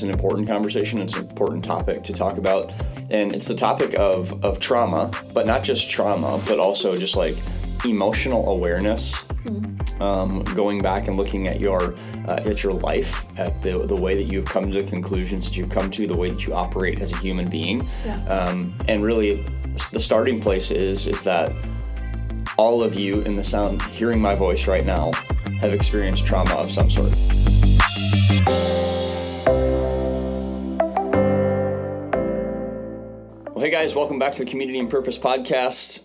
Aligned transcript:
it's 0.00 0.04
an 0.06 0.10
important 0.10 0.48
conversation. 0.48 0.98
It's 0.98 1.12
an 1.14 1.26
important 1.26 1.62
topic 1.62 2.02
to 2.04 2.14
talk 2.14 2.38
about, 2.38 2.72
and 3.10 3.34
it's 3.34 3.46
the 3.46 3.54
topic 3.54 3.94
of 3.98 4.42
of 4.42 4.58
trauma, 4.58 5.10
but 5.34 5.46
not 5.46 5.62
just 5.62 5.90
trauma, 5.90 6.40
but 6.46 6.58
also 6.58 6.96
just 6.96 7.16
like 7.16 7.36
emotional 7.84 8.48
awareness. 8.48 9.26
Um, 10.00 10.42
going 10.54 10.80
back 10.80 11.06
and 11.08 11.18
looking 11.18 11.48
at 11.48 11.60
your 11.60 11.94
uh, 12.28 12.40
at 12.46 12.62
your 12.62 12.72
life, 12.72 13.26
at 13.38 13.60
the 13.60 13.78
the 13.80 13.94
way 13.94 14.14
that 14.14 14.32
you've 14.32 14.46
come 14.46 14.72
to 14.72 14.80
the 14.80 14.88
conclusions 14.88 15.44
that 15.46 15.54
you've 15.58 15.68
come 15.68 15.90
to, 15.90 16.06
the 16.06 16.16
way 16.16 16.30
that 16.30 16.46
you 16.46 16.54
operate 16.54 17.02
as 17.02 17.12
a 17.12 17.16
human 17.18 17.50
being, 17.50 17.86
Yeah. 18.06 18.24
um, 18.24 18.74
and 18.88 19.04
really 19.04 19.44
the 19.92 20.00
starting 20.00 20.40
place 20.40 20.70
is 20.70 21.06
is 21.06 21.22
that 21.24 21.52
all 22.56 22.82
of 22.82 22.98
you 22.98 23.20
in 23.28 23.36
the 23.36 23.44
sound 23.44 23.82
hearing 23.82 24.18
my 24.18 24.34
voice 24.34 24.66
right 24.66 24.86
now 24.86 25.12
have 25.60 25.74
experienced 25.74 26.24
trauma 26.24 26.54
of 26.54 26.72
some 26.72 26.88
sort. 26.90 27.12
Hey 33.70 33.76
guys, 33.76 33.94
welcome 33.94 34.18
back 34.18 34.32
to 34.32 34.44
the 34.44 34.50
Community 34.50 34.80
and 34.80 34.90
Purpose 34.90 35.16
podcast. 35.16 36.02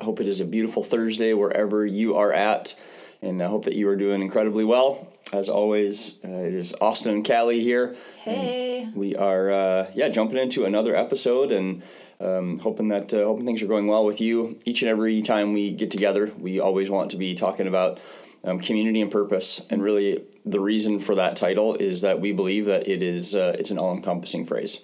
I 0.00 0.04
hope 0.04 0.20
it 0.20 0.26
is 0.26 0.40
a 0.40 0.44
beautiful 0.46 0.82
Thursday 0.82 1.34
wherever 1.34 1.84
you 1.84 2.16
are 2.16 2.32
at, 2.32 2.74
and 3.20 3.42
I 3.42 3.46
hope 3.46 3.66
that 3.66 3.74
you 3.74 3.90
are 3.90 3.94
doing 3.94 4.22
incredibly 4.22 4.64
well. 4.64 5.12
As 5.30 5.50
always, 5.50 6.24
uh, 6.24 6.28
it 6.28 6.54
is 6.54 6.74
Austin 6.80 7.12
and 7.12 7.22
Calli 7.22 7.60
here. 7.60 7.94
Hey. 8.22 8.88
We 8.94 9.14
are, 9.16 9.52
uh, 9.52 9.90
yeah, 9.92 10.08
jumping 10.08 10.38
into 10.38 10.64
another 10.64 10.96
episode 10.96 11.52
and 11.52 11.82
um, 12.20 12.58
hoping 12.60 12.88
that 12.88 13.12
uh, 13.12 13.24
hoping 13.24 13.44
things 13.44 13.62
are 13.62 13.66
going 13.66 13.86
well 13.86 14.06
with 14.06 14.22
you. 14.22 14.58
Each 14.64 14.80
and 14.80 14.88
every 14.88 15.20
time 15.20 15.52
we 15.52 15.72
get 15.72 15.90
together, 15.90 16.32
we 16.38 16.58
always 16.58 16.88
want 16.88 17.10
to 17.10 17.18
be 17.18 17.34
talking 17.34 17.66
about 17.66 18.00
um, 18.44 18.60
community 18.60 19.02
and 19.02 19.10
purpose. 19.10 19.60
And 19.68 19.82
really, 19.82 20.24
the 20.46 20.58
reason 20.58 21.00
for 21.00 21.16
that 21.16 21.36
title 21.36 21.74
is 21.74 22.00
that 22.00 22.22
we 22.22 22.32
believe 22.32 22.64
that 22.64 22.88
it 22.88 23.02
is 23.02 23.34
uh, 23.34 23.56
it's 23.58 23.70
an 23.70 23.76
all 23.76 23.94
encompassing 23.94 24.46
phrase 24.46 24.80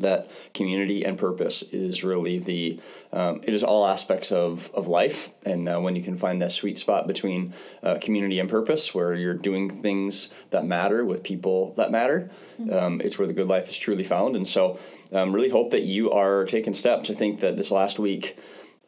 that 0.00 0.30
community 0.54 1.04
and 1.04 1.18
purpose 1.18 1.62
is 1.62 2.04
really 2.04 2.38
the 2.38 2.80
um, 3.12 3.40
it 3.42 3.54
is 3.54 3.64
all 3.64 3.86
aspects 3.86 4.30
of, 4.30 4.70
of 4.74 4.86
life. 4.86 5.30
And 5.44 5.68
uh, 5.68 5.80
when 5.80 5.96
you 5.96 6.02
can 6.02 6.16
find 6.16 6.40
that 6.42 6.52
sweet 6.52 6.78
spot 6.78 7.06
between 7.06 7.54
uh, 7.82 7.98
community 8.00 8.38
and 8.38 8.48
purpose 8.48 8.94
where 8.94 9.14
you're 9.14 9.34
doing 9.34 9.68
things 9.70 10.32
that 10.50 10.64
matter 10.64 11.04
with 11.04 11.22
people 11.22 11.74
that 11.74 11.90
matter 11.90 12.30
um, 12.70 13.00
it's 13.00 13.18
where 13.18 13.26
the 13.26 13.34
good 13.34 13.48
life 13.48 13.68
is 13.68 13.78
truly 13.78 14.04
found. 14.04 14.36
And 14.36 14.46
so 14.46 14.78
um, 15.12 15.32
really 15.32 15.48
hope 15.48 15.70
that 15.70 15.82
you 15.82 16.10
are 16.12 16.44
taking 16.44 16.74
steps 16.74 17.10
i 17.10 17.14
think 17.14 17.40
that 17.40 17.56
this 17.56 17.70
last 17.70 17.98
week 17.98 18.38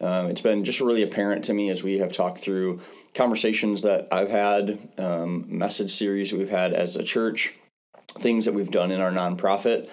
um, 0.01 0.29
it's 0.29 0.41
been 0.41 0.65
just 0.65 0.81
really 0.81 1.03
apparent 1.03 1.45
to 1.45 1.55
me 1.55 1.71
as 1.71 1.85
we 1.85 1.99
have 1.99 2.13
talked 2.13 2.39
through 2.39 2.81
conversations 3.15 3.83
that 3.83 4.09
i've 4.13 4.31
had 4.31 4.79
um, 4.99 5.45
message 5.49 5.91
series 5.91 6.33
we've 6.33 6.51
had 6.51 6.73
as 6.73 6.97
a 6.97 7.03
church 7.03 7.55
things 8.11 8.45
that 8.45 8.55
we've 8.55 8.71
done 8.71 8.91
in 8.91 9.01
our 9.01 9.11
nonprofit 9.11 9.91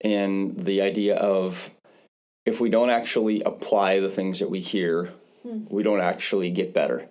and 0.00 0.58
the 0.58 0.82
idea 0.82 1.16
of 1.16 1.70
if 2.44 2.60
we 2.60 2.70
don't 2.70 2.90
actually 2.90 3.42
apply 3.42 4.00
the 4.00 4.08
things 4.08 4.38
that 4.38 4.50
we 4.50 4.60
hear, 4.60 5.10
hmm. 5.42 5.64
we 5.68 5.82
don't 5.82 6.00
actually 6.00 6.50
get 6.50 6.72
better. 6.72 7.08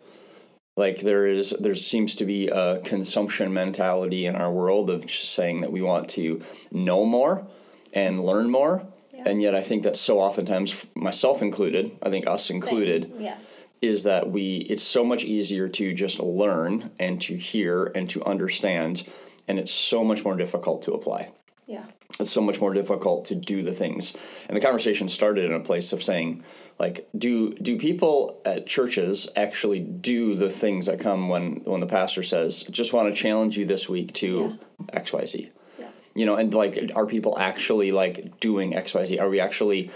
Like 0.78 1.02
there 1.02 1.28
is, 1.28 1.52
there 1.52 1.76
seems 1.76 2.16
to 2.16 2.26
be 2.26 2.48
a 2.48 2.80
consumption 2.82 3.54
mentality 3.54 4.26
in 4.26 4.36
our 4.36 4.52
world 4.52 4.90
of 4.90 5.06
just 5.06 5.34
saying 5.34 5.62
that 5.62 5.72
we 5.72 5.82
want 5.82 6.10
to 6.12 6.42
know 6.72 7.06
more 7.06 7.48
and 7.94 8.20
learn 8.20 8.50
more, 8.50 8.86
and 9.26 9.42
yet 9.42 9.56
I 9.56 9.62
think 9.62 9.84
that 9.84 9.96
so 9.96 10.20
oftentimes, 10.20 10.86
myself 10.94 11.42
included, 11.42 11.92
I 12.04 12.10
think 12.10 12.28
us 12.28 12.50
included, 12.50 13.14
Yes. 13.18 13.68
is 13.82 14.04
that 14.04 14.30
we 14.30 14.58
it's 14.70 14.84
so 14.84 15.06
much 15.06 15.24
easier 15.24 15.70
to 15.70 15.94
just 15.94 16.20
learn 16.20 16.92
and 17.00 17.22
to 17.22 17.36
hear 17.36 17.86
and 17.96 18.10
to 18.10 18.24
understand, 18.26 19.04
and 19.48 19.58
it's 19.58 19.72
so 19.72 20.04
much 20.04 20.26
more 20.26 20.36
difficult 20.36 20.82
to 20.84 20.94
apply 20.94 21.30
Yeah. 21.68 21.86
it's 22.20 22.30
so 22.32 22.42
much 22.42 22.62
more 22.62 22.74
difficult 22.74 23.26
to 23.26 23.36
do 23.36 23.64
the 23.64 23.74
things. 23.74 24.16
And 24.48 24.56
the 24.56 24.62
conversation 24.62 25.10
started 25.10 25.46
in 25.46 25.54
a 25.54 25.60
place 25.60 25.94
of 25.94 26.04
saying, 26.04 26.44
like, 26.78 27.08
do 27.18 27.54
do 27.54 27.78
people 27.78 28.40
at 28.46 28.68
churches 28.68 29.30
actually 29.36 29.80
do 29.80 30.36
the 30.36 30.50
things 30.50 30.86
that 30.86 31.00
come 31.00 31.30
when 31.30 31.62
when 31.64 31.80
the 31.80 31.88
pastor 31.88 32.22
says, 32.24 32.64
just 32.64 32.94
want 32.94 33.14
to 33.14 33.20
challenge 33.20 33.58
you 33.58 33.66
this 33.66 33.90
week 33.90 34.14
to 34.14 34.58
X 34.94 35.14
Y 35.14 35.26
Z. 35.26 35.50
Yeah. 35.80 35.88
You 36.14 36.26
know, 36.26 36.36
and 36.36 36.54
like, 36.54 36.92
are 36.96 37.06
people 37.08 37.38
actually 37.40 37.92
like 37.92 38.40
doing 38.40 38.76
X 38.76 38.94
Y 38.94 39.06
Z? 39.06 39.20
Are 39.20 39.30
we 39.30 39.40
actually 39.40 39.90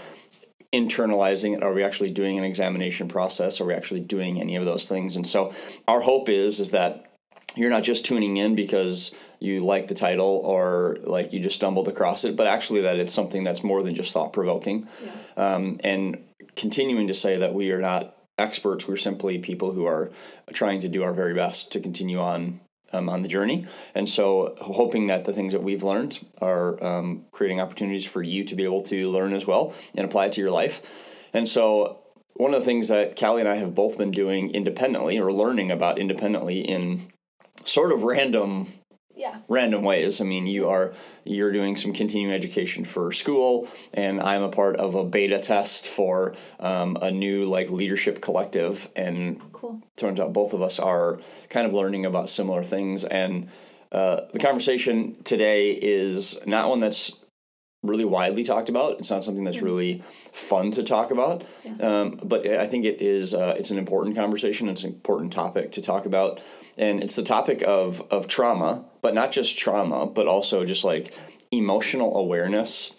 internalizing 0.72 1.56
it? 1.56 1.62
Are 1.62 1.72
we 1.72 1.84
actually 1.84 2.10
doing 2.10 2.38
an 2.38 2.44
examination 2.44 3.08
process? 3.08 3.60
Are 3.60 3.64
we 3.64 3.74
actually 3.74 4.00
doing 4.00 4.40
any 4.40 4.56
of 4.56 4.64
those 4.64 4.88
things? 4.88 5.16
And 5.16 5.26
so, 5.26 5.52
our 5.86 6.00
hope 6.00 6.28
is 6.28 6.60
is 6.60 6.70
that 6.72 7.09
you're 7.56 7.70
not 7.70 7.82
just 7.82 8.04
tuning 8.04 8.36
in 8.36 8.54
because 8.54 9.14
you 9.40 9.64
like 9.64 9.88
the 9.88 9.94
title 9.94 10.40
or 10.44 10.98
like 11.02 11.32
you 11.32 11.40
just 11.40 11.56
stumbled 11.56 11.88
across 11.88 12.24
it, 12.24 12.36
but 12.36 12.46
actually 12.46 12.82
that 12.82 12.98
it's 12.98 13.12
something 13.12 13.42
that's 13.42 13.64
more 13.64 13.82
than 13.82 13.94
just 13.94 14.12
thought 14.12 14.32
provoking. 14.32 14.86
Um, 15.36 15.80
and 15.82 16.18
continuing 16.56 17.08
to 17.08 17.14
say 17.14 17.38
that 17.38 17.54
we 17.54 17.72
are 17.72 17.80
not 17.80 18.16
experts, 18.38 18.86
we're 18.86 18.96
simply 18.96 19.38
people 19.38 19.72
who 19.72 19.86
are 19.86 20.10
trying 20.52 20.80
to 20.80 20.88
do 20.88 21.02
our 21.02 21.12
very 21.12 21.34
best 21.34 21.72
to 21.72 21.80
continue 21.80 22.20
on. 22.20 22.60
Um, 22.92 23.08
on 23.08 23.22
the 23.22 23.28
journey, 23.28 23.66
and 23.94 24.08
so 24.08 24.56
hoping 24.60 25.06
that 25.06 25.24
the 25.24 25.32
things 25.32 25.52
that 25.52 25.62
we've 25.62 25.84
learned 25.84 26.26
are 26.42 26.82
um, 26.84 27.24
creating 27.30 27.60
opportunities 27.60 28.04
for 28.04 28.20
you 28.20 28.42
to 28.42 28.56
be 28.56 28.64
able 28.64 28.82
to 28.82 29.08
learn 29.08 29.32
as 29.32 29.46
well 29.46 29.72
and 29.94 30.04
apply 30.04 30.26
it 30.26 30.32
to 30.32 30.40
your 30.40 30.50
life. 30.50 30.82
And 31.32 31.46
so, 31.46 32.00
one 32.34 32.52
of 32.52 32.58
the 32.58 32.66
things 32.66 32.88
that 32.88 33.14
Calli 33.14 33.38
and 33.38 33.48
I 33.48 33.54
have 33.54 33.76
both 33.76 33.96
been 33.96 34.10
doing 34.10 34.50
independently 34.50 35.20
or 35.20 35.32
learning 35.32 35.70
about 35.70 36.00
independently 36.00 36.62
in 36.62 37.02
sort 37.70 37.92
of 37.92 38.02
random 38.02 38.66
Yeah. 39.14 39.38
random 39.48 39.82
ways. 39.82 40.20
I 40.20 40.24
mean, 40.24 40.46
you 40.46 40.68
are 40.70 40.92
you're 41.24 41.52
doing 41.52 41.76
some 41.76 41.92
continuing 41.92 42.32
education 42.34 42.84
for 42.84 43.12
school, 43.12 43.68
and 43.92 44.20
I'm 44.20 44.42
a 44.42 44.48
part 44.48 44.76
of 44.76 44.94
a 44.94 45.04
beta 45.04 45.38
test 45.38 45.86
for 45.86 46.34
um, 46.58 46.96
a 47.02 47.10
new 47.10 47.44
like 47.44 47.70
leadership 47.70 48.20
collective, 48.22 48.88
and 48.96 49.40
Cool. 49.52 49.82
turns 49.96 50.20
out 50.20 50.32
both 50.32 50.52
of 50.54 50.62
us 50.62 50.78
are 50.78 51.20
kind 51.50 51.66
of 51.66 51.74
learning 51.74 52.06
about 52.06 52.28
similar 52.30 52.62
things. 52.62 53.04
And 53.04 53.48
uh, 53.92 54.22
the 54.32 54.38
conversation 54.38 55.16
today 55.24 55.72
is 55.72 56.40
not 56.46 56.68
one 56.70 56.80
that's 56.80 57.12
really 57.82 58.04
widely 58.04 58.44
talked 58.44 58.68
about. 58.68 58.98
It's 58.98 59.10
not 59.10 59.24
something 59.24 59.44
that's 59.44 59.62
really 59.62 60.02
fun 60.32 60.70
to 60.72 60.82
talk 60.82 61.10
about. 61.10 61.44
Um, 61.80 62.20
but 62.22 62.46
I 62.46 62.66
think 62.66 62.84
it 62.84 63.00
is. 63.00 63.32
Uh, 63.34 63.54
it's 63.58 63.70
an 63.70 63.78
important 63.78 64.16
conversation. 64.16 64.68
It's 64.68 64.84
an 64.84 64.92
important 64.92 65.32
topic 65.32 65.72
to 65.72 65.82
talk 65.82 66.04
about, 66.06 66.40
and 66.76 67.02
it's 67.02 67.16
the 67.16 67.22
topic 67.22 67.62
of 67.66 68.02
of 68.10 68.28
trauma, 68.28 68.84
but 69.02 69.14
not 69.14 69.32
just 69.32 69.58
trauma, 69.58 70.06
but 70.06 70.26
also 70.26 70.64
just 70.64 70.84
like 70.84 71.14
emotional 71.50 72.16
awareness. 72.16 72.96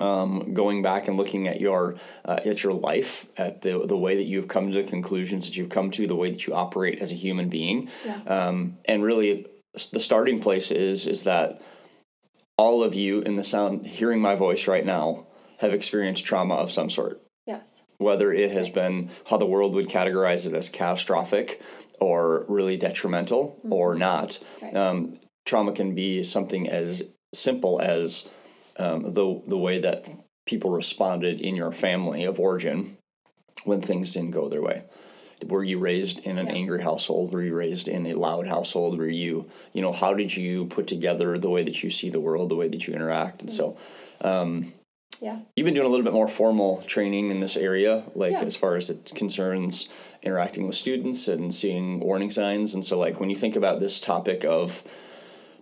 Um, 0.00 0.52
going 0.54 0.82
back 0.82 1.06
and 1.06 1.16
looking 1.16 1.46
at 1.46 1.60
your 1.60 1.96
uh, 2.24 2.40
at 2.44 2.62
your 2.64 2.72
life, 2.72 3.26
at 3.36 3.62
the 3.62 3.86
the 3.86 3.96
way 3.96 4.16
that 4.16 4.24
you've 4.24 4.48
come 4.48 4.70
to 4.72 4.82
the 4.82 4.88
conclusions 4.88 5.46
that 5.46 5.56
you've 5.56 5.68
come 5.68 5.90
to, 5.92 6.06
the 6.06 6.16
way 6.16 6.30
that 6.30 6.46
you 6.46 6.54
operate 6.54 7.00
as 7.00 7.12
a 7.12 7.14
human 7.14 7.48
being, 7.48 7.88
Yeah. 8.04 8.18
um, 8.26 8.78
and 8.84 9.02
really 9.04 9.46
the 9.92 10.00
starting 10.00 10.40
place 10.40 10.70
is 10.70 11.06
is 11.06 11.22
that 11.24 11.62
all 12.62 12.84
of 12.84 12.94
you 12.94 13.20
in 13.22 13.34
the 13.34 13.42
sound 13.42 13.84
hearing 13.84 14.20
my 14.20 14.36
voice 14.36 14.68
right 14.68 14.86
now 14.86 15.26
have 15.58 15.72
experienced 15.74 16.24
trauma 16.24 16.54
of 16.54 16.70
some 16.70 16.88
sort 16.88 17.20
Yes. 17.44 17.82
whether 17.98 18.32
it 18.32 18.52
has 18.52 18.70
been 18.70 19.10
how 19.28 19.36
the 19.36 19.46
world 19.54 19.74
would 19.74 19.88
categorize 19.88 20.46
it 20.46 20.54
as 20.54 20.68
catastrophic 20.68 21.60
or 22.00 22.44
really 22.48 22.76
detrimental 22.76 23.58
or 23.68 23.96
not 23.96 24.38
Right. 24.62 24.76
um, 24.76 25.18
trauma 25.44 25.72
can 25.72 25.94
be 25.96 26.22
something 26.22 26.68
as 26.68 27.02
simple 27.34 27.80
as 27.80 28.28
um, 28.76 29.02
the 29.18 29.42
the 29.48 29.58
way 29.66 29.80
that 29.80 30.08
people 30.46 30.70
responded 30.70 31.40
in 31.40 31.56
your 31.56 31.72
family 31.72 32.22
of 32.30 32.38
origin 32.38 32.96
when 33.64 33.80
things 33.80 34.12
didn't 34.14 34.30
go 34.40 34.48
their 34.48 34.62
way 34.62 34.84
were 35.48 35.64
you 35.64 35.78
raised 35.78 36.20
in 36.20 36.38
an 36.38 36.46
Yeah. 36.46 36.52
angry 36.54 36.82
household? 36.82 37.32
Were 37.32 37.42
you 37.42 37.54
raised 37.54 37.88
in 37.88 38.06
a 38.06 38.14
loud 38.14 38.46
household? 38.46 38.98
Were 38.98 39.08
you 39.08 39.46
you 39.72 39.82
know 39.82 39.92
how 39.92 40.14
did 40.14 40.36
you 40.36 40.66
put 40.66 40.86
together 40.86 41.38
the 41.38 41.50
way 41.50 41.62
that 41.62 41.82
you 41.82 41.90
see 41.90 42.10
the 42.10 42.20
world 42.20 42.48
the 42.48 42.56
way 42.56 42.68
that 42.68 42.86
you 42.86 42.94
interact? 42.94 43.40
And 43.42 43.50
so 43.50 43.76
um, 44.20 44.72
Yeah. 45.20 45.38
you've 45.56 45.64
been 45.64 45.74
doing 45.74 45.86
a 45.86 45.90
little 45.90 46.04
bit 46.04 46.12
more 46.12 46.28
formal 46.28 46.82
training 46.86 47.30
in 47.30 47.40
this 47.40 47.56
area 47.56 48.02
like 48.14 48.32
Yeah. 48.32 48.42
as 48.44 48.56
far 48.56 48.76
as 48.76 48.90
it 48.90 49.12
concerns 49.14 49.88
interacting 50.22 50.66
with 50.66 50.76
students 50.76 51.28
and 51.28 51.54
seeing 51.54 52.00
warning 52.00 52.30
signs. 52.30 52.74
And 52.74 52.84
so 52.84 52.98
like 52.98 53.18
when 53.20 53.30
you 53.30 53.36
think 53.36 53.56
about 53.56 53.80
this 53.80 54.00
topic 54.00 54.44
of 54.44 54.82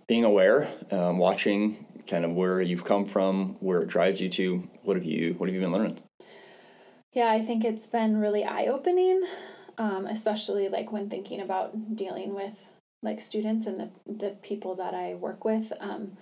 being 0.07 0.23
aware 0.23 0.67
um, 0.91 1.17
watching 1.17 1.85
kind 2.07 2.25
of 2.25 2.31
where 2.33 2.61
you've 2.61 2.83
come 2.83 3.05
from 3.05 3.55
where 3.61 3.79
it 3.81 3.87
drives 3.87 4.19
you 4.19 4.27
to 4.29 4.67
what 4.83 4.97
have 4.97 5.05
you 5.05 5.33
what 5.37 5.47
have 5.47 5.55
you 5.55 5.61
been 5.61 5.71
learning? 5.71 5.99
Yeah, 7.13 7.29
I 7.29 7.39
think 7.39 7.65
it's 7.65 7.87
been 7.87 8.17
really 8.17 8.45
eye 8.45 8.67
opening, 8.67 9.21
um, 9.81 10.05
especially 10.05 10.69
like 10.69 10.91
when 10.91 11.09
thinking 11.09 11.41
about 11.41 11.95
dealing 11.95 12.35
with 12.35 12.67
like 13.01 13.19
students 13.19 13.65
and 13.65 13.79
the, 13.79 13.89
the 14.05 14.29
people 14.43 14.75
that 14.75 14.93
I 14.93 15.15
work 15.15 15.43
with. 15.43 15.73
Um, 15.79 16.17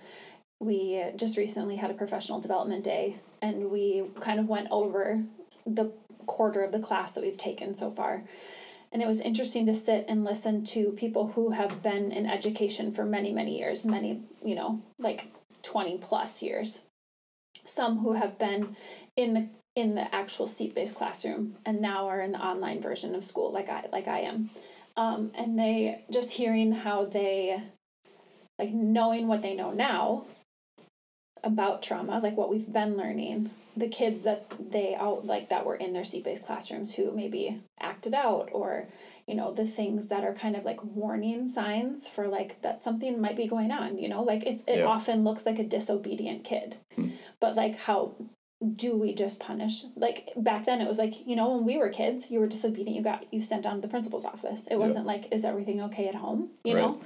we 0.58 1.04
just 1.14 1.36
recently 1.36 1.76
had 1.76 1.90
a 1.90 1.94
professional 1.94 2.40
development 2.40 2.84
day 2.84 3.16
and 3.42 3.70
we 3.70 4.04
kind 4.18 4.40
of 4.40 4.48
went 4.48 4.68
over 4.70 5.22
the 5.66 5.92
quarter 6.24 6.62
of 6.62 6.72
the 6.72 6.80
class 6.80 7.12
that 7.12 7.22
we've 7.22 7.36
taken 7.36 7.74
so 7.74 7.90
far. 7.90 8.24
And 8.92 9.02
it 9.02 9.06
was 9.06 9.20
interesting 9.20 9.66
to 9.66 9.74
sit 9.74 10.06
and 10.08 10.24
listen 10.24 10.64
to 10.64 10.92
people 10.92 11.28
who 11.28 11.50
have 11.50 11.82
been 11.82 12.12
in 12.12 12.24
education 12.24 12.92
for 12.92 13.04
many, 13.04 13.30
many 13.30 13.58
years, 13.58 13.84
many, 13.84 14.22
you 14.42 14.54
know, 14.54 14.80
like 14.98 15.26
20 15.62 15.98
plus 15.98 16.42
years. 16.42 16.86
Some 17.66 17.98
who 17.98 18.14
have 18.14 18.38
been 18.38 18.74
in 19.16 19.34
the 19.34 19.48
in 19.76 19.94
the 19.94 20.12
actual 20.14 20.46
seat-based 20.46 20.94
classroom 20.96 21.56
and 21.64 21.80
now 21.80 22.08
are 22.08 22.20
in 22.20 22.32
the 22.32 22.38
online 22.44 22.80
version 22.82 23.14
of 23.14 23.22
school 23.24 23.52
like 23.52 23.68
I 23.68 23.86
like 23.92 24.08
I 24.08 24.20
am. 24.20 24.50
Um, 24.96 25.30
and 25.34 25.58
they 25.58 26.04
just 26.12 26.32
hearing 26.32 26.72
how 26.72 27.04
they 27.04 27.62
like 28.58 28.70
knowing 28.72 29.28
what 29.28 29.42
they 29.42 29.54
know 29.54 29.70
now 29.70 30.24
about 31.42 31.82
trauma, 31.82 32.18
like 32.22 32.36
what 32.36 32.50
we've 32.50 32.70
been 32.70 32.96
learning, 32.98 33.50
the 33.76 33.88
kids 33.88 34.24
that 34.24 34.52
they 34.70 34.94
out 34.94 35.24
like 35.24 35.48
that 35.48 35.64
were 35.64 35.76
in 35.76 35.92
their 35.94 36.04
seat-based 36.04 36.44
classrooms 36.44 36.94
who 36.96 37.12
maybe 37.12 37.62
acted 37.80 38.12
out 38.12 38.50
or 38.52 38.86
you 39.26 39.34
know 39.34 39.52
the 39.52 39.64
things 39.64 40.08
that 40.08 40.24
are 40.24 40.34
kind 40.34 40.56
of 40.56 40.64
like 40.64 40.82
warning 40.84 41.46
signs 41.46 42.08
for 42.08 42.26
like 42.28 42.60
that 42.62 42.80
something 42.80 43.20
might 43.20 43.36
be 43.36 43.46
going 43.46 43.70
on 43.70 43.96
you 43.96 44.08
know 44.08 44.22
like 44.22 44.44
it's 44.44 44.64
it 44.64 44.78
Yeah. 44.80 44.86
often 44.86 45.22
looks 45.24 45.46
like 45.46 45.58
a 45.58 45.64
disobedient 45.64 46.42
kid 46.44 46.76
Hmm. 46.96 47.10
but 47.38 47.54
like 47.54 47.76
how 47.76 48.16
do 48.76 48.96
we 48.96 49.14
just 49.14 49.40
punish? 49.40 49.84
Like 49.96 50.30
back 50.36 50.66
then 50.66 50.80
it 50.80 50.88
was 50.88 50.98
like 50.98 51.26
you 51.26 51.34
know 51.34 51.54
when 51.54 51.64
we 51.64 51.78
were 51.78 51.88
kids 51.88 52.30
you 52.30 52.40
were 52.40 52.46
disobedient 52.46 52.96
you 52.96 53.02
got 53.02 53.32
you 53.32 53.42
sent 53.42 53.62
down 53.62 53.76
to 53.76 53.80
the 53.80 53.88
principal's 53.88 54.24
office. 54.24 54.66
It 54.70 54.76
wasn't 54.76 55.06
like 55.06 55.32
is 55.32 55.44
everything 55.44 55.80
okay 55.82 56.08
at 56.08 56.14
home? 56.14 56.50
You 56.64 56.74
Right. 56.74 56.82
know? 56.82 57.00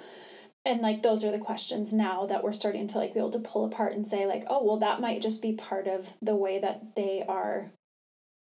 And 0.66 0.80
like 0.80 1.02
those 1.02 1.24
are 1.24 1.30
the 1.30 1.38
questions 1.38 1.92
now 1.92 2.26
that 2.26 2.42
we're 2.42 2.52
starting 2.52 2.86
to 2.88 2.98
like 2.98 3.12
be 3.12 3.20
able 3.20 3.30
to 3.30 3.38
pull 3.38 3.64
apart 3.64 3.92
and 3.92 4.06
say 4.06 4.26
like 4.26 4.44
oh 4.48 4.64
well 4.64 4.78
that 4.78 5.00
might 5.00 5.22
just 5.22 5.42
be 5.42 5.52
part 5.52 5.86
of 5.86 6.12
the 6.20 6.34
way 6.34 6.58
that 6.58 6.96
they 6.96 7.24
are 7.28 7.70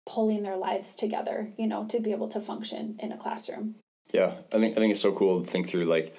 pulling 0.07 0.43
their 0.43 0.57
lives 0.57 0.95
together 0.95 1.53
you 1.59 1.67
know 1.67 1.85
to 1.87 1.99
be 2.01 2.13
able 2.13 2.29
to 2.29 2.41
function 2.41 2.97
in 3.01 3.13
a 3.13 3.17
classroom. 3.19 3.75
Yeah, 4.13 4.35
I 4.55 4.59
think 4.59 4.77
I 4.77 4.81
think 4.81 4.93
it's 4.93 5.01
so 5.01 5.13
cool 5.13 5.43
to 5.43 5.51
think 5.51 5.69
through 5.69 5.85
like 5.85 6.15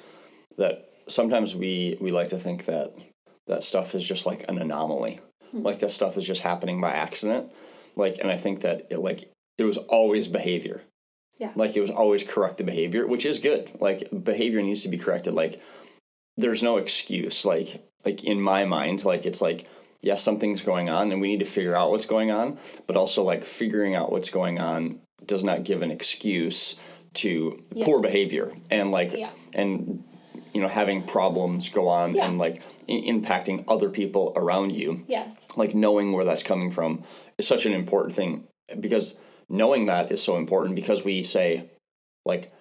that. 0.58 0.90
Sometimes 1.08 1.56
we 1.56 1.98
we 2.02 2.12
like 2.12 2.30
to 2.30 2.38
think 2.38 2.66
that 2.66 2.94
that 3.48 3.64
stuff 3.64 3.96
is 3.96 4.04
just 4.04 4.26
like 4.26 4.44
an 4.50 4.58
anomaly, 4.58 5.20
like 5.54 5.80
that 5.80 5.92
stuff 5.92 6.18
is 6.18 6.26
just 6.26 6.42
happening 6.42 6.82
by 6.82 6.92
accident. 6.92 7.52
Like, 7.96 8.18
and 8.20 8.30
I 8.30 8.38
think 8.38 8.62
that 8.62 8.88
it 8.90 9.00
like 9.00 9.30
it 9.58 9.64
was 9.64 9.78
always 9.78 10.28
behavior. 10.28 10.82
Yeah. 11.38 11.52
Like 11.56 11.76
it 11.76 11.82
was 11.82 11.90
always 11.90 12.24
corrected 12.24 12.66
behavior, 12.66 13.06
which 13.08 13.26
is 13.26 13.40
good. 13.40 13.72
Like 13.82 14.08
behavior 14.24 14.62
needs 14.62 14.84
to 14.84 14.90
be 14.90 14.98
corrected. 14.98 15.34
Like 15.34 15.62
there's 16.38 16.64
no 16.64 16.78
excuse. 16.78 17.46
Like 17.46 17.84
like 18.06 18.24
in 18.24 18.42
my 18.42 18.66
mind, 18.66 19.06
like 19.06 19.26
it's 19.26 19.42
like 19.42 19.68
yes, 20.02 20.22
something's 20.22 20.62
going 20.62 20.90
on, 20.90 21.12
and 21.12 21.20
we 21.20 21.28
need 21.30 21.40
to 21.40 21.46
figure 21.46 21.76
out 21.76 21.92
what's 21.92 22.06
going 22.06 22.32
on. 22.32 22.58
But 22.88 22.96
also 22.96 23.24
like 23.24 23.44
figuring 23.44 23.96
out 23.96 24.12
what's 24.12 24.30
going 24.30 24.60
on 24.60 25.00
does 25.26 25.44
not 25.44 25.64
give 25.64 25.82
an 25.82 25.92
excuse 25.92 26.80
to 27.16 27.64
poor 27.82 28.02
behavior 28.02 28.52
and 28.70 28.92
like 28.92 29.14
Yeah. 29.14 29.30
and 29.54 30.04
you 30.56 30.62
know 30.62 30.69
having 30.69 31.04
problems 31.04 31.68
go 31.69 31.88
on 31.90 32.16
Yeah. 32.16 32.25
and 32.25 32.38
like 32.40 32.62
impacting 32.88 33.66
other 33.68 33.90
people 33.90 34.34
around 34.36 34.72
you 34.72 35.04
yes 35.07 35.48
like 35.57 35.75
knowing 35.75 36.13
where 36.13 36.25
that's 36.25 36.44
coming 36.44 36.72
from 36.72 37.04
is 37.38 37.46
such 37.48 37.66
an 37.66 37.74
important 37.74 38.13
thing 38.16 38.46
because 38.80 39.18
knowing 39.50 39.88
that 39.88 40.12
is 40.12 40.24
so 40.24 40.38
important 40.38 40.75
because 40.75 41.04
we 41.04 41.22
say 41.24 41.69
like 42.25 42.52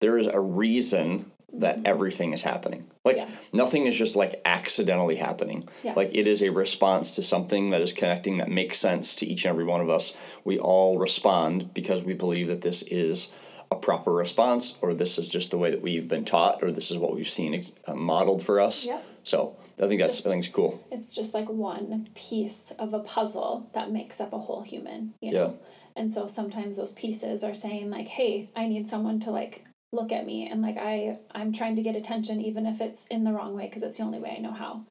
there 0.00 0.18
is 0.18 0.26
a 0.26 0.40
reason 0.40 1.30
that 1.56 1.80
everything 1.86 2.32
is 2.32 2.42
happening 2.42 2.84
like 3.04 3.18
Mm-hmm. 3.18 3.30
Yeah. 3.30 3.36
nothing 3.62 3.86
is 3.86 3.96
just 3.96 4.16
like 4.16 4.40
accidentally 4.44 5.14
happening 5.16 5.62
Yeah. 5.84 5.94
like 5.94 6.10
it 6.12 6.26
is 6.26 6.42
a 6.42 6.48
response 6.50 7.12
to 7.12 7.22
something 7.22 7.70
that 7.70 7.80
is 7.82 7.92
connecting 7.92 8.38
that 8.38 8.48
makes 8.48 8.78
sense 8.78 9.14
to 9.16 9.26
each 9.26 9.44
and 9.44 9.50
every 9.50 9.64
one 9.64 9.80
of 9.80 9.88
us 9.88 10.04
we 10.44 10.58
all 10.58 10.98
respond 10.98 11.72
because 11.72 12.02
we 12.02 12.14
believe 12.14 12.48
that 12.48 12.62
this 12.62 12.82
is 12.82 13.32
a 13.70 13.76
proper 13.76 14.12
response 14.12 14.78
or 14.82 14.94
this 14.94 15.18
is 15.18 15.28
just 15.28 15.50
the 15.50 15.58
way 15.58 15.70
that 15.70 15.82
we've 15.82 16.08
been 16.08 16.24
taught 16.24 16.62
or 16.62 16.70
this 16.70 16.90
is 16.90 16.98
what 16.98 17.14
we've 17.14 17.28
seen 17.28 17.54
ex- 17.54 17.72
uh, 17.86 17.94
modeled 17.94 18.42
for 18.44 18.60
us 18.60 18.86
Yep. 18.86 19.04
so 19.24 19.56
i 19.82 19.86
think 19.88 20.00
that's 20.00 20.16
just- 20.16 20.26
i 20.26 20.30
think 20.30 20.44
it's 20.44 20.54
cool 20.54 20.82
it's 20.90 21.14
just 21.14 21.34
like 21.34 21.48
one 21.48 22.08
piece 22.14 22.70
of 22.78 22.94
a 22.94 23.00
puzzle 23.00 23.68
that 23.72 23.90
makes 23.90 24.20
up 24.20 24.32
a 24.32 24.38
whole 24.38 24.62
human 24.62 25.14
you 25.20 25.32
Yeah. 25.32 25.50
and 25.96 26.12
so 26.12 26.26
sometimes 26.26 26.76
those 26.76 26.92
pieces 26.92 27.42
are 27.42 27.54
saying 27.54 27.90
like 27.90 28.08
hey 28.08 28.48
i 28.54 28.66
need 28.66 28.86
someone 28.88 29.18
to 29.20 29.30
like 29.30 29.64
look 29.92 30.10
at 30.12 30.26
me 30.26 30.48
and 30.48 30.60
like 30.62 30.76
i 30.76 31.18
i'm 31.32 31.52
trying 31.52 31.76
to 31.76 31.82
get 31.82 31.96
attention 31.96 32.40
even 32.40 32.66
if 32.66 32.80
it's 32.80 33.06
in 33.08 33.24
the 33.24 33.32
wrong 33.32 33.54
way 33.54 33.66
because 33.66 33.82
it's 33.82 33.98
the 33.98 34.04
only 34.04 34.18
way 34.18 34.34
i 34.36 34.40
know 34.40 34.52
how 34.52 34.84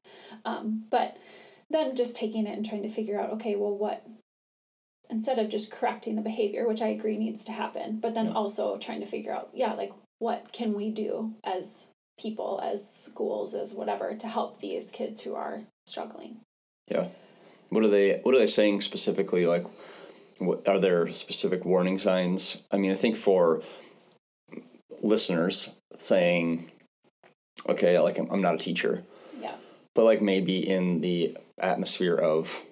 um, 0.44 0.84
but 0.90 1.16
then 1.70 1.94
just 1.96 2.16
taking 2.16 2.46
it 2.46 2.56
and 2.56 2.64
trying 2.66 2.82
to 2.82 2.88
figure 2.88 3.18
out 3.20 3.30
okay 3.30 3.54
well 3.56 3.76
what 3.76 4.02
instead 5.10 5.38
of 5.38 5.48
just 5.48 5.70
correcting 5.70 6.14
the 6.16 6.22
behavior 6.22 6.66
which 6.66 6.82
i 6.82 6.88
agree 6.88 7.16
needs 7.18 7.44
to 7.44 7.52
happen 7.52 7.98
but 8.00 8.14
then 8.14 8.26
Yeah. 8.26 8.32
also 8.32 8.76
trying 8.78 9.00
to 9.00 9.06
figure 9.06 9.32
out 9.32 9.50
yeah 9.54 9.72
like 9.74 9.92
what 10.18 10.52
can 10.52 10.72
we 10.74 10.90
do 10.90 11.34
as 11.44 11.88
people 12.18 12.60
as 12.62 12.88
schools 12.88 13.54
as 13.54 13.74
whatever 13.74 14.14
to 14.14 14.28
help 14.28 14.60
these 14.60 14.90
kids 14.90 15.20
who 15.22 15.34
are 15.34 15.62
struggling 15.86 16.38
Yeah. 16.88 17.08
What 17.70 17.82
are 17.82 17.88
they 17.88 18.20
what 18.22 18.34
are 18.34 18.38
they 18.38 18.46
saying 18.46 18.82
specifically 18.82 19.46
like 19.46 19.66
what 20.38 20.68
are 20.68 20.78
there 20.78 21.06
specific 21.12 21.64
warning 21.64 21.98
signs? 21.98 22.62
I 22.70 22.76
mean, 22.76 22.92
I 22.92 22.94
think 22.94 23.16
for 23.16 23.62
listeners 25.02 25.70
saying 25.96 26.70
okay, 27.68 27.98
like 27.98 28.18
I'm, 28.18 28.28
I'm 28.30 28.42
not 28.42 28.54
a 28.54 28.58
teacher, 28.58 29.02
yeah 29.40 29.54
but 29.94 30.04
like 30.04 30.20
maybe 30.22 30.58
in 30.68 31.00
the 31.00 31.36
atmosphere 31.58 32.16
of 32.16 32.62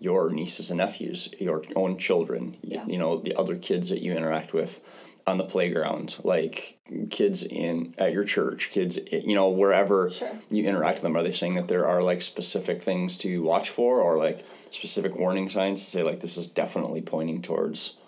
your 0.00 0.30
nieces 0.30 0.70
and 0.70 0.78
nephews, 0.78 1.32
your 1.38 1.62
own 1.76 1.96
children, 1.98 2.56
Yeah. 2.62 2.84
you 2.86 2.98
know, 2.98 3.18
the 3.18 3.36
other 3.36 3.54
kids 3.56 3.90
that 3.90 4.00
you 4.00 4.12
interact 4.14 4.52
with 4.52 4.82
on 5.26 5.36
the 5.36 5.44
playground, 5.44 6.18
like 6.24 6.78
kids 7.10 7.44
in 7.44 7.94
at 7.98 8.12
your 8.12 8.24
church, 8.24 8.70
kids, 8.70 8.98
eh, 9.12 9.20
you 9.22 9.34
know, 9.34 9.50
wherever 9.50 10.10
Sure. 10.10 10.30
you 10.50 10.64
interact 10.64 10.96
with 10.96 11.02
them. 11.02 11.16
Are 11.16 11.22
they 11.22 11.30
saying 11.30 11.54
that 11.54 11.68
there 11.68 11.86
are 11.86 12.02
like 12.02 12.22
specific 12.22 12.82
things 12.82 13.18
to 13.18 13.42
watch 13.42 13.68
for, 13.70 14.00
or 14.00 14.16
like 14.16 14.42
specific 14.70 15.16
warning 15.16 15.48
signs 15.50 15.84
to 15.84 15.90
say 15.90 16.02
like 16.02 16.20
this 16.20 16.36
is 16.38 16.46
definitely 16.46 17.02
pointing 17.02 17.42
towards 17.42 17.98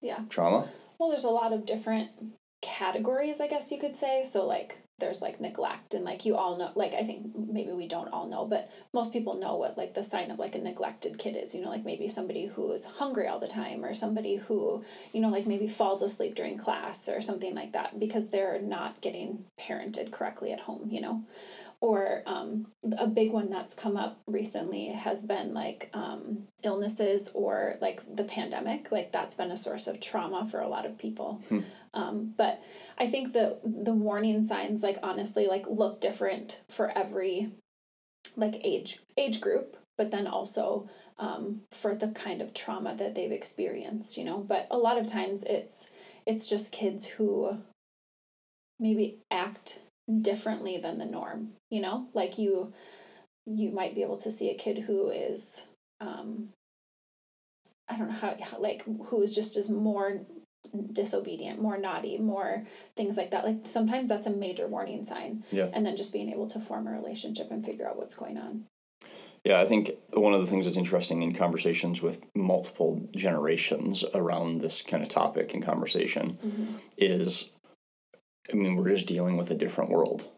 yeah 0.00 0.20
trauma? 0.28 0.68
well 0.98 1.08
there's 1.10 1.24
a 1.24 1.30
lot 1.30 1.52
of 1.52 1.66
different 1.66 2.10
categories 2.62 3.40
i 3.40 3.48
guess 3.48 3.72
you 3.72 3.78
could 3.80 3.96
say 3.96 4.22
so 4.24 4.46
like 4.46 4.78
there's 5.02 5.20
like 5.20 5.40
neglect 5.40 5.94
and 5.94 6.04
like 6.04 6.24
you 6.24 6.36
all 6.36 6.56
know 6.56 6.70
like 6.76 6.94
i 6.94 7.02
think 7.02 7.26
maybe 7.34 7.72
we 7.72 7.88
don't 7.88 8.12
all 8.12 8.28
know 8.28 8.44
but 8.44 8.70
most 8.92 9.12
people 9.12 9.34
know 9.34 9.56
what 9.56 9.76
like 9.76 9.94
the 9.94 10.02
sign 10.02 10.30
of 10.30 10.38
like 10.38 10.54
a 10.54 10.58
neglected 10.58 11.18
kid 11.18 11.36
is 11.36 11.54
you 11.54 11.60
know 11.60 11.68
like 11.68 11.84
maybe 11.84 12.06
somebody 12.06 12.46
who 12.46 12.70
is 12.72 12.84
hungry 12.84 13.26
all 13.26 13.40
the 13.40 13.48
time 13.48 13.84
or 13.84 13.92
somebody 13.92 14.36
who 14.36 14.82
you 15.12 15.20
know 15.20 15.28
like 15.28 15.46
maybe 15.46 15.66
falls 15.66 16.02
asleep 16.02 16.36
during 16.36 16.56
class 16.56 17.08
or 17.08 17.20
something 17.20 17.54
like 17.54 17.72
that 17.72 17.98
because 17.98 18.30
they're 18.30 18.62
not 18.62 19.00
getting 19.00 19.44
parented 19.58 20.12
correctly 20.12 20.52
at 20.52 20.60
home 20.60 20.88
you 20.92 21.00
know? 21.00 21.24
Or 21.80 22.22
um, 22.26 22.68
a 22.96 23.08
big 23.08 23.32
one 23.32 23.50
that's 23.50 23.74
come 23.74 23.96
up 23.96 24.20
recently 24.28 24.90
has 24.90 25.24
been 25.24 25.52
like 25.52 25.90
um, 25.92 26.44
illnesses 26.62 27.28
or 27.34 27.76
like 27.80 28.00
the 28.14 28.22
pandemic 28.22 28.92
like 28.92 29.10
that's 29.10 29.34
been 29.34 29.50
a 29.50 29.56
source 29.56 29.88
of 29.88 29.98
trauma 29.98 30.46
for 30.48 30.60
a 30.60 30.68
lot 30.68 30.86
of 30.86 30.96
people 30.96 31.42
um, 31.94 32.34
but 32.36 32.62
i 32.98 33.06
think 33.06 33.32
the 33.32 33.58
the 33.64 33.92
warning 33.92 34.42
signs 34.42 34.82
like 34.82 34.98
honestly 35.02 35.46
like 35.46 35.66
look 35.68 36.00
different 36.00 36.60
for 36.68 36.90
every 36.96 37.50
like 38.36 38.56
age 38.64 39.00
age 39.16 39.40
group 39.40 39.76
but 39.98 40.10
then 40.10 40.26
also 40.26 40.88
um, 41.18 41.60
for 41.70 41.94
the 41.94 42.08
kind 42.08 42.42
of 42.42 42.54
trauma 42.54 42.94
that 42.96 43.14
they've 43.14 43.32
experienced 43.32 44.16
you 44.16 44.24
know? 44.24 44.38
But 44.38 44.66
a 44.70 44.78
lot 44.78 44.98
of 44.98 45.06
times 45.06 45.44
it's 45.44 45.90
it's 46.26 46.48
just 46.48 46.72
kids 46.72 47.06
who 47.06 47.58
maybe 48.80 49.18
act 49.30 49.80
differently 50.20 50.78
than 50.78 50.98
the 50.98 51.04
norm 51.04 51.52
you 51.70 51.80
know? 51.80 52.08
Like 52.14 52.38
you 52.38 52.72
you 53.46 53.70
might 53.70 53.94
be 53.94 54.02
able 54.02 54.16
to 54.18 54.30
see 54.30 54.50
a 54.50 54.54
kid 54.54 54.78
who 54.78 55.10
is 55.10 55.66
um 56.00 56.48
i 57.88 57.96
don't 57.96 58.08
know 58.08 58.14
how, 58.14 58.36
how 58.40 58.60
like 58.60 58.84
who 59.06 59.20
is 59.20 59.34
just 59.34 59.56
as 59.56 59.68
more 59.68 60.20
disobedient 60.92 61.60
more 61.60 61.78
naughty 61.78 62.18
more 62.18 62.64
things 62.96 63.16
like 63.16 63.30
that 63.30 63.44
like 63.44 63.58
sometimes 63.64 64.08
that's 64.08 64.26
a 64.26 64.30
major 64.30 64.66
warning 64.66 65.04
sign 65.04 65.44
Yeah. 65.50 65.68
and 65.72 65.84
then 65.84 65.96
just 65.96 66.12
being 66.12 66.30
able 66.30 66.46
to 66.48 66.60
form 66.60 66.86
a 66.86 66.92
relationship 66.92 67.50
and 67.50 67.64
figure 67.64 67.86
out 67.86 67.96
what's 67.96 68.14
going 68.14 68.38
on 68.38 68.64
Yeah, 69.44 69.60
I 69.60 69.66
think 69.66 69.90
one 70.12 70.34
of 70.34 70.40
the 70.40 70.46
things 70.46 70.66
that's 70.66 70.76
interesting 70.76 71.22
in 71.22 71.34
conversations 71.34 72.00
with 72.00 72.28
multiple 72.34 73.08
generations 73.16 74.04
around 74.14 74.60
this 74.60 74.82
kind 74.82 75.02
of 75.02 75.08
topic 75.08 75.52
and 75.52 75.64
conversation 75.64 76.38
mm-hmm. 76.44 76.76
is, 76.96 77.50
I 78.50 78.54
mean, 78.54 78.76
we're 78.76 78.90
just 78.90 79.08
dealing 79.08 79.36
with 79.36 79.50
a 79.50 79.56
different 79.56 79.90
world. 79.90 80.28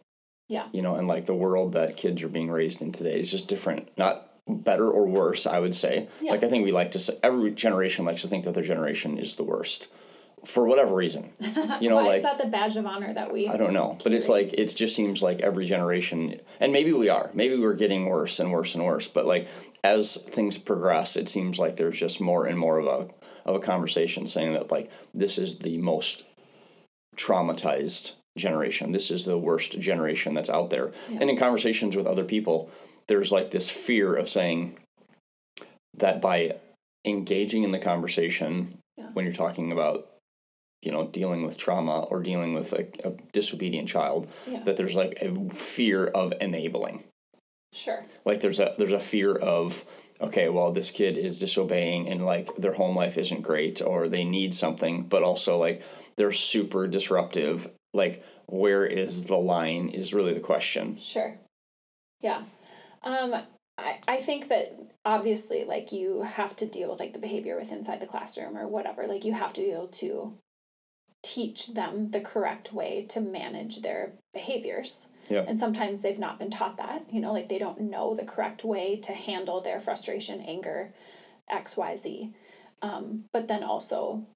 Yeah. 0.49 0.69
You 0.73 0.81
know, 0.81 0.95
and 0.97 1.07
like 1.07 1.27
the 1.27 1.35
world 1.35 1.73
that 1.75 1.99
kids 1.99 2.23
are 2.23 2.29
being 2.29 2.51
raised 2.51 2.81
in 2.81 2.93
today 2.93 3.21
is 3.21 3.31
just 3.31 3.47
different. 3.47 3.91
Not 3.99 4.31
better 4.49 4.91
or 4.91 5.07
worse, 5.07 5.47
I 5.47 5.59
would 5.59 5.75
say. 5.75 6.09
Yeah. 6.23 6.33
Like, 6.33 6.43
I 6.43 6.49
think 6.49 6.65
we 6.65 6.73
like 6.73 6.93
to 6.93 6.99
say, 6.99 7.19
every 7.23 7.51
generation 7.51 8.07
likes 8.07 8.23
to 8.23 8.29
think 8.29 8.45
that 8.45 8.55
their 8.55 8.63
generation 8.63 9.19
is 9.19 9.37
the 9.37 9.45
worst 9.45 9.89
for 10.45 10.65
whatever 10.67 10.95
reason. 10.95 11.33
You 11.81 11.89
know, 11.91 11.97
why 11.97 12.07
like, 12.07 12.17
is 12.19 12.23
that 12.23 12.39
the 12.39 12.47
badge 12.47 12.77
of 12.77 12.87
honor 12.87 13.13
that 13.13 13.33
we 13.33 13.49
I 13.49 13.57
don't 13.57 13.73
know, 13.73 13.99
but 14.05 14.13
it's 14.13 14.29
like 14.29 14.53
it 14.53 14.67
just 14.77 14.95
seems 14.95 15.23
like 15.23 15.41
every 15.41 15.67
generation, 15.67 16.41
and 16.61 16.73
maybe 16.73 16.93
we 16.93 17.09
are, 17.09 17.31
maybe 17.35 17.57
we're 17.59 17.75
getting 17.75 18.07
worse 18.07 18.39
and 18.39 18.53
worse 18.53 18.75
and 18.75 18.85
worse. 18.85 19.09
But 19.09 19.27
like 19.27 19.49
as 19.83 20.17
things 20.17 20.57
progress, 20.57 21.17
it 21.17 21.29
seems 21.29 21.59
like 21.59 21.77
there's 21.77 21.99
just 21.99 22.21
more 22.21 22.47
and 22.47 22.59
more 22.59 22.79
of 22.79 22.87
a 22.87 23.09
of 23.49 23.57
a 23.57 23.61
conversation 23.61 24.27
saying 24.27 24.53
that 24.53 24.71
like 24.71 24.91
this 25.13 25.37
is 25.37 25.59
the 25.59 25.79
most 25.79 26.25
traumatized 27.17 28.13
generation. 28.37 28.93
This 28.93 29.11
is 29.11 29.25
the 29.25 29.39
worst 29.39 29.79
generation 29.81 30.35
that's 30.35 30.51
out 30.51 30.71
there. 30.71 30.93
Yeah. 31.09 31.19
And 31.23 31.31
in 31.31 31.37
conversations 31.37 31.97
with 31.97 32.07
other 32.07 32.25
people, 32.25 32.71
there's 33.07 33.33
like 33.33 33.51
this 33.51 33.71
fear 33.71 34.15
of 34.15 34.29
saying 34.29 34.79
that 35.97 36.21
by 36.21 36.57
engaging 37.05 37.63
in 37.63 37.71
the 37.71 37.79
conversation 37.79 38.79
Yeah. 38.97 39.11
when 39.13 39.25
you're 39.25 39.35
talking 39.35 39.71
about 39.73 40.09
you 40.85 40.93
know 40.93 41.07
dealing 41.09 41.45
with 41.45 41.57
trauma 41.57 42.01
or 42.05 42.23
dealing 42.23 42.55
with 42.55 42.73
a, 42.73 42.87
a 43.07 43.13
disobedient 43.33 43.89
child 43.89 44.29
Yeah. 44.47 44.63
that 44.65 44.77
there's 44.77 44.95
like 44.97 45.19
a 45.23 45.35
fear 45.55 46.07
of 46.07 46.33
enabling 46.41 47.05
Sure. 47.73 48.01
like 48.25 48.41
there's 48.41 48.61
a 48.61 48.75
there's 48.79 48.93
a 48.93 49.01
fear 49.01 49.35
of 49.35 49.85
okay 50.21 50.49
well 50.49 50.71
this 50.71 50.91
kid 50.93 51.17
is 51.17 51.39
disobeying 51.41 52.09
and 52.09 52.25
like 52.25 52.55
their 52.57 52.73
home 52.75 52.95
life 52.97 53.19
isn't 53.19 53.43
great 53.43 53.83
or 53.83 54.09
they 54.09 54.23
need 54.25 54.55
something 54.55 55.03
but 55.03 55.23
also 55.25 55.59
like 55.59 55.83
they're 56.17 56.31
super 56.33 56.87
disruptive 56.87 57.69
like 57.93 58.23
where 58.47 58.87
is 58.87 59.25
the 59.25 59.37
line 59.37 59.89
is 59.89 60.15
really 60.15 60.35
the 60.35 60.41
question 60.41 60.97
Sure. 61.01 61.37
Yeah. 62.21 62.43
Um, 63.03 63.35
I, 63.77 63.99
I 64.07 64.17
think 64.19 64.49
that 64.49 64.79
obviously 65.05 65.65
like 65.65 65.93
you 65.93 66.23
have 66.23 66.55
to 66.57 66.67
deal 66.67 66.91
with 66.91 67.01
like 67.01 67.13
the 67.13 67.19
behavior 67.19 67.57
with 67.59 67.73
inside 67.73 68.01
the 68.01 68.07
classroom 68.07 68.57
or 68.57 68.67
whatever. 68.69 69.07
Like 69.07 69.25
you 69.25 69.33
have 69.35 69.53
to 69.55 69.61
be 69.61 69.73
able 69.73 69.89
to 69.89 70.33
teach 71.25 71.69
them 71.69 72.11
the 72.11 72.21
correct 72.21 72.73
way 72.73 73.05
to 73.09 73.21
manage 73.21 73.81
their 73.81 74.13
behaviors. 74.33 75.09
Yeah. 75.29 75.45
And 75.49 75.59
sometimes 75.59 76.03
they've 76.03 76.19
not 76.19 76.39
been 76.39 76.51
taught 76.51 76.77
that, 76.77 77.07
you 77.11 77.21
know, 77.21 77.33
like 77.33 77.49
they 77.49 77.59
don't 77.59 77.81
know 77.81 78.15
the 78.15 78.27
correct 78.27 78.63
way 78.63 78.97
to 78.97 79.13
handle 79.13 79.61
their 79.61 79.81
frustration, 79.81 80.41
anger, 80.43 80.93
XYZ. 81.51 82.33
Um, 82.83 83.25
but 83.33 83.49
then 83.49 83.65
also, 83.65 84.27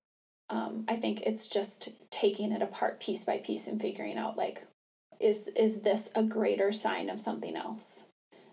um, 0.49 0.85
I 0.89 0.97
think 0.97 1.21
it's 1.21 1.47
just 1.47 1.91
taking 2.11 2.53
it 2.53 2.63
apart 2.63 3.01
piece 3.01 3.25
by 3.25 3.37
piece 3.37 3.67
and 3.67 3.81
figuring 3.81 4.17
out 4.17 4.39
like, 4.39 4.65
is 5.21 5.49
is 5.57 5.83
this 5.83 6.11
a 6.15 6.23
greater 6.23 6.73
sign 6.73 7.11
of 7.11 7.21
something 7.21 7.55
else? 7.55 8.07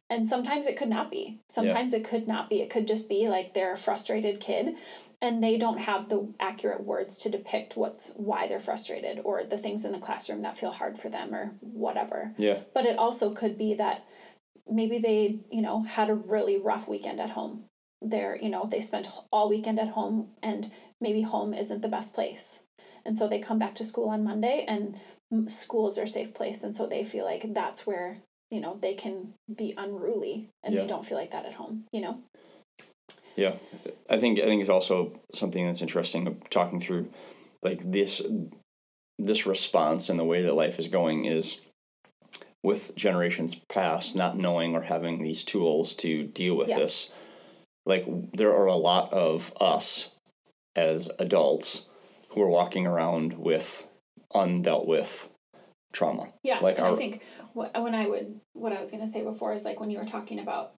And 0.09 0.27
sometimes 0.27 0.67
it 0.67 0.77
could 0.77 0.89
not 0.89 1.09
be. 1.09 1.39
Sometimes 1.49 1.93
it 1.93 2.03
could 2.03 2.27
not 2.27 2.49
be. 2.49 2.61
It 2.61 2.69
could 2.69 2.87
just 2.87 3.07
be 3.07 3.29
like 3.29 3.53
they're 3.53 3.73
a 3.73 3.77
frustrated 3.77 4.39
kid 4.39 4.75
and 5.25 5.43
they 5.43 5.57
don't 5.57 5.79
have 5.79 6.07
the 6.09 6.31
accurate 6.39 6.83
words 6.83 7.17
to 7.17 7.29
depict 7.29 7.75
what's 7.75 8.13
why 8.15 8.47
they're 8.47 8.59
frustrated 8.59 9.19
or 9.23 9.43
the 9.43 9.57
things 9.57 9.83
in 9.83 9.91
the 9.91 9.97
classroom 9.97 10.41
that 10.43 10.57
feel 10.57 10.71
hard 10.71 10.97
for 10.97 11.09
them 11.09 11.33
or 11.33 11.51
whatever. 11.61 12.33
yeah 12.37 12.59
But 12.73 12.85
it 12.85 12.97
also 12.97 13.33
could 13.33 13.57
be 13.57 13.73
that 13.73 14.05
maybe 14.69 14.97
they, 14.99 15.39
you 15.51 15.61
know, 15.61 15.83
had 15.83 16.09
a 16.09 16.15
really 16.15 16.57
rough 16.57 16.87
weekend 16.87 17.19
at 17.19 17.31
home. 17.31 17.65
They're, 18.01 18.37
you 18.39 18.49
know, 18.49 18.67
they 18.69 18.79
spent 18.79 19.07
all 19.31 19.49
weekend 19.49 19.79
at 19.79 19.89
home 19.89 20.29
and 20.43 20.71
maybe 21.01 21.21
home 21.21 21.53
isn't 21.53 21.81
the 21.81 21.87
best 21.87 22.13
place. 22.13 22.63
And 23.05 23.17
so 23.17 23.27
they 23.27 23.39
come 23.39 23.59
back 23.59 23.75
to 23.75 23.83
school 23.83 24.09
on 24.09 24.23
Monday 24.23 24.65
and 24.67 24.99
school 25.49 25.87
is 25.87 25.95
their 25.95 26.07
safe 26.07 26.33
place. 26.33 26.63
And 26.63 26.75
so 26.75 26.85
they 26.87 27.03
feel 27.03 27.25
like 27.25 27.53
that's 27.53 27.85
where, 27.87 28.17
you 28.51 28.61
know, 28.61 28.77
they 28.81 28.93
can 28.93 29.33
be 29.53 29.73
unruly 29.77 30.49
and 30.63 30.73
Yeah. 30.73 30.81
they 30.81 30.87
don't 30.87 31.05
feel 31.05 31.17
like 31.17 31.31
that 31.31 31.45
at 31.45 31.53
home, 31.53 31.85
you 31.91 32.01
know? 32.01 32.19
Yeah, 33.35 33.55
I 34.09 34.17
think 34.17 34.39
I 34.39 34.45
think 34.45 34.61
it's 34.61 34.69
also 34.69 35.19
something 35.33 35.65
that's 35.65 35.81
interesting 35.81 36.41
talking 36.49 36.79
through, 36.79 37.09
like 37.61 37.79
this 37.91 38.21
this 39.17 39.45
response 39.45 40.09
and 40.09 40.19
the 40.19 40.23
way 40.25 40.41
that 40.43 40.53
life 40.55 40.77
is 40.79 40.87
going 40.89 41.25
is 41.25 41.61
with 42.63 42.95
generations 42.95 43.55
past 43.69 44.15
not 44.15 44.37
knowing 44.37 44.75
or 44.75 44.81
having 44.81 45.21
these 45.23 45.43
tools 45.43 45.93
to 45.93 46.23
deal 46.23 46.55
with 46.55 46.69
Yeah. 46.69 46.79
this. 46.79 47.13
Like 47.85 48.05
there 48.33 48.53
are 48.53 48.65
a 48.65 48.75
lot 48.75 49.13
of 49.13 49.53
us 49.61 50.15
as 50.75 51.09
adults 51.19 51.89
who 52.29 52.41
are 52.41 52.49
walking 52.49 52.85
around 52.87 53.33
with 53.37 53.87
undealt 54.33 54.87
with 54.87 55.29
trauma. 55.93 56.33
Yeah, 56.43 56.59
Like 56.59 56.77
and 56.77 56.87
I 56.87 56.95
think 56.95 57.23
what 57.53 57.79
when 57.81 57.95
I 57.95 58.07
would 58.07 58.39
what 58.53 58.73
I 58.73 58.79
was 58.79 58.91
gonna 58.91 59.07
say 59.07 59.23
before 59.23 59.53
is 59.53 59.63
like 59.63 59.79
when 59.79 59.89
you 59.89 59.97
were 59.99 60.03
talking 60.05 60.39
about, 60.39 60.73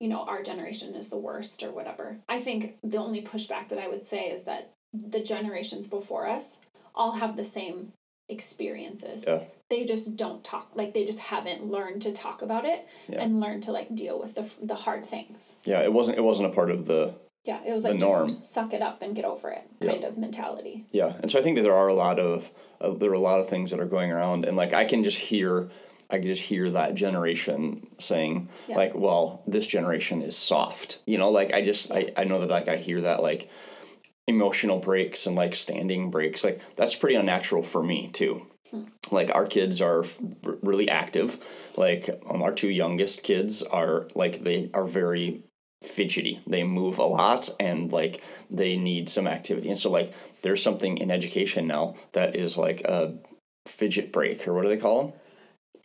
you 0.00 0.08
know, 0.08 0.22
our 0.24 0.42
generation 0.42 0.94
is 0.94 1.08
the 1.08 1.16
worst 1.18 1.62
or 1.62 1.70
whatever. 1.70 2.18
I 2.28 2.40
think 2.40 2.76
the 2.82 2.96
only 2.98 3.22
pushback 3.22 3.68
that 3.68 3.78
I 3.78 3.88
would 3.88 4.04
say 4.04 4.30
is 4.30 4.44
that 4.44 4.70
the 4.92 5.20
generations 5.20 5.86
before 5.86 6.28
us 6.28 6.58
all 6.94 7.12
have 7.12 7.36
the 7.36 7.44
same 7.44 7.92
experiences. 8.28 9.24
Yeah. 9.26 9.40
They 9.70 9.84
just 9.84 10.16
don't 10.16 10.44
talk 10.44 10.70
like 10.74 10.94
they 10.94 11.04
just 11.04 11.20
haven't 11.20 11.64
learned 11.66 12.02
to 12.02 12.12
talk 12.12 12.42
about 12.42 12.64
it 12.64 12.86
Yeah. 13.08 13.22
and 13.22 13.40
learn 13.40 13.60
to 13.62 13.72
like 13.72 13.94
deal 13.94 14.18
with 14.20 14.34
the 14.34 14.48
the 14.62 14.74
hard 14.74 15.04
things. 15.04 15.56
Yeah, 15.64 15.80
it 15.80 15.92
wasn't 15.92 16.18
it 16.18 16.22
wasn't 16.22 16.50
a 16.50 16.54
part 16.54 16.70
of 16.70 16.86
the 16.86 17.14
Yeah, 17.44 17.60
it 17.66 17.72
was 17.72 17.82
The 17.82 17.90
like 17.90 18.00
norm. 18.00 18.28
just 18.28 18.46
suck 18.46 18.72
it 18.72 18.82
up 18.82 19.02
and 19.02 19.14
get 19.16 19.24
over 19.24 19.50
it 19.50 19.62
Yeah. 19.80 19.92
kind 19.92 20.04
of 20.04 20.16
mentality. 20.18 20.84
Yeah, 20.92 21.14
and 21.20 21.30
so 21.30 21.38
I 21.38 21.42
think 21.42 21.56
that 21.56 21.62
there 21.62 21.74
are 21.74 21.88
a 21.88 21.94
lot 21.94 22.18
of 22.18 22.50
uh, 22.80 22.90
there 22.90 23.10
are 23.10 23.14
a 23.14 23.18
lot 23.30 23.40
of 23.40 23.48
things 23.48 23.70
that 23.70 23.80
are 23.80 23.86
going 23.86 24.12
around, 24.12 24.44
and 24.44 24.56
like 24.56 24.72
I 24.72 24.84
can 24.84 25.02
just 25.02 25.18
hear, 25.18 25.68
I 26.14 26.18
could 26.18 26.26
just 26.26 26.42
hear 26.42 26.70
that 26.70 26.94
generation 26.94 27.86
saying 27.98 28.48
Yeah. 28.68 28.76
like, 28.76 28.94
"Well, 28.94 29.42
this 29.46 29.66
generation 29.66 30.22
is 30.22 30.36
soft," 30.36 31.00
you 31.06 31.18
know. 31.18 31.30
Like 31.30 31.52
I 31.52 31.62
just 31.64 31.90
I, 31.90 32.12
I 32.16 32.24
know 32.24 32.40
that 32.40 32.48
like 32.50 32.68
I 32.68 32.76
hear 32.76 33.00
that 33.02 33.22
like 33.22 33.48
emotional 34.26 34.78
breaks 34.78 35.26
and 35.26 35.36
like 35.36 35.54
standing 35.54 36.10
breaks, 36.10 36.44
like 36.44 36.60
that's 36.76 36.94
pretty 36.94 37.16
unnatural 37.16 37.62
for 37.62 37.82
me 37.82 38.08
too. 38.12 38.46
Like 39.10 39.30
our 39.34 39.46
kids 39.46 39.80
are 39.80 40.04
r- 40.44 40.56
really 40.62 40.88
active. 40.88 41.38
Like 41.76 42.08
um, 42.28 42.42
our 42.42 42.52
two 42.52 42.70
youngest 42.70 43.22
kids 43.22 43.62
are 43.62 44.08
like 44.14 44.42
they 44.42 44.70
are 44.72 44.86
very 44.86 45.42
fidgety. 45.82 46.40
They 46.46 46.62
move 46.64 46.98
a 46.98 47.04
lot 47.04 47.50
and 47.60 47.92
like 47.92 48.22
they 48.50 48.76
need 48.76 49.08
some 49.08 49.26
activity. 49.28 49.68
And 49.68 49.78
so 49.78 49.90
like 49.90 50.12
there's 50.42 50.62
something 50.62 50.98
in 50.98 51.10
education 51.10 51.66
now 51.66 51.94
that 52.12 52.34
is 52.34 52.56
like 52.56 52.80
a 52.82 53.14
fidget 53.66 54.12
break 54.12 54.48
or 54.48 54.54
what 54.54 54.62
do 54.62 54.68
they 54.68 54.78
call 54.78 55.02
them? 55.04 55.12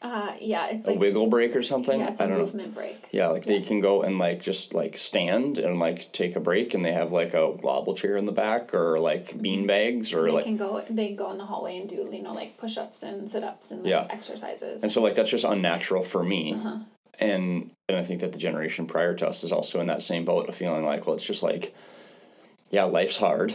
Uh 0.01 0.33
yeah, 0.39 0.67
it's 0.67 0.87
A 0.87 0.91
like 0.91 0.99
wiggle 1.01 1.27
break 1.27 1.55
or 1.57 1.61
something? 1.61 1.99
yeah, 1.99 2.09
it's 2.09 2.21
a 2.21 2.23
I 2.23 2.27
don't 2.27 2.37
know. 2.37 2.43
movement 2.45 2.73
break. 2.73 3.07
Yeah, 3.11 3.27
like 3.27 3.45
they 3.45 3.59
can 3.59 3.81
go 3.81 4.01
and 4.03 4.17
like 4.17 4.39
just 4.39 4.73
like 4.73 4.97
stand 4.97 5.57
and 5.57 5.77
like 5.77 6.11
take 6.13 6.37
a 6.37 6.39
break 6.39 6.73
and 6.73 6.85
they 6.85 6.93
have 6.93 7.11
like 7.11 7.33
a 7.33 7.49
wobble 7.49 7.95
chair 7.95 8.15
in 8.15 8.23
the 8.23 8.31
back 8.31 8.73
or 8.73 8.97
like 8.97 9.41
bean 9.41 9.67
bags 9.67 10.13
or 10.13 10.21
like 10.21 10.29
they 10.29 10.35
like 10.35 10.43
can 10.45 10.57
go 10.57 10.83
they 10.89 11.13
go 11.13 11.31
in 11.31 11.37
the 11.37 11.45
hallway 11.45 11.77
and 11.77 11.89
do 11.89 11.95
you 12.11 12.21
know 12.23 12.31
like 12.33 12.57
push-ups 12.57 13.03
and 13.03 13.29
sit-ups 13.29 13.71
and 13.71 13.83
like, 13.83 13.89
Yeah. 13.91 14.07
exercises 14.09 14.83
and 14.83 14.91
so 14.91 15.01
like 15.01 15.15
that's 15.15 15.31
just 15.31 15.43
unnatural 15.43 16.01
for 16.03 16.23
me. 16.23 16.53
Uh-huh. 16.53 16.77
And 17.19 17.71
and 17.89 17.97
I 17.97 18.03
think 18.03 18.21
that 18.21 18.31
the 18.31 18.37
generation 18.37 18.85
prior 18.87 19.13
to 19.15 19.27
us 19.27 19.43
is 19.43 19.51
also 19.51 19.81
in 19.81 19.87
that 19.87 20.01
same 20.01 20.23
boat 20.23 20.47
of 20.47 20.55
feeling 20.55 20.85
like, 20.85 21.05
well, 21.05 21.15
it's 21.15 21.25
just 21.25 21.43
like 21.43 21.75
yeah, 22.71 22.85
life's 22.85 23.17
hard. 23.17 23.53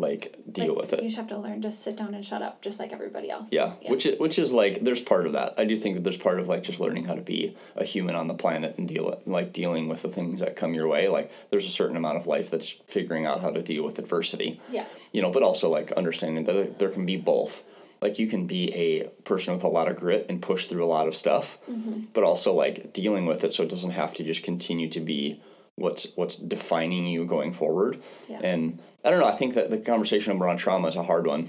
Yeah. 0.00 0.06
Like 0.08 0.36
deal 0.50 0.68
Like, 0.74 0.76
with 0.82 0.92
it. 0.94 1.02
you 1.02 1.08
just 1.08 1.16
have 1.18 1.28
to 1.28 1.38
learn 1.38 1.62
to 1.62 1.72
sit 1.72 1.96
down 1.96 2.14
and 2.14 2.24
shut 2.24 2.42
up 2.42 2.62
just 2.62 2.78
like 2.80 2.92
everybody 2.92 3.30
else 3.30 3.48
Yeah, 3.50 3.72
which 3.88 4.06
is, 4.06 4.18
which 4.18 4.38
is 4.38 4.52
like 4.52 4.82
there's 4.82 5.00
part 5.00 5.26
of 5.26 5.32
that. 5.32 5.54
I 5.58 5.64
do 5.64 5.76
think 5.76 5.94
that 5.96 6.04
there's 6.04 6.16
part 6.16 6.40
of 6.40 6.48
like 6.48 6.62
just 6.62 6.80
learning 6.80 7.04
how 7.04 7.14
to 7.14 7.20
be 7.22 7.56
a 7.76 7.84
human 7.84 8.14
on 8.14 8.26
the 8.26 8.34
planet 8.34 8.76
and 8.78 8.88
deal 8.88 9.20
like 9.26 9.52
dealing 9.52 9.88
with 9.88 10.02
the 10.02 10.08
things 10.08 10.40
that 10.40 10.56
come 10.56 10.74
your 10.74 10.88
way. 10.88 11.08
Like 11.08 11.30
there's 11.50 11.66
a 11.66 11.70
certain 11.70 11.96
amount 11.96 12.16
of 12.16 12.26
life 12.26 12.50
that's 12.50 12.70
figuring 12.70 13.26
out 13.26 13.40
how 13.40 13.50
to 13.50 13.62
deal 13.62 13.84
with 13.84 13.98
adversity. 13.98 14.60
yes 14.70 15.08
You 15.12 15.22
know, 15.22 15.30
but 15.30 15.42
also 15.42 15.68
like 15.70 15.92
understanding 15.92 16.44
that 16.44 16.52
there- 16.54 16.64
there 16.78 16.88
can 16.90 17.06
be 17.06 17.16
both. 17.16 17.64
Like 18.02 18.18
you 18.18 18.28
can 18.28 18.46
be 18.46 18.74
a 18.74 19.08
person 19.24 19.52
with 19.52 19.62
a 19.62 19.68
lot 19.68 19.86
of 19.90 19.96
grit 19.96 20.24
and 20.30 20.40
push 20.40 20.66
through 20.66 20.84
a 20.84 20.88
lot 20.96 21.06
of 21.06 21.14
stuff, 21.14 21.58
mm-hmm. 21.70 22.04
but 22.14 22.24
also 22.24 22.54
like 22.54 22.94
dealing 22.94 23.26
with 23.26 23.44
it 23.44 23.52
so 23.52 23.62
it 23.62 23.68
doesn't 23.68 23.90
have 23.90 24.14
to 24.14 24.24
just 24.24 24.42
continue 24.42 24.88
to 24.88 25.00
be 25.00 25.38
what's 25.80 26.14
what's 26.16 26.36
defining 26.36 27.06
you 27.06 27.24
going 27.24 27.52
forward. 27.52 28.00
Yeah. 28.28 28.40
And 28.42 28.80
I 29.04 29.10
don't 29.10 29.20
know. 29.20 29.26
I 29.26 29.36
think 29.36 29.54
that 29.54 29.70
the 29.70 29.78
conversation 29.78 30.40
around 30.40 30.58
trauma 30.58 30.88
is 30.88 30.96
a 30.96 31.02
hard 31.02 31.26
one 31.26 31.48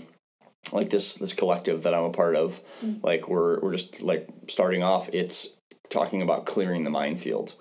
like 0.73 0.89
this 0.89 1.15
this 1.15 1.33
collective 1.33 1.83
that 1.83 1.93
I'm 1.93 2.05
a 2.05 2.11
part 2.11 2.35
of, 2.35 2.61
mm. 2.83 3.03
like 3.03 3.27
we're 3.27 3.59
we're 3.59 3.73
just 3.73 4.01
like 4.01 4.27
starting 4.47 4.83
off. 4.83 5.09
It's 5.09 5.50
talking 5.89 6.21
about 6.21 6.45
clearing 6.45 6.83
the 6.83 6.89
minefield, 6.89 7.55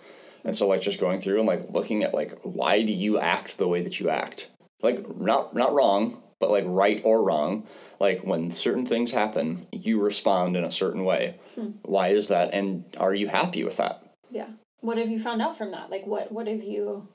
and 0.44 0.54
so 0.54 0.68
like 0.68 0.80
just 0.80 1.00
going 1.00 1.20
through 1.20 1.38
and 1.38 1.46
like 1.46 1.70
looking 1.70 2.02
at 2.02 2.14
like 2.14 2.38
why 2.42 2.82
do 2.82 2.92
you 2.92 3.18
act 3.18 3.58
the 3.58 3.68
way 3.68 3.82
that 3.82 3.98
you 4.00 4.10
act? 4.10 4.50
Like 4.82 5.16
not 5.16 5.54
not 5.54 5.72
wrong, 5.72 6.22
but 6.38 6.50
like 6.50 6.64
right 6.66 7.00
or 7.04 7.22
wrong. 7.22 7.66
Like 7.98 8.20
when 8.22 8.50
certain 8.50 8.86
things 8.86 9.10
happen, 9.10 9.66
you 9.72 10.00
respond 10.00 10.56
in 10.56 10.64
a 10.64 10.70
certain 10.70 11.04
way. 11.04 11.36
Hmm. 11.54 11.70
Why 11.82 12.08
is 12.08 12.28
that? 12.28 12.54
And 12.54 12.84
are 12.96 13.14
you 13.14 13.28
happy 13.28 13.64
with 13.64 13.78
that? 13.78 14.04
yeah 14.30 14.46
what 14.80 14.98
have 14.98 15.10
you 15.10 15.18
found 15.18 15.42
out 15.42 15.56
from 15.56 15.70
that 15.72 15.90
like 15.90 16.06
what 16.06 16.32
what 16.32 16.46
have 16.46 16.62
you 16.62 17.08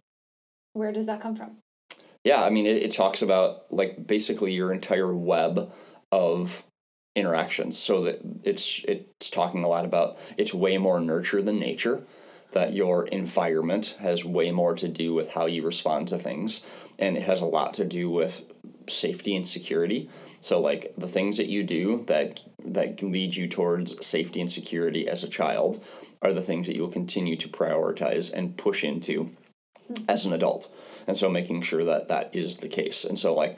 where 0.74 0.92
does 0.92 1.06
that 1.06 1.22
come 1.22 1.36
from 1.36 1.58
Yeah, 2.26 2.44
I 2.44 2.50
mean, 2.50 2.66
it, 2.66 2.82
it 2.84 2.94
talks 2.94 3.22
about 3.22 3.72
like 3.72 4.08
basically 4.08 4.52
your 4.54 4.74
entire 4.74 5.16
web 5.16 5.72
of 6.12 6.64
interactions. 7.16 7.78
So 7.78 8.04
that 8.06 8.20
it's 8.44 8.84
it's 8.88 9.30
talking 9.30 9.64
a 9.64 9.68
lot 9.68 9.86
about 9.86 10.18
it's 10.36 10.54
way 10.54 10.78
more 10.78 11.00
nurture 11.00 11.42
than 11.42 11.60
nature. 11.60 12.02
That 12.52 12.74
your 12.74 13.06
environment 13.08 13.98
has 14.00 14.26
way 14.26 14.50
more 14.52 14.76
to 14.76 14.88
do 14.88 15.14
with 15.14 15.30
how 15.30 15.46
you 15.46 15.62
respond 15.62 16.08
to 16.08 16.18
things, 16.18 16.66
and 16.98 17.16
it 17.16 17.24
has 17.24 17.42
a 17.42 17.46
lot 17.46 17.76
to 17.76 17.86
do 17.86 18.10
with 18.10 18.44
safety 18.88 19.36
and 19.36 19.48
security. 19.48 20.10
So 20.42 20.60
like 20.60 20.94
the 20.98 21.08
things 21.08 21.38
that 21.38 21.48
you 21.48 21.64
do 21.64 22.04
that 22.08 22.44
that 22.64 23.04
lead 23.04 23.36
you 23.36 23.48
towards 23.48 24.04
safety 24.06 24.42
and 24.42 24.50
security 24.50 25.08
as 25.08 25.24
a 25.24 25.28
child 25.28 25.84
are 26.26 26.34
the 26.34 26.42
things 26.42 26.68
that 26.68 26.76
you 26.76 26.82
will 26.82 26.90
continue 26.90 27.36
to 27.38 27.48
prioritize 27.48 28.34
and 28.34 28.58
push 28.58 28.84
into 28.84 29.32
as 30.08 30.26
an 30.26 30.34
adult. 30.34 30.74
And 31.08 31.16
so 31.16 31.30
making 31.30 31.62
sure 31.62 31.86
that 31.86 32.08
that 32.08 32.36
is 32.36 32.58
the 32.58 32.68
case. 32.68 33.06
And 33.06 33.20
so 33.20 33.34
like 33.34 33.58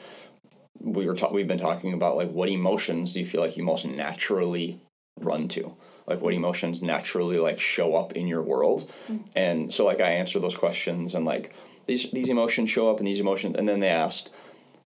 we 0.79 1.05
were 1.07 1.15
ta- 1.15 1.31
we've 1.31 1.47
been 1.47 1.57
talking 1.57 1.93
about 1.93 2.17
like 2.17 2.31
what 2.31 2.49
emotions 2.49 3.13
do 3.13 3.19
you 3.19 3.25
feel 3.25 3.41
like 3.41 3.57
you 3.57 3.63
most 3.63 3.85
naturally 3.85 4.79
run 5.19 5.47
to? 5.49 5.75
Like 6.05 6.21
what 6.21 6.33
emotions 6.33 6.81
naturally 6.81 7.39
like 7.39 7.59
show 7.59 7.95
up 7.95 8.13
in 8.13 8.27
your 8.27 8.41
world? 8.41 8.91
And 9.35 9.73
so 9.73 9.85
like 9.85 10.01
i 10.01 10.11
answer 10.11 10.39
those 10.39 10.55
questions 10.55 11.15
and 11.15 11.25
like 11.25 11.53
these 11.85 12.11
these 12.11 12.29
emotions 12.29 12.69
show 12.69 12.89
up 12.91 12.99
and 12.99 13.07
these 13.07 13.19
emotions 13.19 13.55
and 13.57 13.67
then 13.67 13.79
they 13.79 13.89
asked 13.89 14.29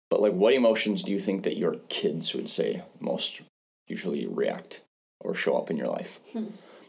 but 0.10 0.22
like 0.22 0.34
what 0.34 0.54
emotions 0.54 1.04
do 1.04 1.12
you 1.12 1.20
think 1.20 1.44
that 1.44 1.58
your 1.58 1.76
kids 1.90 2.34
would 2.34 2.50
say 2.50 2.84
most 3.00 3.42
usually 3.88 4.26
react 4.28 4.82
or 5.20 5.34
show 5.34 5.58
up 5.58 5.70
in 5.70 5.78
your 5.78 5.88
life 5.88 6.20
hmm. 6.32 6.46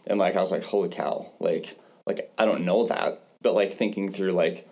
And 0.06 0.18
like 0.18 0.36
i 0.36 0.40
was 0.40 0.52
like 0.52 0.64
holy 0.64 0.88
cow. 0.88 1.26
Like 1.40 1.76
like 2.06 2.32
i 2.38 2.44
don't 2.44 2.64
know 2.64 2.86
that 2.86 3.22
but 3.42 3.54
like 3.54 3.72
thinking 3.72 4.10
through 4.10 4.32
like 4.32 4.66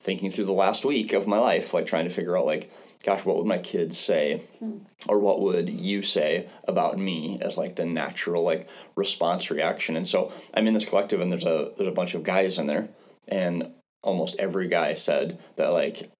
thinking 0.00 0.30
through 0.30 0.46
the 0.46 0.52
last 0.52 0.84
week 0.84 1.12
of 1.12 1.28
my 1.28 1.38
life 1.38 1.72
like 1.72 1.86
trying 1.86 2.04
to 2.04 2.10
figure 2.10 2.36
out 2.36 2.44
like 2.44 2.72
gosh 3.04 3.24
what 3.24 3.36
would 3.36 3.46
my 3.46 3.58
kids 3.58 3.96
say 3.96 4.42
hmm. 4.58 4.78
or 5.08 5.18
what 5.18 5.40
would 5.40 5.68
you 5.68 6.02
say 6.02 6.48
about 6.66 6.98
me 6.98 7.38
as 7.40 7.56
like 7.56 7.76
the 7.76 7.84
natural 7.84 8.42
like 8.42 8.68
response 8.96 9.50
reaction? 9.50 9.96
And 9.96 10.06
so 10.06 10.32
i'm 10.54 10.66
in 10.66 10.74
this 10.74 10.84
collective 10.84 11.20
and 11.20 11.30
there's 11.30 11.46
a 11.46 11.70
there's 11.76 11.88
a 11.88 11.92
bunch 11.92 12.14
of 12.14 12.24
guys 12.24 12.58
in 12.58 12.66
there. 12.66 12.88
And 13.28 13.70
almost 14.02 14.36
every 14.38 14.68
guy 14.68 14.94
said 14.94 15.38
that 15.56 15.68
like 15.68 16.10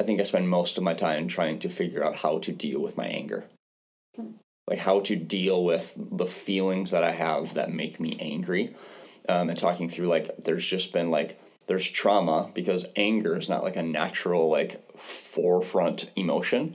i 0.00 0.02
think 0.02 0.20
i 0.20 0.24
spend 0.24 0.48
most 0.48 0.76
of 0.76 0.82
my 0.82 0.94
time 0.94 1.28
trying 1.28 1.58
to 1.60 1.68
figure 1.68 2.04
out 2.04 2.16
how 2.16 2.38
to 2.38 2.52
deal 2.52 2.80
with 2.80 2.96
my 2.96 3.06
anger 3.06 3.44
hmm. 4.16 4.32
Like 4.68 4.78
how 4.78 5.00
to 5.00 5.16
deal 5.16 5.64
with 5.64 5.92
the 5.96 6.26
feelings 6.26 6.90
that 6.90 7.02
i 7.02 7.10
have 7.10 7.54
that 7.54 7.72
make 7.72 7.98
me 7.98 8.16
angry 8.20 8.74
um, 9.28 9.50
and 9.50 9.58
talking 9.58 9.88
through 9.88 10.08
like 10.08 10.30
there's 10.44 10.64
just 10.64 10.92
been 10.92 11.10
like 11.10 11.40
there's 11.68 11.88
trauma 11.88 12.50
because 12.54 12.86
anger 12.96 13.36
is 13.36 13.48
not 13.48 13.62
like 13.62 13.76
a 13.76 13.82
natural 13.82 14.48
like 14.48 14.90
forefront 14.98 16.10
emotion. 16.16 16.74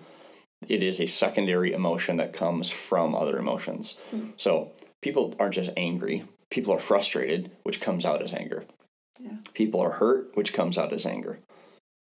It 0.69 0.81
is 0.81 1.01
a 1.01 1.07
secondary 1.07 1.73
emotion 1.73 2.17
that 2.17 2.31
comes 2.31 2.69
from 2.69 3.15
other 3.15 3.37
emotions. 3.37 3.99
So 4.37 4.71
people 5.01 5.35
aren't 5.39 5.55
just 5.55 5.71
angry. 5.75 6.23
People 6.49 6.73
are 6.73 6.79
frustrated 6.79 7.51
which 7.63 7.81
comes 7.81 8.05
out 8.05 8.21
as 8.21 8.33
anger. 8.33 8.63
Yeah. 9.19 9.37
people 9.53 9.79
are 9.79 9.91
hurt 9.91 10.35
which 10.35 10.53
comes 10.53 10.77
out 10.77 10.91
as 10.91 11.05
anger 11.05 11.39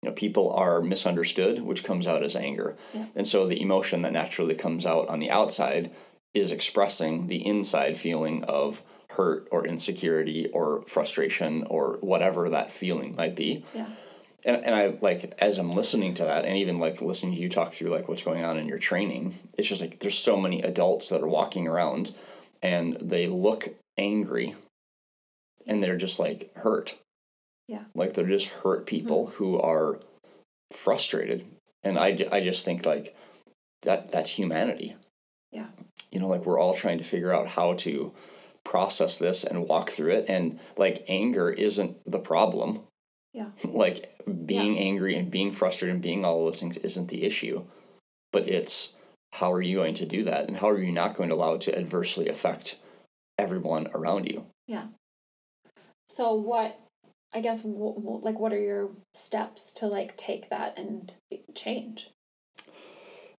you 0.03 0.09
know 0.09 0.15
people 0.15 0.51
are 0.51 0.81
misunderstood 0.81 1.59
which 1.59 1.83
comes 1.85 2.05
out 2.07 2.23
as 2.23 2.35
anger 2.35 2.75
Yeah. 2.93 3.05
and 3.15 3.25
so 3.27 3.47
the 3.47 3.61
emotion 3.61 4.01
that 4.01 4.11
naturally 4.11 4.55
comes 4.55 4.85
out 4.85 5.07
on 5.07 5.19
the 5.19 5.31
outside 5.31 5.91
is 6.33 6.51
expressing 6.51 7.27
the 7.27 7.45
inside 7.45 7.95
feeling 7.95 8.43
of 8.43 8.81
hurt 9.11 9.47
or 9.51 9.65
insecurity 9.65 10.49
or 10.53 10.83
frustration 10.87 11.63
or 11.69 11.97
whatever 12.01 12.49
that 12.49 12.71
feeling 12.71 13.15
might 13.15 13.35
be 13.35 13.63
Yeah. 13.73 13.87
and, 14.43 14.57
and 14.65 14.75
I 14.75 14.97
like 15.01 15.33
as 15.39 15.57
I'm 15.57 15.73
listening 15.73 16.15
to 16.15 16.25
that 16.25 16.43
and 16.43 16.57
even 16.57 16.79
like 16.79 17.01
listening 17.01 17.35
to 17.35 17.41
you 17.41 17.47
talk 17.49 17.73
through 17.73 17.91
like 17.91 18.09
what's 18.09 18.23
going 18.23 18.43
on 18.43 18.57
in 18.57 18.67
your 18.67 18.79
training, 18.79 19.35
it's 19.57 19.67
just 19.69 19.79
like 19.81 19.99
there's 19.99 20.17
so 20.17 20.35
many 20.35 20.61
adults 20.63 21.07
that 21.09 21.21
are 21.21 21.27
walking 21.27 21.65
around 21.67 22.11
and 22.61 22.97
they 22.99 23.27
look 23.27 23.69
angry 23.97 24.53
and 25.65 25.81
they're 25.81 25.95
just 25.97 26.19
like 26.19 26.51
hurt. 26.55 26.97
Yeah. 27.67 27.83
Like 27.95 28.13
they're 28.13 28.27
just 28.27 28.47
hurt 28.47 28.79
mm-hmm. 28.79 28.85
people 28.85 29.27
who 29.27 29.59
are 29.59 29.99
frustrated. 30.71 31.45
And 31.83 31.97
I, 31.97 32.17
I 32.31 32.41
just 32.41 32.65
think 32.65 32.85
like 32.85 33.15
that 33.83 34.11
that's 34.11 34.29
humanity. 34.29 34.95
Yeah. 35.51 35.67
You 36.11 36.19
know, 36.19 36.27
like 36.27 36.45
we're 36.45 36.59
all 36.59 36.73
trying 36.73 36.97
to 36.97 37.03
figure 37.03 37.33
out 37.33 37.47
how 37.47 37.73
to 37.75 38.13
process 38.63 39.17
this 39.17 39.43
and 39.43 39.67
walk 39.67 39.89
through 39.89 40.11
it 40.11 40.25
and 40.27 40.59
like 40.77 41.03
anger 41.07 41.51
isn't 41.51 41.97
the 42.09 42.19
problem 42.19 42.81
Yeah. 43.33 43.49
like 43.65 44.15
being 44.45 44.77
angry 44.79 45.15
and 45.15 45.29
being 45.29 45.51
frustrated 45.51 45.95
and 45.95 46.03
being 46.03 46.23
all 46.23 46.45
those 46.45 46.59
things 46.59 46.77
isn't 46.77 47.09
the 47.09 47.23
issue 47.23 47.65
but 48.31 48.47
it's 48.47 48.95
how 49.33 49.51
are 49.51 49.61
you 49.61 49.77
going 49.77 49.95
to 49.95 50.05
do 50.05 50.23
that 50.23 50.47
and 50.47 50.57
how 50.57 50.69
are 50.69 50.79
you 50.79 50.91
not 50.93 51.15
going 51.15 51.29
to 51.29 51.35
allow 51.35 51.55
it 51.55 51.61
to 51.61 51.77
adversely 51.77 52.29
affect 52.29 52.77
everyone 53.37 53.87
around 53.93 54.25
you 54.25 54.45
Yeah. 54.67 54.85
So 56.07 56.33
what 56.33 56.79
I 57.33 57.41
guess 57.41 57.63
w- 57.63 57.95
w- 57.95 58.21
like 58.23 58.39
what 58.39 58.53
are 58.53 58.59
your 58.61 58.91
steps 59.13 59.73
to 59.73 59.87
like 59.87 60.15
take 60.17 60.49
that 60.49 60.77
and 60.77 61.11
change? 61.55 62.09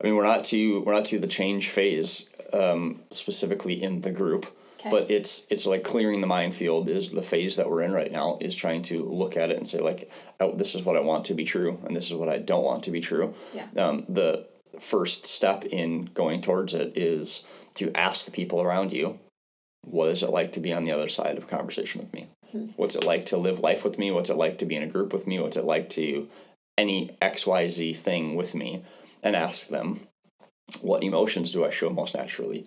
i 0.00 0.04
mean 0.04 0.16
we're 0.16 0.26
not 0.26 0.44
to 0.44 0.80
we're 0.80 0.92
not 0.94 1.04
to 1.06 1.18
the 1.20 1.26
change 1.28 1.68
phase 1.68 2.28
um, 2.52 3.00
specifically 3.10 3.82
in 3.82 4.00
the 4.00 4.10
group 4.10 4.46
Okay. 4.80 4.90
but 4.90 5.10
it's 5.10 5.46
it's 5.50 5.64
like 5.66 5.82
clearing 5.84 6.20
the 6.20 6.26
minefield 6.26 6.88
is 6.88 7.10
the 7.10 7.22
phase 7.22 7.56
that 7.56 7.70
we're 7.70 7.82
in 7.82 7.92
right 7.92 8.10
now 8.12 8.36
is 8.40 8.54
trying 8.54 8.82
to 8.82 9.04
look 9.04 9.36
at 9.36 9.50
it 9.50 9.56
and 9.56 9.66
say 9.66 9.78
like 9.80 10.10
oh, 10.40 10.54
this 10.56 10.74
is 10.74 10.82
what 10.84 10.96
i 10.96 11.00
want 11.00 11.24
to 11.26 11.34
be 11.34 11.44
true 11.44 11.78
and 11.86 11.94
this 11.96 12.10
is 12.10 12.14
what 12.16 12.28
i 12.28 12.36
don't 12.38 12.64
want 12.64 12.82
to 12.84 12.90
be 12.90 13.00
true 13.00 13.32
Yeah. 13.54 13.66
um, 13.78 14.04
the 14.08 14.46
first 14.80 15.24
step 15.26 15.64
in 15.64 16.06
going 16.06 16.42
towards 16.42 16.74
it 16.74 16.98
is 16.98 17.46
to 17.76 17.90
ask 17.96 18.26
the 18.26 18.32
people 18.32 18.60
around 18.60 18.92
you 18.92 19.18
what 19.82 20.08
is 20.10 20.22
it 20.22 20.30
like 20.30 20.52
to 20.52 20.60
be 20.60 20.72
on 20.72 20.84
the 20.84 20.92
other 20.92 21.08
side 21.08 21.38
of 21.38 21.44
a 21.44 21.46
conversation 21.46 22.00
with 22.02 22.12
me 22.12 22.28
what's 22.76 22.96
it 22.96 23.04
like 23.04 23.26
to 23.26 23.36
live 23.36 23.60
life 23.60 23.84
with 23.84 23.98
me? 23.98 24.10
What's 24.10 24.30
it 24.30 24.36
like 24.36 24.58
to 24.58 24.66
be 24.66 24.76
in 24.76 24.82
a 24.82 24.86
group 24.88 25.12
with 25.12 25.26
me? 25.26 25.38
What's 25.40 25.56
it 25.56 25.64
like 25.64 25.88
to 25.90 26.28
any 26.78 27.16
xyz 27.22 27.96
thing 27.96 28.34
with 28.36 28.54
me? 28.54 28.84
And 29.22 29.34
ask 29.36 29.68
them 29.68 30.00
what 30.82 31.02
emotions 31.02 31.52
do 31.52 31.64
i 31.64 31.70
show 31.70 31.90
most 31.90 32.14
naturally? 32.14 32.66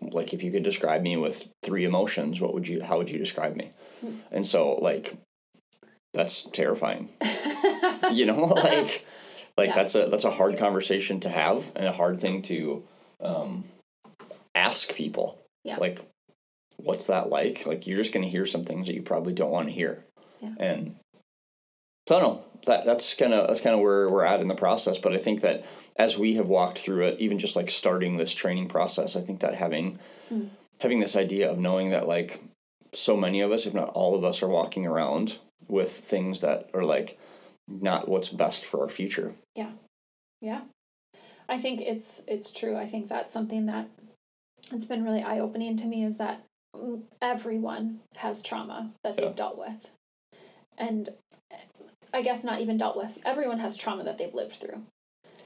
Like 0.00 0.32
if 0.32 0.42
you 0.42 0.50
could 0.52 0.62
describe 0.62 1.02
me 1.02 1.16
with 1.16 1.44
three 1.62 1.84
emotions 1.84 2.40
what 2.40 2.54
would 2.54 2.66
you 2.68 2.82
how 2.82 2.98
would 2.98 3.10
you 3.10 3.18
describe 3.18 3.56
me? 3.56 3.70
And 4.30 4.46
so 4.46 4.74
like 4.74 5.16
that's 6.14 6.42
terrifying. 6.42 7.08
You 8.12 8.26
know 8.26 8.44
like 8.44 9.06
like 9.56 9.68
Yeah. 9.70 9.74
that's 9.74 9.94
a 9.94 10.06
that's 10.08 10.24
a 10.24 10.30
hard 10.30 10.58
conversation 10.58 11.20
to 11.20 11.28
have 11.28 11.72
and 11.76 11.86
a 11.86 11.92
hard 11.92 12.18
thing 12.18 12.42
to 12.42 12.82
um 13.20 13.64
ask 14.54 14.94
people. 14.94 15.38
Yeah. 15.64 15.76
like 15.76 16.00
what's 16.84 17.06
that 17.06 17.28
like 17.30 17.66
like 17.66 17.86
you're 17.86 17.96
just 17.98 18.12
going 18.12 18.24
to 18.24 18.30
hear 18.30 18.46
some 18.46 18.64
things 18.64 18.86
that 18.86 18.94
you 18.94 19.02
probably 19.02 19.32
don't 19.32 19.50
want 19.50 19.68
to 19.68 19.72
hear 19.74 20.04
Yeah. 20.40 20.54
and 20.58 20.96
so 22.08 22.16
i 22.16 22.20
don't 22.20 22.34
know 22.34 22.44
that 22.66 22.84
that's 22.84 23.14
kind 23.14 23.32
of 23.34 23.48
that's 23.48 23.60
kind 23.60 23.74
of 23.74 23.80
where 23.80 24.08
we're 24.08 24.24
at 24.24 24.40
in 24.40 24.48
the 24.48 24.54
process 24.54 24.98
but 24.98 25.12
i 25.12 25.18
think 25.18 25.40
that 25.42 25.64
as 25.96 26.18
we 26.18 26.34
have 26.34 26.46
walked 26.48 26.78
through 26.78 27.04
it 27.06 27.20
even 27.20 27.38
just 27.38 27.56
like 27.56 27.70
starting 27.70 28.16
this 28.16 28.32
training 28.32 28.68
process 28.68 29.16
i 29.16 29.20
think 29.20 29.40
that 29.40 29.54
having 29.54 29.98
Mm. 30.30 30.48
having 30.78 30.98
this 31.00 31.16
idea 31.16 31.50
of 31.50 31.58
knowing 31.58 31.90
that 31.90 32.06
like 32.08 32.40
so 32.92 33.16
many 33.16 33.40
of 33.40 33.50
us 33.52 33.66
if 33.66 33.74
not 33.74 33.88
all 33.90 34.14
of 34.14 34.24
us 34.24 34.42
are 34.42 34.48
walking 34.48 34.86
around 34.86 35.38
with 35.68 35.90
things 35.90 36.40
that 36.40 36.68
are 36.74 36.84
like 36.84 37.18
not 37.68 38.08
what's 38.08 38.28
best 38.28 38.64
for 38.64 38.80
our 38.82 38.88
future 38.88 39.32
Yeah. 39.54 39.70
Yeah. 40.40 40.62
I 41.48 41.58
think 41.58 41.80
it's 41.80 42.22
it's 42.26 42.50
true. 42.52 42.76
I 42.76 42.86
think 42.86 43.08
that's 43.08 43.32
something 43.32 43.66
that 43.66 43.88
it's 44.72 44.84
been 44.86 45.04
really 45.04 45.22
eye 45.22 45.38
opening 45.38 45.76
to 45.76 45.86
me 45.86 46.02
is 46.04 46.16
that 46.18 46.42
everyone 47.20 48.00
has 48.16 48.42
trauma 48.42 48.92
that 49.02 49.16
they've 49.16 49.26
Yeah. 49.26 49.32
dealt 49.32 49.58
with. 49.58 49.90
And 50.78 51.10
I 52.12 52.22
guess 52.22 52.44
not 52.44 52.60
even 52.60 52.76
dealt 52.76 52.96
with. 52.96 53.18
Everyone 53.24 53.58
has 53.58 53.76
trauma 53.76 54.04
that 54.04 54.18
they've 54.18 54.34
lived 54.34 54.56
through. 54.56 54.82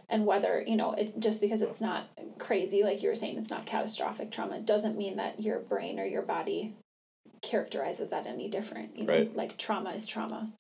And 0.09 0.25
whether, 0.25 0.63
you 0.67 0.77
know, 0.77 0.93
it 0.93 1.19
just 1.19 1.41
because 1.41 1.63
it's 1.63 1.81
not 1.81 2.05
crazy, 2.39 2.83
like 2.83 3.03
you 3.03 3.09
were 3.09 3.15
saying, 3.15 3.37
it's 3.39 3.51
not 3.51 3.67
catastrophic 3.67 4.31
trauma, 4.31 4.61
doesn't 4.61 4.97
mean 4.97 5.17
that 5.17 5.43
your 5.43 5.59
brain 5.59 5.99
or 5.99 6.05
your 6.05 6.23
body 6.23 6.75
characterizes 7.43 8.11
that 8.11 8.27
any 8.27 8.49
different. 8.49 8.97
You 8.97 9.05
know, 9.05 9.13
Right. 9.13 9.37
like 9.37 9.57
trauma 9.57 9.91
is 9.91 10.07
trauma. 10.07 10.53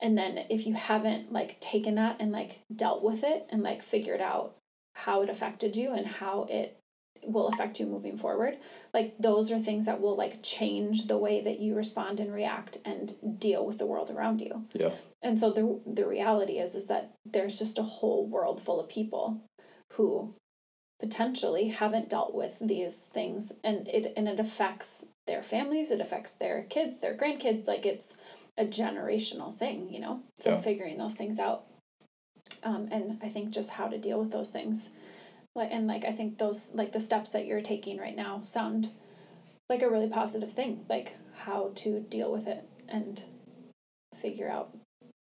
And 0.00 0.16
then 0.16 0.46
if 0.48 0.66
you 0.66 0.74
haven't 0.74 1.32
like 1.32 1.60
taken 1.60 1.94
that 1.96 2.16
and 2.20 2.32
like 2.32 2.60
dealt 2.74 3.02
with 3.02 3.22
it 3.22 3.46
and 3.50 3.62
like 3.62 3.82
figured 3.82 4.20
out 4.20 4.56
how 4.94 5.22
it 5.22 5.30
affected 5.30 5.76
you 5.76 5.92
and 5.92 6.06
how 6.06 6.44
it 6.44 6.76
will 7.24 7.48
affect 7.48 7.78
you 7.80 7.86
moving 7.86 8.16
forward, 8.16 8.56
like 8.94 9.14
those 9.18 9.50
are 9.52 9.58
things 9.58 9.86
that 9.86 10.00
will 10.00 10.16
like 10.16 10.42
change 10.42 11.06
the 11.06 11.18
way 11.18 11.40
that 11.40 11.60
you 11.60 11.74
respond 11.74 12.20
and 12.20 12.32
react 12.32 12.78
and 12.84 13.14
deal 13.38 13.64
with 13.66 13.78
the 13.78 13.86
world 13.86 14.10
around 14.10 14.40
you. 14.40 14.64
yeah 14.74 14.92
And 15.22 15.38
so 15.38 15.50
the 15.52 15.80
the 15.86 16.06
reality 16.06 16.58
is 16.58 16.74
is 16.74 16.86
that 16.86 17.12
there's 17.24 17.58
just 17.58 17.78
a 17.78 17.82
whole 17.82 18.26
world 18.26 18.60
full 18.60 18.80
of 18.80 18.88
people 18.88 19.42
who 19.94 20.34
potentially 21.00 21.68
haven't 21.68 22.10
dealt 22.10 22.34
with 22.34 22.58
these 22.60 22.96
things 22.96 23.52
and 23.64 23.88
it 23.88 24.12
and 24.16 24.28
it 24.28 24.38
affects 24.40 25.06
their 25.26 25.42
families, 25.42 25.90
it 25.90 26.00
affects 26.00 26.32
their 26.34 26.62
kids, 26.64 27.00
their 27.00 27.16
grandkids, 27.16 27.66
like 27.66 27.86
it's 27.86 28.18
a 28.58 28.64
generational 28.64 29.56
thing, 29.56 29.88
you 29.92 30.00
know. 30.00 30.20
So 30.40 30.50
Yeah. 30.50 30.60
figuring 30.60 30.98
those 30.98 31.14
things 31.14 31.38
out. 31.38 31.64
Um 32.62 32.88
and 32.92 33.18
I 33.22 33.28
think 33.28 33.50
just 33.50 33.70
how 33.72 33.88
to 33.88 33.98
deal 33.98 34.18
with 34.18 34.30
those 34.30 34.50
things. 34.50 34.90
Like 35.54 35.70
and 35.72 35.86
like 35.86 36.04
I 36.04 36.12
think 36.12 36.38
those 36.38 36.74
like 36.74 36.92
the 36.92 37.00
steps 37.00 37.30
that 37.30 37.46
you're 37.46 37.60
taking 37.60 37.98
right 37.98 38.16
now 38.16 38.40
sound 38.40 38.88
like 39.68 39.82
a 39.82 39.90
really 39.90 40.08
positive 40.08 40.52
thing, 40.52 40.84
like 40.88 41.16
how 41.34 41.72
to 41.76 42.00
deal 42.00 42.30
with 42.32 42.46
it 42.46 42.68
and 42.88 43.22
figure 44.14 44.48
out 44.50 44.76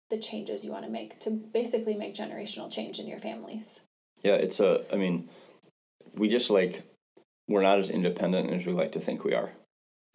the 0.09 0.17
changes 0.17 0.63
you 0.63 0.71
want 0.71 0.85
to 0.85 0.89
make 0.91 1.19
to 1.19 1.29
basically 1.29 1.93
make 1.93 2.15
generational 2.15 2.71
change 2.71 2.99
in 2.99 3.07
your 3.07 3.19
families. 3.19 3.81
yeah 4.23 4.33
it's 4.35 4.59
a 4.61 4.81
i 4.93 4.95
mean 4.95 5.27
we 6.15 6.29
just 6.29 6.49
like 6.49 6.81
we're 7.49 7.61
not 7.61 7.77
as 7.77 7.89
independent 7.89 8.49
as 8.51 8.65
we 8.65 8.71
like 8.71 8.93
to 8.93 8.99
think 8.99 9.23
we 9.25 9.33
are 9.33 9.51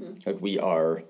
Hmm. 0.00 0.14
like 0.24 0.40
we 0.40 0.58
are 0.58 1.04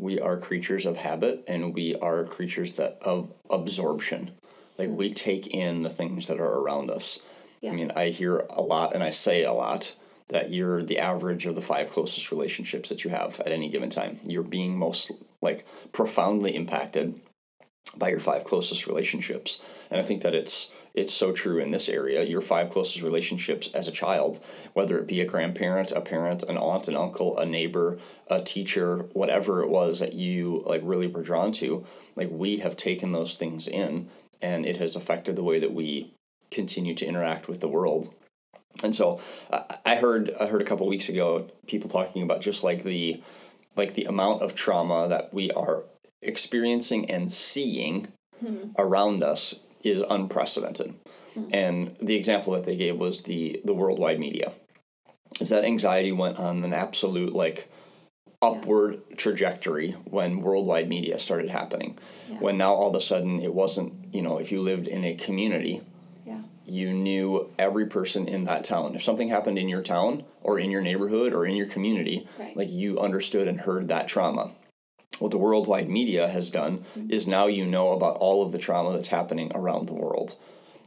we 0.00 0.18
are 0.18 0.38
creatures 0.38 0.86
of 0.86 0.96
habit 0.96 1.44
and 1.46 1.74
we 1.74 1.94
are 1.96 2.24
creatures 2.24 2.72
that 2.76 2.98
of 3.02 3.30
absorption 3.50 4.30
like 4.78 4.88
we 4.88 5.10
take 5.12 5.48
in 5.48 5.82
the 5.82 5.90
things 5.90 6.26
that 6.28 6.40
are 6.40 6.54
around 6.60 6.90
us 6.90 7.18
Yeah. 7.62 7.70
I 7.70 7.74
mean, 7.74 7.92
I 7.96 8.08
hear 8.08 8.38
a 8.50 8.60
lot 8.60 8.94
and 8.94 9.02
I 9.02 9.10
say 9.10 9.44
a 9.44 9.52
lot 9.52 9.94
that 10.28 10.50
you're 10.50 10.82
the 10.82 10.98
average 10.98 11.46
of 11.46 11.54
the 11.54 11.62
five 11.62 11.90
closest 11.90 12.30
relationships 12.30 12.88
that 12.88 13.04
you 13.04 13.10
have 13.10 13.40
at 13.40 13.52
any 13.52 13.68
given 13.68 13.88
time. 13.88 14.18
You're 14.24 14.42
being 14.42 14.76
most 14.76 15.10
like 15.40 15.64
profoundly 15.92 16.54
impacted 16.54 17.20
by 17.96 18.08
your 18.08 18.20
five 18.20 18.44
closest 18.44 18.86
relationships. 18.86 19.62
And 19.90 20.00
I 20.00 20.02
think 20.02 20.22
that 20.22 20.34
it's 20.34 20.72
it's 20.94 21.14
so 21.14 21.32
true 21.32 21.58
in 21.58 21.70
this 21.70 21.88
area. 21.88 22.22
Your 22.22 22.42
five 22.42 22.68
closest 22.68 23.02
relationships 23.02 23.70
as 23.72 23.88
a 23.88 23.92
child, 23.92 24.40
whether 24.74 24.98
it 24.98 25.06
be 25.06 25.20
a 25.22 25.26
grandparent, 25.26 25.90
a 25.92 26.02
parent, 26.02 26.42
an 26.42 26.58
aunt, 26.58 26.88
an 26.88 26.96
uncle, 26.96 27.38
a 27.38 27.46
neighbor, 27.46 27.98
a 28.28 28.42
teacher, 28.42 28.98
whatever 29.12 29.62
it 29.62 29.70
was 29.70 30.00
that 30.00 30.12
you 30.12 30.62
like 30.66 30.82
really 30.84 31.06
were 31.06 31.22
drawn 31.22 31.52
to, 31.52 31.84
like 32.16 32.28
we 32.30 32.58
have 32.58 32.76
taken 32.76 33.12
those 33.12 33.34
things 33.36 33.68
in 33.68 34.08
and 34.42 34.66
it 34.66 34.78
has 34.78 34.96
affected 34.96 35.36
the 35.36 35.44
way 35.44 35.58
that 35.60 35.72
we 35.72 36.12
continue 36.52 36.94
to 36.94 37.06
interact 37.06 37.48
with 37.48 37.60
the 37.60 37.68
world. 37.68 38.12
And 38.82 38.94
so 38.94 39.20
I 39.84 39.96
heard 39.96 40.34
I 40.40 40.46
heard 40.46 40.62
a 40.62 40.64
couple 40.64 40.86
weeks 40.86 41.08
ago 41.08 41.48
people 41.66 41.90
talking 41.90 42.22
about 42.22 42.40
just 42.40 42.64
like 42.64 42.82
the 42.82 43.22
like 43.76 43.94
the 43.94 44.04
amount 44.04 44.42
of 44.42 44.54
trauma 44.54 45.08
that 45.08 45.32
we 45.32 45.50
are 45.52 45.84
experiencing 46.20 47.10
and 47.10 47.30
seeing 47.30 48.08
hmm. 48.40 48.70
around 48.78 49.22
us 49.22 49.60
is 49.82 50.02
unprecedented. 50.02 50.94
Hmm. 51.34 51.44
And 51.52 51.96
the 52.00 52.16
example 52.16 52.52
that 52.54 52.64
they 52.64 52.76
gave 52.76 52.98
was 52.98 53.22
the 53.22 53.60
the 53.64 53.74
worldwide 53.74 54.20
media. 54.20 54.52
Is 55.40 55.48
that 55.48 55.64
anxiety 55.64 56.12
went 56.12 56.38
on 56.38 56.62
an 56.64 56.72
absolute 56.72 57.34
like 57.34 57.68
upward 58.42 59.00
yeah. 59.08 59.16
trajectory 59.16 59.92
when 60.04 60.42
worldwide 60.42 60.88
media 60.88 61.18
started 61.18 61.48
happening. 61.48 61.96
Yeah. 62.28 62.38
When 62.38 62.58
now 62.58 62.74
all 62.74 62.90
of 62.90 62.96
a 62.96 63.00
sudden 63.00 63.40
it 63.40 63.54
wasn't, 63.54 64.12
you 64.12 64.20
know, 64.20 64.38
if 64.38 64.50
you 64.50 64.60
lived 64.60 64.88
in 64.88 65.04
a 65.04 65.14
community. 65.14 65.80
You 66.66 66.92
knew 66.92 67.50
every 67.58 67.86
person 67.86 68.28
in 68.28 68.44
that 68.44 68.64
town. 68.64 68.94
If 68.94 69.02
something 69.02 69.28
happened 69.28 69.58
in 69.58 69.68
your 69.68 69.82
town 69.82 70.24
or 70.42 70.58
in 70.58 70.70
your 70.70 70.82
neighborhood 70.82 71.32
or 71.32 71.46
in 71.46 71.56
your 71.56 71.66
community, 71.66 72.26
right. 72.38 72.56
like 72.56 72.70
you 72.70 73.00
understood 73.00 73.48
and 73.48 73.60
heard 73.60 73.88
that 73.88 74.08
trauma 74.08 74.52
what 75.22 75.30
the 75.30 75.38
worldwide 75.38 75.88
media 75.88 76.28
has 76.28 76.50
done 76.50 76.78
mm-hmm. 76.78 77.10
is 77.10 77.26
now 77.26 77.46
you 77.46 77.64
know 77.64 77.92
about 77.92 78.16
all 78.16 78.42
of 78.42 78.52
the 78.52 78.58
trauma 78.58 78.92
that's 78.92 79.08
happening 79.08 79.52
around 79.54 79.86
the 79.86 79.94
world. 79.94 80.34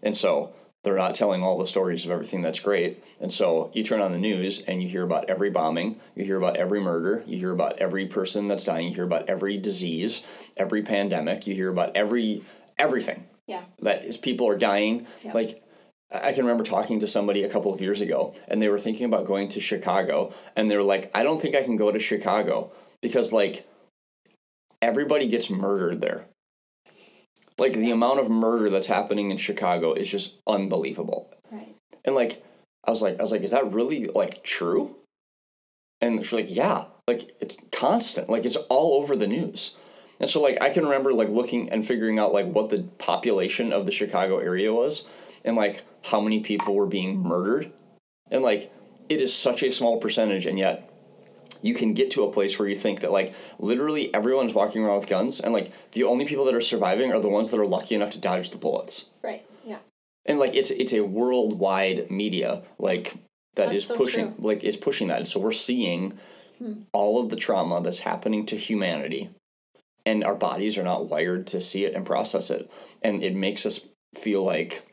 And 0.04 0.16
so 0.16 0.54
they're 0.84 0.98
not 0.98 1.16
telling 1.16 1.42
all 1.42 1.58
the 1.58 1.66
stories 1.66 2.06
of 2.06 2.12
everything 2.12 2.42
that's 2.42 2.60
great. 2.60 3.04
And 3.20 3.32
so 3.32 3.72
you 3.74 3.82
turn 3.82 4.02
on 4.02 4.12
the 4.12 4.20
news 4.20 4.60
and 4.62 4.84
you 4.84 4.90
hear 4.90 5.04
about 5.04 5.30
every 5.30 5.50
bombing, 5.50 6.00
you 6.16 6.26
hear 6.26 6.38
about 6.38 6.58
every 6.58 6.80
murder, 6.80 7.24
you 7.26 7.38
hear 7.38 7.52
about 7.52 7.80
every 7.80 8.06
person 8.06 8.48
that's 8.48 8.66
dying, 8.66 8.90
you 8.90 8.94
hear 8.94 9.06
about 9.06 9.30
every 9.30 9.58
disease, 9.58 10.22
every 10.58 10.84
pandemic, 10.84 11.48
you 11.48 11.56
hear 11.56 11.70
about 11.70 11.96
every 11.96 12.44
everything. 12.78 13.26
Yeah. 13.48 13.64
That 13.82 14.04
is 14.04 14.18
people 14.18 14.48
are 14.50 14.58
dying. 14.58 15.08
Yep. 15.24 15.34
Like 15.34 15.64
I 16.12 16.34
can 16.34 16.44
remember 16.44 16.64
talking 16.64 17.00
to 17.00 17.08
somebody 17.08 17.44
a 17.44 17.50
couple 17.50 17.74
of 17.74 17.82
years 17.82 18.02
ago 18.02 18.34
and 18.48 18.62
they 18.62 18.70
were 18.70 18.80
thinking 18.80 19.06
about 19.06 19.26
going 19.26 19.50
to 19.50 19.60
Chicago 19.60 20.32
and 20.56 20.70
they 20.70 20.78
were 20.78 20.84
like, 20.84 21.10
I 21.16 21.24
don't 21.24 21.42
think 21.42 21.56
I 21.56 21.64
can 21.64 21.78
go 21.78 21.92
to 21.92 22.00
Chicago 22.00 22.72
because 23.02 23.34
like 23.34 23.68
everybody 24.82 25.28
gets 25.28 25.50
murdered 25.50 26.02
there. 26.02 26.28
Like 27.58 27.74
the 27.74 27.92
amount 27.92 28.20
of 28.20 28.30
murder 28.30 28.70
that's 28.70 28.88
happening 28.88 29.32
in 29.32 29.38
Chicago 29.38 29.94
is 29.94 30.10
just 30.10 30.42
unbelievable. 30.46 31.34
Right. 31.52 31.76
And 32.04 32.16
like 32.16 32.44
I 32.86 32.92
was 32.92 33.02
like 33.02 33.20
I 33.20 33.22
was 33.22 33.32
like, 33.32 33.42
is 33.42 33.52
that 33.52 33.74
really 33.74 34.06
like 34.06 34.44
true? 34.44 34.96
And 36.02 36.20
she's 36.20 36.34
like, 36.34 36.56
yeah, 36.56 36.86
like 37.08 37.36
it's 37.42 37.58
constant, 37.72 38.30
like 38.30 38.46
it's 38.46 38.58
all 38.58 39.02
over 39.02 39.16
the 39.16 39.28
news. 39.28 39.76
And 40.20 40.30
so 40.30 40.42
like 40.42 40.62
I 40.62 40.70
can 40.70 40.84
remember 40.84 41.14
like 41.14 41.30
looking 41.30 41.70
and 41.70 41.86
figuring 41.86 42.20
out 42.20 42.34
like 42.34 42.46
what 42.46 42.70
the 42.70 42.84
population 43.00 43.74
of 43.74 43.86
the 43.86 43.92
Chicago 43.92 44.38
area 44.38 44.72
was 44.72 45.08
and 45.46 45.56
like 45.56 45.84
how 46.04 46.20
many 46.20 46.42
people 46.42 46.76
were 46.76 46.88
being 46.88 47.18
murdered. 47.18 47.72
And 48.30 48.44
like 48.44 48.74
it 49.08 49.22
is 49.22 49.34
such 49.34 49.64
a 49.64 49.72
small 49.72 49.98
percentage 49.98 50.46
and 50.46 50.60
yet 50.60 50.90
you 51.62 51.74
can 51.74 51.94
get 51.94 52.12
to 52.12 52.24
a 52.24 52.32
place 52.32 52.60
where 52.60 52.68
you 52.68 52.76
think 52.76 53.00
that 53.02 53.12
like 53.12 53.34
literally 53.60 54.14
everyone's 54.14 54.54
walking 54.54 54.84
around 54.84 54.98
with 54.98 55.08
guns 55.08 55.40
and 55.40 55.54
like 55.54 55.72
the 55.94 56.04
only 56.04 56.26
people 56.26 56.46
that 56.46 56.56
are 56.56 56.62
surviving 56.62 57.14
are 57.14 57.22
the 57.22 57.30
ones 57.30 57.52
that 57.52 57.60
are 57.60 57.66
lucky 57.66 57.96
enough 57.96 58.10
to 58.12 58.20
dodge 58.20 58.50
the 58.50 58.58
bullets. 58.58 59.10
Right. 59.24 59.46
Yeah. 59.64 59.78
And 60.26 60.40
like 60.40 60.56
it's 60.56 60.72
it's 60.72 60.94
a 60.94 61.02
worldwide 61.02 62.10
media 62.12 62.64
like 62.78 63.14
that 63.56 63.68
that's 63.68 63.76
is 63.76 63.86
so 63.88 63.96
pushing 63.96 64.34
true. 64.34 64.44
like 64.44 64.64
is 64.64 64.76
pushing 64.76 65.08
that. 65.08 65.20
And 65.20 65.28
so 65.28 65.40
we're 65.40 65.52
seeing 65.52 66.18
hmm. 66.58 66.74
all 66.92 67.22
of 67.22 67.30
the 67.30 67.36
trauma 67.36 67.82
that's 67.82 68.00
happening 68.00 68.46
to 68.48 68.58
humanity 68.58 69.30
and 70.06 70.24
our 70.24 70.36
bodies 70.36 70.78
are 70.78 70.84
not 70.84 71.10
wired 71.10 71.48
to 71.48 71.62
see 71.62 71.86
it 71.86 71.96
and 71.96 72.06
process 72.06 72.50
it. 72.50 72.70
And 73.02 73.24
it 73.24 73.36
makes 73.36 73.66
us 73.66 73.88
feel 74.14 74.44
like 74.44 74.84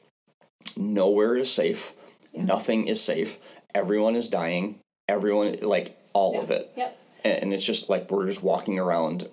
nowhere 0.77 1.37
is 1.37 1.53
safe. 1.53 1.93
Yeah. 2.33 2.45
Nothing 2.45 2.87
is 2.89 3.03
safe. 3.03 3.39
Everyone 3.75 4.17
is 4.17 4.29
dying. 4.29 4.79
Everyone 5.09 5.57
like 5.63 5.97
all 6.13 6.35
yeah. 6.35 6.41
of 6.41 6.51
it. 6.51 6.73
Yep. 6.77 6.99
And 7.25 7.53
it's 7.55 7.65
just 7.65 7.89
like 7.89 8.11
we're 8.11 8.27
just 8.27 8.43
walking 8.43 8.79
around 8.79 9.29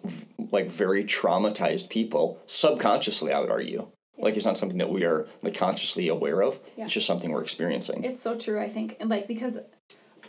like 0.51 0.69
very 0.69 1.03
traumatized 1.03 1.89
people 1.89 2.39
subconsciously, 2.45 3.33
I 3.33 3.39
would 3.39 3.49
argue. 3.49 3.87
Yeah. 4.17 4.25
Like 4.25 4.37
it's 4.37 4.45
not 4.45 4.57
something 4.57 4.77
that 4.77 4.91
we 4.91 5.05
are 5.05 5.27
like 5.41 5.57
consciously 5.57 6.07
aware 6.07 6.41
of. 6.41 6.59
Yeah. 6.75 6.83
It's 6.85 6.93
just 6.93 7.07
something 7.07 7.31
we're 7.31 7.41
experiencing. 7.41 8.03
It's 8.03 8.21
so 8.21 8.37
true, 8.37 8.61
I 8.61 8.69
think. 8.69 8.97
And 8.99 9.09
like 9.09 9.27
because 9.27 9.59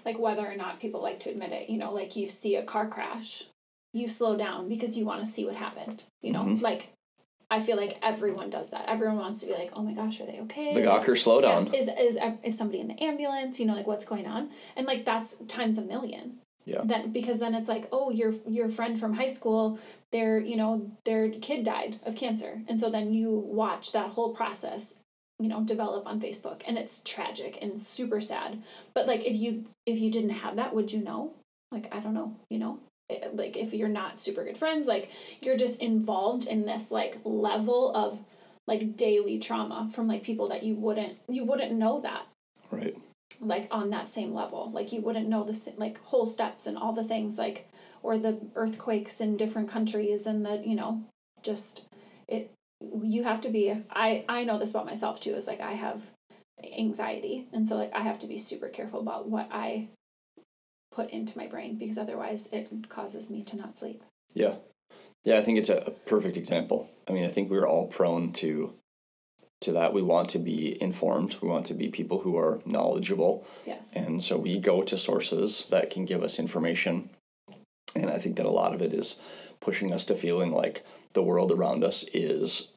like 0.05 0.19
whether 0.19 0.47
or 0.47 0.57
not 0.57 0.81
people 0.81 1.03
like 1.03 1.21
to 1.21 1.31
admit 1.31 1.53
it, 1.53 1.69
you 1.69 1.79
know, 1.79 1.93
like 1.93 2.17
you 2.17 2.29
see 2.29 2.57
a 2.57 2.63
car 2.63 2.89
crash, 2.89 3.45
you 3.93 4.09
slow 4.09 4.37
down 4.37 4.69
because 4.69 4.97
you 4.97 5.05
want 5.05 5.21
to 5.21 5.31
see 5.31 5.45
what 5.45 5.57
happened. 5.57 6.05
You 6.23 6.33
know, 6.33 6.45
mm-hmm. 6.45 6.65
like 6.65 6.91
I 7.51 7.61
feel 7.61 7.77
like 7.77 7.99
everyone 8.03 8.49
does 8.49 8.71
that. 8.71 8.85
Everyone 8.89 9.19
wants 9.19 9.41
to 9.43 9.49
be 9.49 9.55
like, 9.55 9.71
"Oh 9.75 9.83
my 9.83 9.93
gosh, 9.93 10.21
are 10.21 10.27
they 10.27 10.41
okay?" 10.41 10.73
The 10.73 10.83
Gawker 10.83 11.19
slow 11.19 11.41
down. 11.41 11.67
Yeah, 11.67 11.79
is 11.79 11.89
is 11.89 12.19
is 12.45 12.57
somebody 12.57 12.81
in 12.81 12.89
the 12.89 13.03
ambulance? 13.03 13.59
You 13.59 13.67
know, 13.67 13.75
like 13.75 13.87
what's 13.87 14.05
going 14.05 14.27
on? 14.27 14.51
And 14.77 14.87
like 14.87 15.05
that's 15.05 15.39
times 15.47 15.77
a 15.77 15.83
million. 15.83 16.39
Yeah. 16.65 16.83
That 16.85 17.13
because 17.13 17.41
then 17.41 17.55
it's 17.55 17.69
like, 17.69 17.89
oh, 17.91 18.11
your 18.11 18.35
your 18.49 18.69
friend 18.69 18.99
from 18.99 19.15
high 19.15 19.27
school, 19.27 19.79
their 20.13 20.39
you 20.39 20.57
know 20.57 20.91
their 21.05 21.29
kid 21.31 21.65
died 21.65 21.99
of 22.05 22.15
cancer, 22.15 22.63
and 22.69 22.79
so 22.79 22.89
then 22.89 23.13
you 23.13 23.31
watch 23.31 23.93
that 23.93 24.11
whole 24.11 24.33
process, 24.33 25.01
you 25.41 25.49
know, 25.49 25.63
develop 25.63 26.07
on 26.07 26.21
Facebook, 26.21 26.63
and 26.67 26.79
it's 26.79 27.03
tragic 27.05 27.59
and 27.61 27.81
super 27.81 28.21
sad. 28.21 28.63
But 28.95 29.09
like, 29.09 29.25
if 29.25 29.37
you 29.37 29.65
if 29.87 29.99
you 29.99 30.11
didn't 30.13 30.31
have 30.31 30.57
that, 30.57 30.75
would 30.75 30.93
you 30.93 31.03
know? 31.03 31.35
Like, 31.73 31.93
I 31.93 32.01
don't 32.01 32.15
know. 32.15 32.37
You 32.51 32.59
know, 32.59 32.79
like 33.33 33.57
if 33.57 33.73
you're 33.73 33.88
not 33.88 34.20
super 34.20 34.44
good 34.44 34.59
friends 34.59 34.88
like 34.88 35.11
you're 35.40 35.57
just 35.57 35.81
involved 35.83 36.46
in 36.46 36.66
this 36.66 36.90
like 36.90 37.18
level 37.25 37.94
of 37.94 38.18
like 38.70 38.96
daily 38.96 39.37
trauma 39.37 39.88
from 39.92 40.07
like 40.07 40.23
people 40.23 40.49
that 40.49 40.62
you 40.62 40.77
wouldn't 40.77 41.18
you 41.29 41.44
wouldn't 41.44 41.73
know 41.73 42.01
that. 42.01 42.25
Right. 42.70 42.96
Like 43.40 43.66
on 43.73 43.90
that 43.90 44.07
same 44.07 44.33
level. 44.33 44.70
Like 44.70 44.92
you 44.92 45.01
wouldn't 45.01 45.29
know 45.29 45.42
the 45.42 45.73
like 45.77 46.01
whole 46.05 46.25
steps 46.25 46.68
and 46.68 46.79
all 46.79 46.92
the 46.92 47.03
things 47.03 47.37
like 47.37 47.68
or 48.05 48.16
the 48.16 48.38
earthquakes 48.55 49.20
in 49.20 49.37
different 49.37 49.68
countries 49.68 50.25
and 50.25 50.46
the 50.46 50.62
you 50.64 50.77
know 50.77 51.03
just 51.42 51.87
it 52.29 52.53
you 53.03 53.25
have 53.25 53.40
to 53.40 53.49
be 53.49 53.75
i 53.90 54.25
i 54.29 54.44
know 54.44 54.59
this 54.59 54.70
about 54.70 54.87
myself 54.87 55.18
too 55.18 55.33
is 55.33 55.49
like 55.49 55.61
i 55.61 55.73
have 55.73 56.07
anxiety. 56.79 57.49
And 57.53 57.66
so 57.66 57.77
like 57.77 57.92
i 57.92 58.03
have 58.03 58.20
to 58.20 58.29
be 58.29 58.38
super 58.38 58.68
careful 58.68 59.01
about 59.01 59.29
what 59.29 59.49
i 59.51 59.88
put 60.92 61.11
into 61.11 61.38
my 61.38 61.46
brain 61.46 61.76
because 61.79 61.98
otherwise 61.98 62.48
it 62.53 62.88
causes 62.88 63.31
me 63.31 63.42
to 63.44 63.57
not 63.57 63.76
sleep. 63.76 64.03
Yeah. 64.35 64.57
Yeah, 65.24 65.38
I 65.38 65.42
think 65.42 65.59
it's 65.59 65.68
a, 65.68 65.92
perfect 66.07 66.37
example. 66.37 66.88
I 67.09 67.12
mean, 67.12 67.24
I 67.24 67.29
think 67.29 67.50
we're 67.50 67.68
all 67.68 67.87
prone 67.87 68.33
to 68.35 68.72
to 69.61 69.72
that. 69.72 69.92
We 69.92 70.00
want 70.00 70.31
to 70.31 70.38
be 70.38 70.81
informed. 70.83 71.37
We 71.42 71.48
want 71.48 71.66
to 71.66 71.74
be 71.74 71.88
people 71.88 72.20
who 72.20 72.38
are 72.38 72.61
knowledgeable. 72.64 73.46
Yes. 73.66 73.92
And 73.94 74.24
so 74.24 74.38
we 74.38 74.59
go 74.59 74.83
to 74.83 74.96
sources 74.96 75.66
that 75.70 75.90
can 75.90 76.07
give 76.07 76.22
us 76.22 76.38
information. 76.38 77.11
And 77.94 78.09
I 78.09 78.18
think 78.18 78.37
that 78.37 78.46
a 78.46 78.50
lot 78.50 78.74
of 78.74 78.81
it 78.81 78.94
is 78.94 79.20
pushing 79.61 79.92
us 79.92 80.07
to 80.07 80.14
feeling 80.14 80.50
like 80.50 80.83
the 81.12 81.22
world 81.22 81.53
around 81.53 81.85
us 81.85 82.05
is 82.14 82.72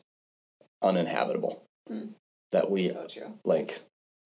uninhabitable. 0.82 1.64
Mm. 1.90 2.10
That 2.52 2.70
we 2.70 2.90
so 2.90 3.08
true. 3.08 3.34
like 3.46 3.80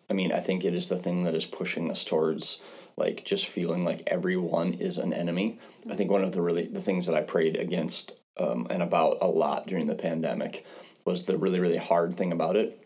I 0.09 0.13
mean, 0.13 0.31
I 0.31 0.39
think 0.39 0.63
it 0.63 0.73
is 0.73 0.89
the 0.89 0.97
thing 0.97 1.23
that 1.23 1.35
is 1.35 1.45
pushing 1.45 1.91
us 1.91 2.03
towards 2.05 2.63
like 2.95 3.23
just 3.23 3.47
feeling 3.47 3.83
like 3.83 4.03
everyone 4.07 4.73
is 4.73 4.97
an 4.97 5.13
enemy. 5.13 5.59
I 5.89 5.95
think 5.95 6.09
one 6.09 6.23
of 6.23 6.31
the 6.31 6.41
really 6.41 6.67
the 6.67 6.81
things 6.81 7.05
that 7.05 7.15
I 7.15 7.21
prayed 7.21 7.55
against 7.55 8.13
um, 8.37 8.67
and 8.69 8.81
about 8.81 9.17
a 9.21 9.27
lot 9.27 9.67
during 9.67 9.87
the 9.87 9.95
pandemic 9.95 10.65
was 11.05 11.23
the 11.23 11.37
really 11.37 11.59
really 11.59 11.77
hard 11.77 12.15
thing 12.15 12.31
about 12.31 12.57
it 12.57 12.83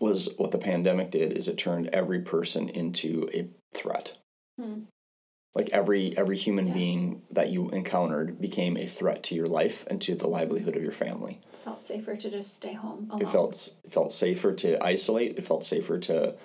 was 0.00 0.34
what 0.38 0.50
the 0.50 0.58
pandemic 0.58 1.10
did 1.10 1.32
is 1.32 1.48
it 1.48 1.58
turned 1.58 1.88
every 1.88 2.20
person 2.20 2.68
into 2.68 3.28
a 3.34 3.48
threat. 3.76 4.16
Hmm. 4.58 4.82
Like 5.54 5.70
every 5.70 6.16
every 6.16 6.36
human 6.36 6.68
yeah. 6.68 6.74
being 6.74 7.22
that 7.32 7.50
you 7.50 7.70
encountered 7.70 8.40
became 8.40 8.76
a 8.76 8.86
threat 8.86 9.22
to 9.24 9.34
your 9.34 9.46
life 9.46 9.84
and 9.88 10.00
to 10.02 10.14
the 10.14 10.28
livelihood 10.28 10.76
of 10.76 10.82
your 10.82 10.92
family. 10.92 11.40
It 11.52 11.64
felt 11.64 11.84
safer 11.84 12.16
to 12.16 12.30
just 12.30 12.56
stay 12.56 12.72
home. 12.72 13.08
Alone. 13.10 13.22
It 13.22 13.28
felt 13.28 13.72
it 13.84 13.92
felt 13.92 14.12
safer 14.12 14.52
to 14.54 14.82
isolate. 14.82 15.36
It 15.38 15.44
felt 15.44 15.64
safer 15.64 15.98
to 15.98 16.36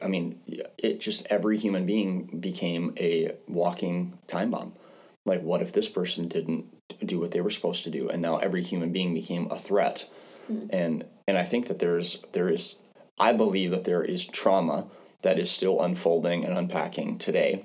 I 0.00 0.08
mean, 0.08 0.40
it 0.78 1.00
just 1.00 1.26
every 1.26 1.58
human 1.58 1.86
being 1.86 2.38
became 2.40 2.94
a 2.98 3.32
walking 3.46 4.18
time 4.26 4.50
bomb. 4.50 4.72
Like, 5.24 5.42
what 5.42 5.62
if 5.62 5.72
this 5.72 5.88
person 5.88 6.28
didn't 6.28 6.66
do 7.04 7.20
what 7.20 7.30
they 7.30 7.40
were 7.40 7.50
supposed 7.50 7.84
to 7.84 7.90
do, 7.90 8.08
and 8.08 8.20
now 8.20 8.38
every 8.38 8.62
human 8.62 8.92
being 8.92 9.14
became 9.14 9.48
a 9.50 9.58
threat? 9.58 10.08
Mm-hmm. 10.50 10.68
And 10.70 11.04
and 11.28 11.38
I 11.38 11.44
think 11.44 11.68
that 11.68 11.78
there's 11.78 12.22
there 12.32 12.48
is 12.48 12.78
I 13.18 13.32
believe 13.32 13.70
that 13.70 13.84
there 13.84 14.02
is 14.02 14.26
trauma 14.26 14.88
that 15.22 15.38
is 15.38 15.50
still 15.50 15.80
unfolding 15.80 16.44
and 16.44 16.56
unpacking 16.56 17.18
today 17.18 17.64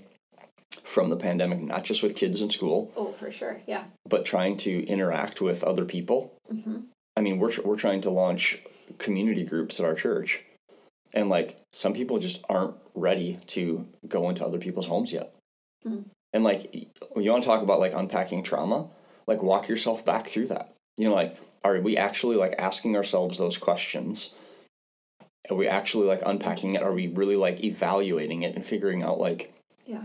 from 0.84 1.10
the 1.10 1.16
pandemic, 1.18 1.62
not 1.62 1.84
just 1.84 2.04
with 2.04 2.16
kids 2.16 2.42
in 2.42 2.50
school, 2.50 2.92
Oh, 2.96 3.12
for 3.12 3.32
sure. 3.32 3.62
Yeah. 3.68 3.86
but 4.06 4.26
trying 4.26 4.58
to 4.58 4.86
interact 4.86 5.42
with 5.42 5.64
other 5.64 5.86
people. 5.86 6.34
Mm-hmm. 6.52 6.80
I 7.16 7.22
mean, 7.22 7.40
we're 7.40 7.52
we're 7.64 7.78
trying 7.78 8.02
to 8.02 8.10
launch 8.10 8.62
community 9.00 9.44
groups 9.44 9.80
at 9.80 9.86
our 9.86 9.96
church, 9.96 10.44
and 11.14 11.30
like 11.30 11.58
some 11.74 11.94
people 11.94 12.20
just 12.20 12.44
aren't 12.50 12.76
ready 12.96 13.40
to 13.48 13.86
go 14.08 14.30
into 14.30 14.46
other 14.46 14.60
people's 14.60 14.88
homes 14.88 15.12
yet. 15.14 15.34
Hmm. 15.84 16.02
And 16.34 16.44
like, 16.44 16.74
you 16.74 17.32
want 17.32 17.44
to 17.44 17.48
talk 17.50 17.62
about 17.64 17.80
like 17.80 17.94
unpacking 17.94 18.44
trauma, 18.44 18.88
like 19.26 19.42
walk 19.42 19.68
yourself 19.68 20.04
back 20.06 20.28
through 20.28 20.48
that. 20.48 20.74
You 20.98 21.10
know, 21.10 21.16
like, 21.16 21.38
are 21.64 21.80
we 21.80 21.98
actually 21.98 22.36
like 22.36 22.56
asking 22.60 22.96
ourselves 22.96 23.38
those 23.38 23.58
questions? 23.58 24.36
Are 25.50 25.56
we 25.56 25.68
actually 25.68 26.08
like 26.08 26.22
unpacking 26.26 26.74
it? 26.76 26.82
Are 26.84 26.92
we 26.94 27.08
really 27.08 27.38
like 27.38 27.64
evaluating 27.64 28.42
it 28.44 28.56
and 28.56 28.66
figuring 28.66 29.02
out 29.04 29.18
like, 29.20 29.54
Yeah. 29.86 30.04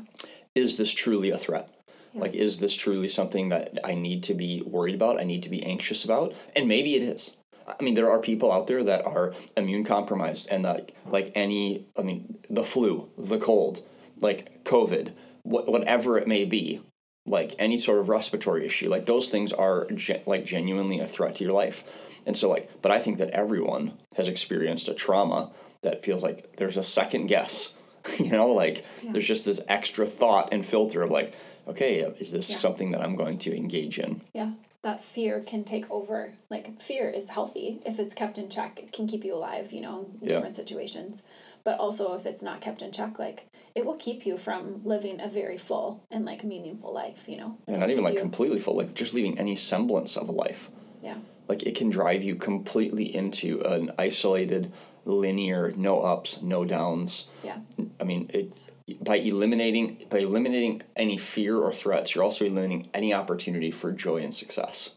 Is 0.55 0.77
this 0.77 0.93
truly 0.93 1.31
a 1.31 1.39
threat? 1.39 1.69
Yeah. 2.15 2.21
Like, 2.21 2.35
is 2.35 2.59
this 2.59 2.75
truly 2.75 3.09
something 3.09 3.49
that 3.51 3.79
I 3.85 3.95
need 3.95 4.23
to 4.25 4.35
be 4.35 4.63
worried 4.67 4.95
about? 4.95 5.21
I 5.21 5.25
need 5.25 5.43
to 5.45 5.49
be 5.49 5.63
anxious 5.65 6.05
about? 6.05 6.35
And 6.55 6.69
maybe 6.69 6.95
it 6.95 7.03
is. 7.03 7.37
I 7.67 7.83
mean, 7.83 7.95
there 7.95 8.11
are 8.11 8.19
people 8.19 8.53
out 8.53 8.67
there 8.67 8.83
that 8.85 9.07
are 9.07 9.33
immune 9.57 9.85
compromised 9.85 10.49
and 10.51 10.65
like, 10.65 10.95
like 11.07 11.33
any, 11.35 11.87
I 11.99 12.03
mean, 12.03 12.39
the 12.51 12.65
flu, 12.65 13.09
the 13.17 13.39
cold, 13.39 13.83
like 14.21 14.65
COVID, 14.65 15.13
wh- 15.43 15.69
whatever 15.69 16.19
it 16.19 16.27
may 16.27 16.45
be, 16.45 16.83
like 17.25 17.55
any 17.59 17.79
sort 17.79 18.01
of 18.01 18.09
respiratory 18.09 18.67
issue, 18.67 18.89
like 18.89 19.07
those 19.07 19.29
things 19.29 19.53
are 19.53 19.87
ge- 19.95 20.27
like 20.27 20.45
genuinely 20.45 20.99
a 20.99 21.07
threat 21.07 21.37
to 21.37 21.45
your 21.45 21.53
life. 21.53 22.11
And 22.27 22.37
so, 22.37 22.51
like, 22.51 22.83
but 22.83 22.93
I 22.93 22.99
think 22.99 23.19
that 23.19 23.31
everyone 23.31 23.93
has 24.17 24.29
experienced 24.29 24.89
a 24.89 24.95
trauma 24.95 25.53
that 25.83 26.05
feels 26.05 26.23
like 26.23 26.57
there's 26.57 26.77
a 26.77 26.83
second 26.83 27.27
guess. 27.27 27.79
You 28.19 28.33
know, 28.33 28.53
like 28.53 28.85
there's 29.11 29.27
just 29.27 29.45
this 29.45 29.61
extra 29.69 30.07
thought 30.07 30.49
and 30.53 30.65
filter 30.65 31.03
of 31.03 31.11
like, 31.11 31.35
okay, 31.69 32.05
uh, 32.05 32.11
is 32.19 32.33
this 32.33 32.51
Yeah. 32.51 32.57
something 32.59 32.91
that 32.93 33.01
I'm 33.01 33.17
going 33.17 33.39
to 33.39 33.57
engage 33.57 33.99
in? 33.99 34.23
Yeah. 34.35 34.53
That 34.83 35.01
fear 35.01 35.39
can 35.41 35.63
take 35.63 35.89
over. 35.93 36.33
Like, 36.51 36.83
fear 36.83 37.09
is 37.09 37.29
healthy. 37.31 37.79
If 37.87 38.01
it's 38.01 38.15
kept 38.15 38.37
in 38.37 38.49
check, 38.49 38.81
it 38.81 38.91
can 38.93 39.07
keep 39.07 39.25
you 39.25 39.33
alive, 39.37 39.73
you 39.73 39.81
know, 39.81 40.09
in 40.21 40.27
Yeah. 40.29 40.35
different 40.35 40.57
situations. 40.57 41.23
But 41.63 41.79
also, 41.79 42.15
if 42.15 42.27
it's 42.27 42.43
not 42.43 42.61
kept 42.61 42.83
in 42.83 42.91
check, 42.91 43.17
like, 43.17 43.47
it 43.77 43.87
will 43.87 43.95
keep 43.95 44.27
you 44.27 44.37
from 44.37 44.81
living 44.85 45.21
a 45.21 45.29
very 45.29 45.57
full 45.57 46.03
and, 46.11 46.25
like, 46.25 46.43
meaningful 46.43 46.93
life, 46.93 47.29
you 47.29 47.37
know? 47.37 47.59
And 47.69 47.79
not 47.79 47.91
even 47.91 48.03
like 48.03 48.15
you- 48.15 48.21
completely 48.21 48.59
full, 48.59 48.75
like 48.77 48.93
just 48.93 49.15
leaving 49.15 49.39
any 49.39 49.55
semblance 49.55 50.17
of 50.17 50.29
a 50.29 50.33
life. 50.33 50.69
Yeah. 51.01 51.19
Like 51.53 51.65
it 51.65 51.75
can 51.75 51.91
drive 51.91 52.23
you 52.23 52.35
completely 52.35 53.15
into 53.15 53.61
an 53.61 53.91
isolated, 53.99 54.73
linear, 55.05 55.71
no 55.77 56.01
ups, 56.01 56.41
no 56.41 56.65
downs. 56.65 57.31
Yeah. 57.45 57.59
I 58.01 58.05
mean, 58.05 58.31
it's 58.33 58.71
by 59.03 59.17
eliminating 59.17 60.07
by 60.09 60.21
eliminating 60.21 60.81
any 60.97 61.19
fear 61.19 61.59
or 61.59 61.71
threats, 61.75 62.15
you're 62.15 62.25
also 62.25 62.47
eliminating 62.47 62.89
any 62.95 63.13
opportunity 63.13 63.71
for 63.71 63.93
joy 63.93 64.23
and 64.23 64.35
success. 64.35 64.95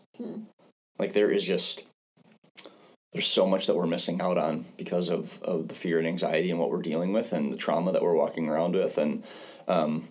Like 0.97 1.11
there 1.11 1.29
is 1.29 1.43
just 1.43 1.83
there's 3.11 3.27
so 3.27 3.45
much 3.45 3.67
that 3.67 3.75
we're 3.75 3.85
missing 3.85 4.21
out 4.21 4.37
on 4.37 4.63
because 4.77 5.09
of, 5.09 5.43
of 5.43 5.67
the 5.67 5.75
fear 5.75 5.97
and 5.97 6.07
anxiety 6.07 6.51
and 6.51 6.59
what 6.61 6.71
we're 6.71 6.81
dealing 6.81 7.11
with 7.11 7.33
and 7.33 7.51
the 7.51 7.57
trauma 7.57 7.91
that 7.91 8.01
we're 8.01 8.15
walking 8.15 8.47
around 8.47 8.75
with 8.75 8.97
and 8.97 9.25
um, 9.67 10.07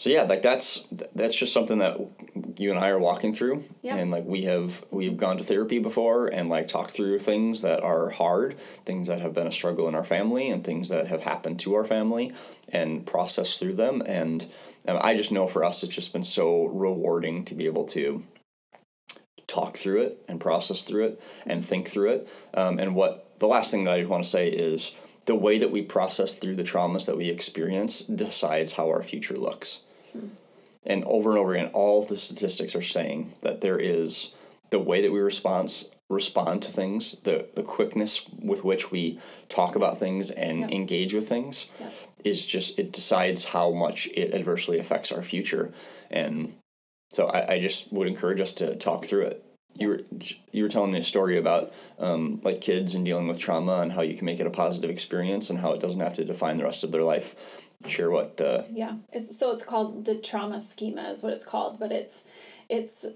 so 0.00 0.08
yeah 0.08 0.22
like 0.22 0.40
that's 0.40 0.86
that's 1.14 1.34
just 1.34 1.52
something 1.52 1.78
that 1.78 1.98
you 2.58 2.70
and 2.70 2.80
I 2.80 2.88
are 2.88 2.98
walking 2.98 3.34
through 3.34 3.64
Yeah. 3.82 3.96
and 3.96 4.10
like 4.10 4.24
we 4.24 4.44
have 4.44 4.82
we've 4.90 5.18
gone 5.18 5.36
to 5.36 5.44
therapy 5.44 5.78
before 5.78 6.28
and 6.28 6.48
like 6.48 6.68
talked 6.68 6.92
through 6.92 7.18
things 7.18 7.60
that 7.60 7.82
are 7.82 8.08
hard 8.08 8.58
things 8.58 9.08
that 9.08 9.20
have 9.20 9.34
been 9.34 9.46
a 9.46 9.52
struggle 9.52 9.88
in 9.88 9.94
our 9.94 10.04
family 10.04 10.48
and 10.48 10.64
things 10.64 10.88
that 10.88 11.06
have 11.08 11.20
happened 11.20 11.60
to 11.60 11.74
our 11.74 11.84
family 11.84 12.32
and 12.70 13.04
processed 13.04 13.60
through 13.60 13.74
them 13.74 14.02
and 14.06 14.46
um, 14.88 14.98
I 15.02 15.14
just 15.16 15.32
know 15.32 15.46
for 15.46 15.64
us 15.64 15.82
it's 15.82 15.94
just 15.94 16.14
been 16.14 16.24
so 16.24 16.64
rewarding 16.64 17.44
to 17.44 17.54
be 17.54 17.66
able 17.66 17.84
to 17.96 18.22
talk 19.46 19.76
through 19.76 20.00
it 20.02 20.24
and 20.28 20.40
process 20.40 20.82
through 20.82 21.04
it 21.04 21.20
and 21.44 21.62
think 21.64 21.88
through 21.88 22.10
it. 22.10 22.28
Um, 22.54 22.78
and 22.78 22.94
what 22.94 23.38
the 23.40 23.48
last 23.48 23.72
thing 23.72 23.82
that 23.84 23.94
I 23.94 24.04
want 24.04 24.22
to 24.22 24.30
say 24.30 24.48
is 24.48 24.92
the 25.26 25.34
way 25.34 25.58
that 25.58 25.72
we 25.72 25.82
process 25.82 26.36
through 26.36 26.54
the 26.54 26.62
traumas 26.62 27.06
that 27.06 27.16
we 27.16 27.28
experience 27.28 28.00
decides 28.00 28.74
how 28.74 28.88
our 28.88 29.02
future 29.02 29.36
looks. 29.36 29.82
And 30.84 31.04
over 31.04 31.30
and 31.30 31.38
over 31.38 31.54
again, 31.54 31.70
all 31.74 32.02
the 32.02 32.16
statistics 32.16 32.74
are 32.74 32.82
saying 32.82 33.34
that 33.42 33.60
there 33.60 33.78
is 33.78 34.34
the 34.70 34.78
way 34.78 35.02
that 35.02 35.12
we 35.12 35.20
respond 35.20 35.86
respond 36.08 36.62
to 36.62 36.72
things, 36.72 37.12
the 37.22 37.46
the 37.54 37.62
quickness 37.62 38.28
with 38.42 38.64
which 38.64 38.90
we 38.90 39.18
talk 39.48 39.76
about 39.76 39.98
things 39.98 40.30
and 40.30 40.70
engage 40.72 41.14
with 41.14 41.28
things 41.28 41.70
is 42.24 42.44
just 42.44 42.78
it 42.78 42.92
decides 42.92 43.44
how 43.46 43.70
much 43.70 44.08
it 44.08 44.34
adversely 44.34 44.78
affects 44.78 45.12
our 45.12 45.22
future. 45.22 45.72
And 46.10 46.54
so 47.10 47.26
I, 47.26 47.54
I 47.54 47.60
just 47.60 47.92
would 47.92 48.08
encourage 48.08 48.40
us 48.40 48.54
to 48.54 48.76
talk 48.76 49.04
through 49.04 49.26
it. 49.26 49.44
You 49.74 49.88
were 49.88 50.00
you 50.50 50.64
were 50.64 50.68
telling 50.68 50.92
me 50.92 50.98
a 50.98 51.02
story 51.02 51.38
about 51.38 51.72
um, 51.98 52.40
like 52.42 52.60
kids 52.60 52.94
and 52.94 53.04
dealing 53.04 53.28
with 53.28 53.38
trauma 53.38 53.80
and 53.80 53.92
how 53.92 54.02
you 54.02 54.16
can 54.16 54.26
make 54.26 54.40
it 54.40 54.46
a 54.46 54.50
positive 54.50 54.90
experience 54.90 55.48
and 55.48 55.60
how 55.60 55.72
it 55.72 55.80
doesn't 55.80 56.00
have 56.00 56.14
to 56.14 56.24
define 56.24 56.56
the 56.56 56.64
rest 56.64 56.82
of 56.82 56.90
their 56.90 57.04
life. 57.04 57.60
Share 57.86 58.10
what 58.10 58.40
uh, 58.40 58.62
Yeah, 58.70 58.96
it's 59.12 59.38
so 59.38 59.50
it's 59.50 59.64
called 59.64 60.04
the 60.04 60.16
trauma 60.16 60.60
schema 60.60 61.10
is 61.10 61.22
what 61.22 61.32
it's 61.32 61.46
called, 61.46 61.78
but 61.78 61.92
it's 61.92 62.24
it's 62.68 63.06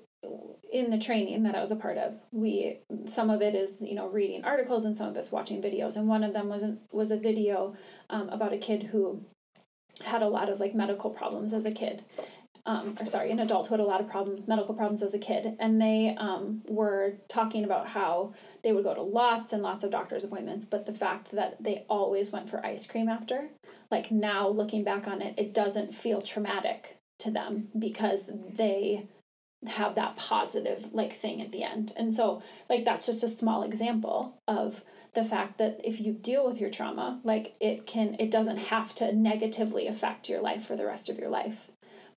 in 0.72 0.90
the 0.90 0.98
training 0.98 1.42
that 1.42 1.54
I 1.54 1.60
was 1.60 1.70
a 1.70 1.76
part 1.76 1.98
of. 1.98 2.18
We 2.32 2.78
some 3.06 3.30
of 3.30 3.42
it 3.42 3.54
is 3.54 3.82
you 3.82 3.94
know 3.94 4.08
reading 4.08 4.44
articles 4.44 4.84
and 4.84 4.96
some 4.96 5.08
of 5.08 5.16
it's 5.16 5.30
watching 5.30 5.62
videos, 5.62 5.96
and 5.96 6.08
one 6.08 6.24
of 6.24 6.32
them 6.32 6.48
was 6.48 6.62
an, 6.62 6.80
was 6.92 7.10
a 7.10 7.16
video 7.16 7.74
um, 8.10 8.28
about 8.30 8.52
a 8.52 8.58
kid 8.58 8.84
who 8.84 9.24
had 10.02 10.22
a 10.22 10.28
lot 10.28 10.48
of 10.48 10.60
like 10.60 10.74
medical 10.74 11.10
problems 11.10 11.52
as 11.52 11.66
a 11.66 11.72
kid. 11.72 12.02
Um, 12.66 12.96
or 12.98 13.04
sorry, 13.04 13.28
in 13.30 13.40
adulthood, 13.40 13.78
a 13.78 13.84
lot 13.84 14.00
of 14.00 14.08
problem 14.08 14.42
medical 14.46 14.74
problems 14.74 15.02
as 15.02 15.12
a 15.12 15.18
kid, 15.18 15.54
and 15.60 15.78
they 15.78 16.16
um, 16.16 16.62
were 16.66 17.16
talking 17.28 17.62
about 17.62 17.88
how 17.88 18.32
they 18.62 18.72
would 18.72 18.84
go 18.84 18.94
to 18.94 19.02
lots 19.02 19.52
and 19.52 19.62
lots 19.62 19.84
of 19.84 19.90
doctor's 19.90 20.24
appointments, 20.24 20.64
but 20.64 20.86
the 20.86 20.94
fact 20.94 21.32
that 21.32 21.62
they 21.62 21.84
always 21.90 22.32
went 22.32 22.48
for 22.48 22.64
ice 22.64 22.86
cream 22.86 23.06
after, 23.06 23.50
like 23.90 24.10
now 24.10 24.48
looking 24.48 24.84
back 24.84 25.06
on 25.06 25.22
it, 25.22 25.34
it 25.38 25.54
doesn't 25.54 25.94
feel 25.94 26.20
traumatic 26.20 26.96
to 27.20 27.30
them 27.30 27.68
because 27.78 28.30
they 28.54 29.06
have 29.66 29.94
that 29.94 30.16
positive 30.16 30.92
like 30.92 31.12
thing 31.12 31.40
at 31.40 31.50
the 31.50 31.62
end. 31.62 31.92
And 31.96 32.12
so 32.12 32.42
like 32.68 32.84
that's 32.84 33.06
just 33.06 33.24
a 33.24 33.28
small 33.28 33.62
example 33.62 34.38
of 34.46 34.82
the 35.14 35.24
fact 35.24 35.58
that 35.58 35.80
if 35.84 36.00
you 36.00 36.12
deal 36.12 36.46
with 36.46 36.60
your 36.60 36.70
trauma, 36.70 37.20
like 37.24 37.54
it 37.60 37.86
can 37.86 38.16
it 38.18 38.30
doesn't 38.30 38.58
have 38.58 38.94
to 38.96 39.14
negatively 39.14 39.86
affect 39.86 40.28
your 40.28 40.40
life 40.40 40.66
for 40.66 40.76
the 40.76 40.86
rest 40.86 41.08
of 41.08 41.18
your 41.18 41.30
life. 41.30 41.68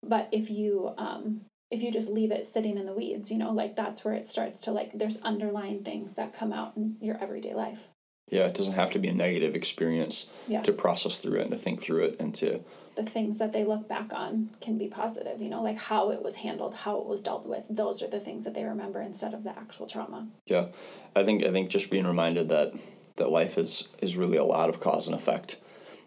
But 0.03 0.29
if 0.31 0.49
you 0.49 0.93
um 0.97 1.41
if 1.69 1.81
you 1.81 1.91
just 1.91 2.09
leave 2.09 2.31
it 2.31 2.45
sitting 2.45 2.77
in 2.77 2.85
the 2.85 2.93
weeds, 2.93 3.31
you 3.31 3.37
know, 3.37 3.51
like 3.51 3.75
that's 3.75 4.03
where 4.03 4.13
it 4.13 4.25
starts 4.25 4.61
to 4.61 4.71
like 4.71 4.97
there's 4.97 5.21
underlying 5.21 5.83
things 5.83 6.15
that 6.15 6.33
come 6.33 6.51
out 6.51 6.75
in 6.75 6.97
your 7.01 7.21
everyday 7.21 7.53
life. 7.53 7.89
Yeah, 8.29 8.45
it 8.45 8.53
doesn't 8.53 8.73
have 8.73 8.91
to 8.91 8.99
be 8.99 9.07
a 9.07 9.13
negative 9.13 9.55
experience 9.55 10.29
Yeah. 10.47 10.61
to 10.63 10.73
process 10.73 11.19
through 11.19 11.39
it 11.39 11.43
and 11.43 11.51
to 11.51 11.57
think 11.57 11.81
through 11.81 12.03
it 12.05 12.15
and 12.19 12.33
to 12.35 12.61
the 12.95 13.03
things 13.03 13.37
that 13.37 13.53
they 13.53 13.63
look 13.63 13.87
back 13.87 14.11
on 14.13 14.49
can 14.59 14.77
be 14.77 14.87
positive, 14.87 15.39
you 15.41 15.49
know, 15.49 15.61
like 15.61 15.77
how 15.77 16.09
it 16.11 16.23
was 16.23 16.37
handled, 16.37 16.73
how 16.73 16.97
it 16.99 17.05
was 17.05 17.21
dealt 17.21 17.45
with. 17.45 17.63
Those 17.69 18.01
are 18.01 18.07
the 18.07 18.19
things 18.19 18.43
that 18.43 18.53
they 18.55 18.63
remember 18.63 19.01
instead 19.01 19.33
of 19.35 19.43
the 19.43 19.51
actual 19.51 19.85
trauma. 19.85 20.27
Yeah, 20.47 20.67
I 21.15 21.23
think 21.23 21.43
I 21.45 21.51
think 21.51 21.69
just 21.69 21.91
being 21.91 22.07
reminded 22.07 22.49
that 22.49 22.73
that 23.17 23.29
life 23.31 23.57
is 23.57 23.87
is 24.01 24.17
really 24.17 24.37
a 24.37 24.43
lot 24.43 24.69
of 24.69 24.79
cause 24.79 25.05
and 25.07 25.15
effect. 25.15 25.57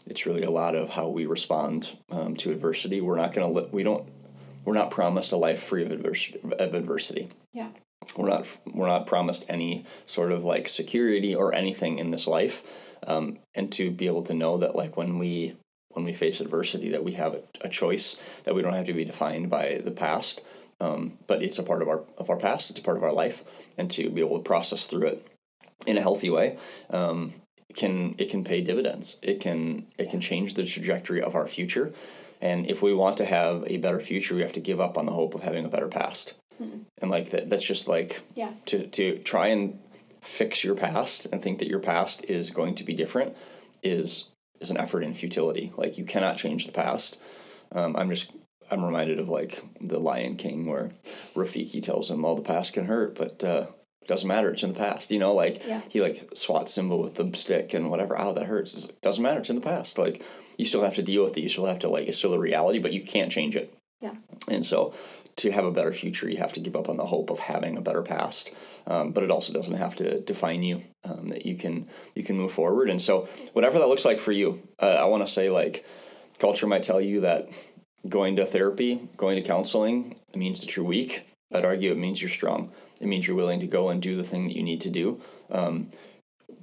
It's 0.06 0.26
really 0.26 0.42
a 0.42 0.50
lot 0.50 0.74
of 0.74 0.90
how 0.90 1.08
we 1.08 1.26
respond 1.26 1.96
um, 2.10 2.34
to 2.36 2.50
adversity. 2.50 3.00
We're 3.00 3.16
not 3.16 3.32
gonna 3.32 3.50
li- 3.50 3.68
we 3.70 3.82
don't 3.84 4.08
we're 4.64 4.74
not 4.74 4.90
promised 4.90 5.30
a 5.32 5.36
life 5.36 5.62
free 5.62 5.84
of 5.84 5.90
adversity. 5.92 6.40
Of 6.58 6.74
adversity. 6.74 7.28
Yeah. 7.52 7.68
We're 8.16 8.28
not 8.28 8.58
we're 8.66 8.86
not 8.86 9.06
promised 9.06 9.44
any 9.48 9.84
sort 10.06 10.32
of 10.32 10.44
like 10.44 10.68
security 10.68 11.34
or 11.34 11.54
anything 11.54 11.98
in 11.98 12.10
this 12.10 12.26
life, 12.26 12.96
um, 13.06 13.38
and 13.54 13.70
to 13.72 13.90
be 13.90 14.06
able 14.06 14.22
to 14.24 14.34
know 14.34 14.58
that 14.58 14.74
like 14.74 14.96
when 14.96 15.18
we 15.18 15.56
when 15.90 16.04
we 16.04 16.12
face 16.12 16.40
adversity 16.40 16.90
that 16.90 17.04
we 17.04 17.12
have 17.12 17.36
a, 17.62 17.68
choice 17.68 18.40
that 18.44 18.54
we 18.54 18.62
don't 18.62 18.74
have 18.74 18.86
to 18.86 18.92
be 18.92 19.04
defined 19.04 19.50
by 19.50 19.80
the 19.84 19.90
past, 19.90 20.40
um, 20.80 21.18
but 21.26 21.42
it's 21.42 21.58
a 21.58 21.62
part 21.62 21.82
of 21.82 21.88
our 21.88 22.02
of 22.16 22.30
our 22.30 22.36
past. 22.36 22.70
It's 22.70 22.80
a 22.80 22.82
part 22.82 22.96
of 22.96 23.04
our 23.04 23.12
life, 23.12 23.44
and 23.76 23.90
to 23.92 24.08
be 24.10 24.20
able 24.20 24.38
to 24.38 24.42
process 24.42 24.86
through 24.86 25.08
it 25.08 25.26
in 25.86 25.98
a 25.98 26.02
healthy 26.02 26.30
way 26.30 26.56
um, 26.90 27.32
can 27.74 28.14
it 28.18 28.30
can 28.30 28.44
pay 28.44 28.60
dividends. 28.60 29.18
It 29.22 29.40
can 29.40 29.86
it 29.98 30.10
can 30.10 30.20
change 30.20 30.54
the 30.54 30.64
trajectory 30.64 31.22
of 31.22 31.34
our 31.34 31.46
future, 31.46 31.92
and 32.40 32.68
if 32.68 32.82
we 32.82 32.94
want 32.94 33.16
to 33.18 33.24
have 33.24 33.64
a 33.66 33.76
better 33.76 34.00
future, 34.00 34.34
we 34.34 34.42
have 34.42 34.52
to 34.54 34.60
give 34.60 34.80
up 34.80 34.96
on 34.96 35.06
the 35.06 35.12
hope 35.12 35.34
of 35.34 35.42
having 35.42 35.64
a 35.64 35.68
better 35.68 35.88
past. 35.88 36.34
And 36.60 37.10
like 37.10 37.30
that, 37.30 37.48
that's 37.50 37.64
just 37.64 37.88
like 37.88 38.20
Yeah. 38.34 38.52
to 38.66 38.86
to 38.88 39.18
try 39.18 39.48
and 39.48 39.78
fix 40.20 40.62
your 40.62 40.74
past 40.74 41.26
and 41.32 41.40
think 41.42 41.58
that 41.60 41.68
your 41.68 41.78
past 41.80 42.24
is 42.28 42.50
going 42.50 42.74
to 42.76 42.84
be 42.84 42.92
different 42.94 43.34
is 43.82 44.28
is 44.60 44.70
an 44.70 44.76
effort 44.76 45.02
in 45.02 45.14
futility. 45.14 45.72
Like 45.76 45.96
you 45.98 46.04
cannot 46.04 46.36
change 46.36 46.66
the 46.66 46.72
past. 46.72 47.18
Um, 47.72 47.96
I'm 47.96 48.10
just 48.10 48.32
I'm 48.70 48.84
reminded 48.84 49.18
of 49.18 49.28
like 49.28 49.62
the 49.80 49.98
Lion 49.98 50.36
King 50.36 50.66
where 50.66 50.92
Rafiki 51.34 51.82
tells 51.82 52.10
him, 52.10 52.24
"All 52.24 52.34
the 52.36 52.42
past 52.42 52.72
can 52.74 52.84
hurt, 52.86 53.14
but 53.14 53.42
uh, 53.42 53.66
doesn't 54.06 54.28
matter. 54.28 54.50
It's 54.50 54.62
in 54.62 54.72
the 54.72 54.78
past. 54.78 55.10
You 55.10 55.18
know, 55.18 55.34
like 55.34 55.66
Yeah. 55.66 55.80
he 55.88 56.00
like 56.00 56.28
swats 56.34 56.72
Simba 56.74 56.96
with 56.96 57.14
the 57.14 57.34
stick 57.36 57.72
and 57.74 57.90
whatever. 57.90 58.20
Oh, 58.20 58.32
that 58.34 58.46
hurts. 58.46 58.74
It's 58.74 58.86
like, 58.86 59.00
doesn't 59.00 59.22
matter. 59.22 59.40
It's 59.40 59.50
in 59.50 59.56
the 59.56 59.62
past. 59.62 59.98
Like 59.98 60.22
you 60.58 60.64
still 60.64 60.82
have 60.84 60.94
to 60.96 61.02
deal 61.02 61.24
with 61.24 61.36
it. 61.36 61.40
You 61.40 61.48
still 61.48 61.66
have 61.66 61.78
to 61.80 61.88
like 61.88 62.06
it's 62.08 62.18
still 62.18 62.34
a 62.34 62.38
reality, 62.38 62.78
but 62.78 62.92
you 62.92 63.02
can't 63.02 63.32
change 63.32 63.56
it. 63.56 63.72
Yeah. 64.00 64.14
And 64.48 64.64
so, 64.64 64.92
to 65.40 65.50
have 65.50 65.64
a 65.64 65.70
better 65.70 65.92
future, 65.92 66.28
you 66.28 66.38
have 66.38 66.52
to 66.52 66.60
give 66.60 66.76
up 66.76 66.88
on 66.88 66.96
the 66.96 67.06
hope 67.06 67.30
of 67.30 67.38
having 67.38 67.76
a 67.76 67.80
better 67.80 68.02
past. 68.02 68.54
Um, 68.86 69.12
but 69.12 69.22
it 69.22 69.30
also 69.30 69.52
doesn't 69.52 69.74
have 69.74 69.94
to 69.96 70.20
define 70.20 70.62
you. 70.62 70.82
Um, 71.04 71.28
that 71.28 71.46
you 71.46 71.56
can 71.56 71.88
you 72.14 72.22
can 72.22 72.36
move 72.36 72.52
forward. 72.52 72.90
And 72.90 73.00
so, 73.00 73.26
whatever 73.52 73.78
that 73.78 73.88
looks 73.88 74.04
like 74.04 74.18
for 74.18 74.32
you, 74.32 74.62
uh, 74.78 74.86
I 74.86 75.04
want 75.04 75.26
to 75.26 75.32
say 75.32 75.48
like, 75.48 75.84
culture 76.38 76.66
might 76.66 76.82
tell 76.82 77.00
you 77.00 77.20
that 77.22 77.48
going 78.08 78.36
to 78.36 78.46
therapy, 78.46 79.08
going 79.16 79.36
to 79.36 79.46
counseling, 79.46 80.18
it 80.32 80.36
means 80.36 80.60
that 80.60 80.76
you're 80.76 80.84
weak. 80.84 81.26
I'd 81.52 81.64
argue 81.64 81.90
it 81.90 81.98
means 81.98 82.22
you're 82.22 82.30
strong. 82.30 82.72
It 83.00 83.06
means 83.06 83.26
you're 83.26 83.36
willing 83.36 83.60
to 83.60 83.66
go 83.66 83.88
and 83.88 84.00
do 84.00 84.16
the 84.16 84.24
thing 84.24 84.46
that 84.46 84.56
you 84.56 84.62
need 84.62 84.82
to 84.82 84.90
do. 84.90 85.20
Um, 85.50 85.90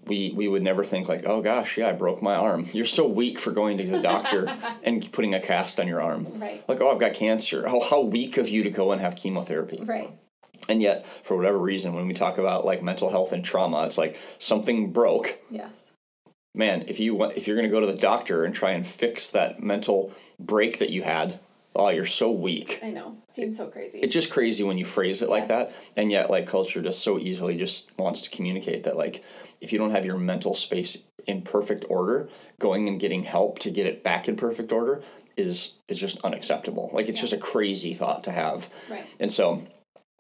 we 0.08 0.32
we 0.36 0.48
would 0.48 0.64
never 0.64 0.84
think 0.84 1.10
like, 1.10 1.26
oh 1.26 1.42
gosh, 1.42 1.78
yeah, 1.78 1.90
I 1.90 1.94
broke 1.94 2.22
my 2.22 2.36
arm. 2.36 2.66
You're 2.74 2.86
so 2.86 3.08
weak 3.08 3.40
for 3.40 3.52
going 3.52 3.78
to 3.78 3.86
the 3.86 4.02
doctor 4.02 4.56
and 4.84 5.12
putting 5.12 5.34
a 5.34 5.40
cast 5.40 5.80
on 5.80 5.88
your 5.88 6.02
arm. 6.02 6.28
Right. 6.40 6.64
Like, 6.68 6.82
oh, 6.82 6.90
I've 6.90 7.00
got 7.00 7.14
cancer. 7.14 7.68
How 7.68 7.80
how 7.80 8.02
weak 8.02 8.38
of 8.38 8.50
you 8.50 8.64
to 8.64 8.70
go 8.70 8.92
and 8.92 9.02
have 9.02 9.16
chemotherapy. 9.16 9.82
Right. 9.84 10.12
And 10.70 10.82
yet, 10.82 11.06
for 11.06 11.38
whatever 11.38 11.58
reason, 11.58 11.94
when 11.94 12.08
we 12.08 12.14
talk 12.14 12.38
about 12.38 12.66
like 12.66 12.84
mental 12.84 13.10
health 13.10 13.32
and 13.32 13.44
trauma, 13.44 13.86
it's 13.86 13.98
like 13.98 14.18
something 14.38 14.92
broke. 14.92 15.40
Yes. 15.50 15.94
Man, 16.54 16.86
if 16.88 17.00
you 17.00 17.14
want, 17.14 17.38
if 17.38 17.48
you're 17.48 17.56
going 17.56 17.70
to 17.70 17.72
go 17.72 17.80
to 17.80 17.88
the 17.88 17.94
doctor 17.94 18.44
and 18.44 18.54
try 18.54 18.72
and 18.72 18.86
fix 18.86 19.30
that 19.30 19.62
mental 19.62 20.12
break 20.40 20.80
that 20.80 20.90
you 20.90 21.04
had, 21.04 21.40
oh, 21.78 21.90
you're 21.90 22.06
so 22.06 22.32
weak. 22.32 22.80
I 22.84 22.90
know. 22.90 23.18
It 23.30 23.36
seems 23.36 23.56
so 23.56 23.68
crazy. 23.68 24.00
It's 24.00 24.14
just 24.14 24.32
crazy 24.32 24.64
when 24.64 24.78
you 24.78 24.86
phrase 24.86 25.22
it 25.22 25.30
like 25.30 25.48
Yes. 25.48 25.70
that, 25.70 25.74
and 25.96 26.12
yet 26.12 26.30
like 26.30 26.48
culture 26.48 26.82
just 26.82 27.04
so 27.04 27.18
easily 27.20 27.56
just 27.58 27.98
wants 27.98 28.22
to 28.24 28.30
communicate 28.30 28.84
that 28.84 28.98
like 28.98 29.24
if 29.62 29.72
you 29.72 29.80
don't 29.80 29.92
have 29.92 30.06
your 30.06 30.18
mental 30.18 30.54
space 30.54 31.06
in 31.28 31.42
perfect 31.42 31.86
order, 31.90 32.28
going 32.60 32.88
and 32.88 33.00
getting 33.00 33.24
help 33.24 33.60
to 33.60 33.70
get 33.70 33.86
it 33.86 34.04
back 34.04 34.28
in 34.28 34.36
perfect 34.36 34.72
order 34.72 35.02
is 35.36 35.74
is 35.88 35.98
just 35.98 36.18
unacceptable. 36.26 36.90
Like 36.94 37.10
it's 37.10 37.22
just 37.22 37.34
a 37.34 37.38
crazy 37.38 37.94
thought 37.94 38.24
to 38.26 38.32
have. 38.32 38.70
Right. 38.90 39.06
And 39.20 39.32
so 39.32 39.66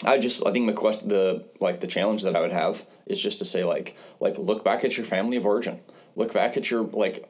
I 0.06 0.20
just 0.20 0.46
I 0.46 0.52
think 0.52 0.67
the 0.67 0.74
question 0.74 1.10
the 1.10 1.46
like 1.60 1.80
the 1.80 1.88
challenge 1.88 2.22
that 2.24 2.36
I 2.36 2.41
would 2.41 2.52
have 2.52 2.86
is 3.08 3.20
just 3.22 3.39
to 3.39 3.46
say 3.46 3.63
like 3.63 3.96
like 4.20 4.38
look 4.38 4.63
back 4.63 4.84
at 4.86 4.96
your 4.96 5.06
family 5.06 5.38
of 5.38 5.46
origin. 5.46 5.80
Look 6.15 6.34
back 6.34 6.56
at 6.58 6.70
your 6.70 6.84
like 6.84 7.28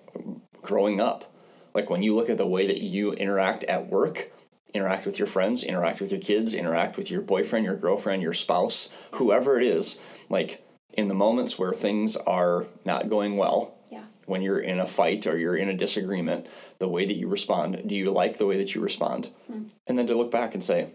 growing 0.62 1.00
up. 1.00 1.34
Like 1.78 1.92
when 1.92 2.02
you 2.02 2.16
look 2.16 2.28
at 2.28 2.40
the 2.40 2.48
way 2.48 2.66
that 2.66 2.82
you 2.82 3.13
interact 3.13 3.63
at 3.66 3.88
work, 3.88 4.32
interact 4.74 5.06
with 5.06 5.20
your 5.20 5.28
friends, 5.28 5.63
interact 5.63 6.02
with 6.02 6.12
your 6.12 6.20
kids, 6.20 6.56
interact 6.56 6.98
with 6.98 7.12
your 7.12 7.22
boyfriend, 7.22 7.66
your 7.66 7.76
girlfriend, 7.76 8.24
your 8.24 8.34
spouse, 8.34 8.92
whoever 9.12 9.60
it 9.60 9.63
is, 9.63 10.02
like 10.28 10.66
in 10.94 11.08
the 11.08 11.13
moments 11.13 11.60
where 11.60 11.74
things 11.74 12.16
are 12.16 12.66
not 12.84 13.10
going 13.10 13.38
well, 13.38 13.78
yeah. 13.92 14.06
when 14.26 14.42
you're 14.42 14.60
in 14.60 14.80
a 14.80 14.88
fight 14.88 15.28
or 15.28 15.38
you're 15.38 15.56
in 15.56 15.70
a 15.70 15.78
disagreement, 15.78 16.48
the 16.80 16.88
way 16.88 17.06
that 17.06 17.16
you 17.16 17.28
respond, 17.28 17.84
do 17.86 17.96
you 17.96 18.10
like 18.10 18.40
the 18.40 18.48
way 18.48 18.58
that 18.58 18.74
you 18.74 18.82
respond? 18.82 19.30
Hmm. 19.46 19.66
And 19.86 20.00
then 20.00 20.08
to 20.08 20.16
look 20.16 20.32
back 20.32 20.56
and 20.56 20.63
say, 20.63 20.88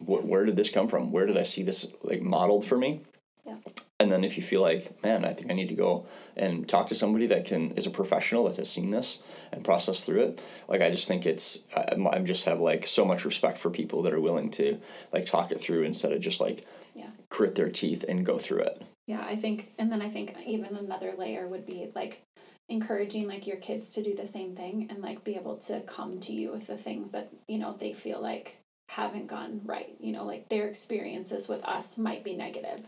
"Wh- 0.00 0.26
where 0.26 0.44
did 0.44 0.56
this 0.56 0.68
come 0.68 0.88
from? 0.88 1.12
Where 1.12 1.26
did 1.26 1.38
I 1.38 1.44
see 1.44 1.62
this 1.62 1.94
like 2.02 2.22
modeled 2.22 2.64
for 2.64 2.76
me? 2.76 3.02
Yeah. 3.46 3.58
And 4.00 4.12
then 4.12 4.22
if 4.22 4.36
you 4.36 4.42
feel 4.44 4.60
like, 4.60 5.02
man, 5.02 5.24
I 5.24 5.32
think 5.32 5.50
I 5.50 5.54
need 5.54 5.68
to 5.70 5.74
go 5.74 6.06
and 6.36 6.68
talk 6.68 6.86
to 6.88 6.94
somebody 6.94 7.26
that 7.26 7.46
can 7.46 7.72
is 7.72 7.86
a 7.86 7.90
professional 7.90 8.44
that 8.44 8.56
has 8.56 8.70
seen 8.70 8.90
this 8.90 9.22
and 9.52 9.64
process 9.64 10.04
through 10.04 10.20
it. 10.20 10.40
Like 10.68 10.82
I 10.82 10.90
just 10.90 11.08
think 11.08 11.26
it's 11.26 11.66
I, 11.76 11.96
I 12.12 12.18
just 12.20 12.44
have 12.44 12.60
like 12.60 12.86
so 12.86 13.04
much 13.04 13.24
respect 13.24 13.58
for 13.58 13.70
people 13.70 14.02
that 14.02 14.12
are 14.12 14.20
willing 14.20 14.50
to 14.52 14.78
like 15.12 15.24
talk 15.24 15.50
it 15.50 15.58
through 15.60 15.82
instead 15.82 16.12
of 16.12 16.20
just 16.20 16.40
like 16.40 16.64
Yeah. 16.94 17.10
grit 17.28 17.56
their 17.56 17.70
teeth 17.70 18.04
and 18.08 18.24
go 18.24 18.38
through 18.38 18.60
it. 18.60 18.82
Yeah, 19.08 19.24
I 19.26 19.36
think, 19.36 19.72
and 19.78 19.90
then 19.90 20.02
I 20.02 20.10
think 20.10 20.36
even 20.46 20.76
another 20.76 21.14
layer 21.16 21.48
would 21.48 21.66
be 21.66 21.90
like 21.94 22.22
encouraging 22.68 23.26
like 23.26 23.46
your 23.46 23.56
kids 23.56 23.88
to 23.88 24.02
do 24.02 24.14
the 24.14 24.26
same 24.26 24.54
thing 24.54 24.86
and 24.90 25.02
like 25.02 25.24
be 25.24 25.34
able 25.34 25.56
to 25.56 25.80
come 25.80 26.20
to 26.20 26.32
you 26.32 26.52
with 26.52 26.66
the 26.66 26.76
things 26.76 27.10
that 27.12 27.30
you 27.48 27.58
know 27.58 27.74
they 27.76 27.92
feel 27.94 28.20
like 28.20 28.58
haven't 28.86 29.26
gone 29.26 29.62
right. 29.64 29.96
You 29.98 30.12
know, 30.12 30.24
like 30.24 30.48
their 30.48 30.68
experiences 30.68 31.48
with 31.48 31.64
us 31.64 31.98
might 31.98 32.22
be 32.22 32.36
negative, 32.36 32.80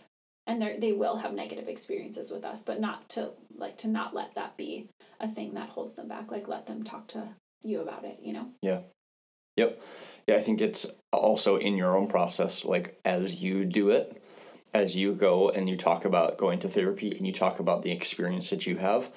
and 0.51 0.61
they 0.61 0.77
they 0.79 0.93
will 0.93 1.17
have 1.17 1.33
negative 1.33 1.69
experiences 1.69 2.31
with 2.31 2.45
us, 2.45 2.63
but 2.63 2.81
not 2.81 3.09
to 3.11 3.31
like 3.57 3.77
to 3.79 3.89
not 3.89 4.15
let 4.15 4.35
that 4.35 4.57
be 4.57 4.89
a 5.21 5.29
thing 5.29 5.55
that 5.55 5.71
holds 5.71 5.97
them 5.97 6.09
back. 6.09 6.31
Like 6.31 6.49
let 6.49 6.67
them 6.67 6.83
talk 6.83 7.07
to 7.09 7.29
you 7.63 7.81
about 7.81 8.05
it. 8.05 8.19
You 8.23 8.33
know. 8.33 8.49
Yeah. 8.63 8.81
Yep. 9.57 9.83
Yeah, 10.27 10.37
I 10.37 10.41
think 10.41 10.61
it's 10.61 10.87
also 11.13 11.57
in 11.57 11.77
your 11.77 11.97
own 11.97 12.09
process, 12.09 12.65
like 12.65 12.99
as 13.05 13.43
you 13.43 13.65
do 13.65 13.91
it, 13.91 14.23
as 14.73 14.97
you 14.97 15.13
go 15.13 15.51
and 15.51 15.69
you 15.69 15.77
talk 15.77 16.05
about 16.05 16.39
going 16.39 16.61
to 16.61 16.69
therapy 16.69 17.15
and 17.17 17.27
you 17.27 17.33
talk 17.33 17.61
about 17.61 17.83
the 17.83 17.91
experience 17.91 18.51
that 18.51 18.67
you 18.67 18.77
have, 18.77 19.11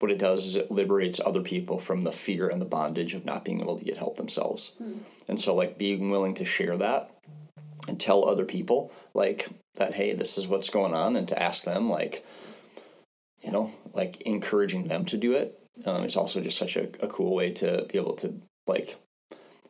what 0.00 0.10
it 0.10 0.18
does 0.18 0.46
is 0.46 0.56
it 0.56 0.70
liberates 0.70 1.20
other 1.24 1.40
people 1.40 1.78
from 1.78 2.02
the 2.02 2.12
fear 2.12 2.48
and 2.48 2.60
the 2.60 2.66
bondage 2.66 3.14
of 3.14 3.24
not 3.24 3.44
being 3.44 3.60
able 3.60 3.78
to 3.78 3.84
get 3.84 3.96
help 3.96 4.16
themselves. 4.16 4.74
Hmm. 4.78 4.98
And 5.28 5.40
so, 5.40 5.54
like, 5.54 5.78
being 5.78 6.10
willing 6.10 6.34
to 6.34 6.44
share 6.44 6.76
that 6.76 7.10
and 7.88 7.98
tell 7.98 8.28
other 8.28 8.44
people, 8.44 8.92
like, 9.14 9.48
that, 9.78 9.94
hey, 9.94 10.14
this 10.14 10.38
is 10.38 10.46
what's 10.46 10.70
going 10.70 10.94
on, 10.94 11.16
and 11.16 11.26
to 11.28 11.42
ask 11.42 11.64
them, 11.64 11.88
like, 11.90 12.24
you 13.42 13.50
know, 13.50 13.70
like 13.94 14.20
encouraging 14.22 14.88
them 14.88 15.04
to 15.06 15.16
do 15.16 15.32
it 15.32 15.58
um, 15.86 16.04
is 16.04 16.16
also 16.16 16.40
just 16.40 16.58
such 16.58 16.76
a, 16.76 16.84
a 17.00 17.08
cool 17.08 17.34
way 17.34 17.52
to 17.52 17.86
be 17.90 17.98
able 17.98 18.14
to, 18.16 18.34
like, 18.66 18.96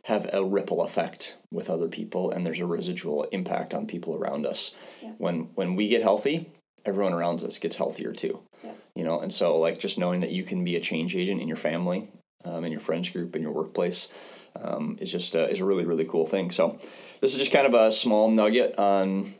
have 0.05 0.29
a 0.33 0.42
ripple 0.42 0.81
effect 0.83 1.37
with 1.53 1.68
other 1.68 1.87
people 1.88 2.31
and 2.31 2.47
there's 2.47 2.61
a 2.61 2.66
residual 2.66 3.25
impact 3.25 3.75
on 3.75 3.87
people 3.87 4.14
around 4.14 4.47
us 4.47 4.75
Yeah. 5.03 5.11
when 5.18 5.51
when 5.55 5.77
we 5.77 5.88
get 5.88 6.01
healthy 6.01 6.51
everyone 6.87 7.12
around 7.12 7.42
us 7.42 7.59
gets 7.59 7.77
healthier 7.77 8.12
too 8.14 8.40
Yeah. 8.64 8.73
you 8.94 9.05
know 9.05 9.21
and 9.21 9.31
so 9.31 9.59
like 9.59 9.79
just 9.79 9.99
knowing 9.99 10.21
that 10.21 10.31
you 10.31 10.44
can 10.44 10.64
be 10.64 10.77
a 10.77 10.81
change 10.81 11.14
agent 11.14 11.42
in 11.42 11.49
your 11.49 11.59
family 11.59 12.09
um, 12.47 12.64
in 12.64 12.73
your 12.73 12.81
friends 12.81 13.11
group 13.11 13.37
in 13.37 13.42
your 13.42 13.53
workplace 13.53 14.11
um, 14.57 14.97
is 14.99 15.12
just 15.12 15.37
uh, 15.37 15.40
is 15.40 15.61
a 15.61 15.66
really 15.66 15.85
really 15.85 16.07
cool 16.07 16.25
thing 16.25 16.51
so 16.51 16.79
this 17.21 17.33
is 17.33 17.38
just 17.38 17.53
kind 17.53 17.66
of 17.66 17.75
a 17.75 17.92
small 17.92 18.31
nugget 18.31 18.79
on 18.79 19.31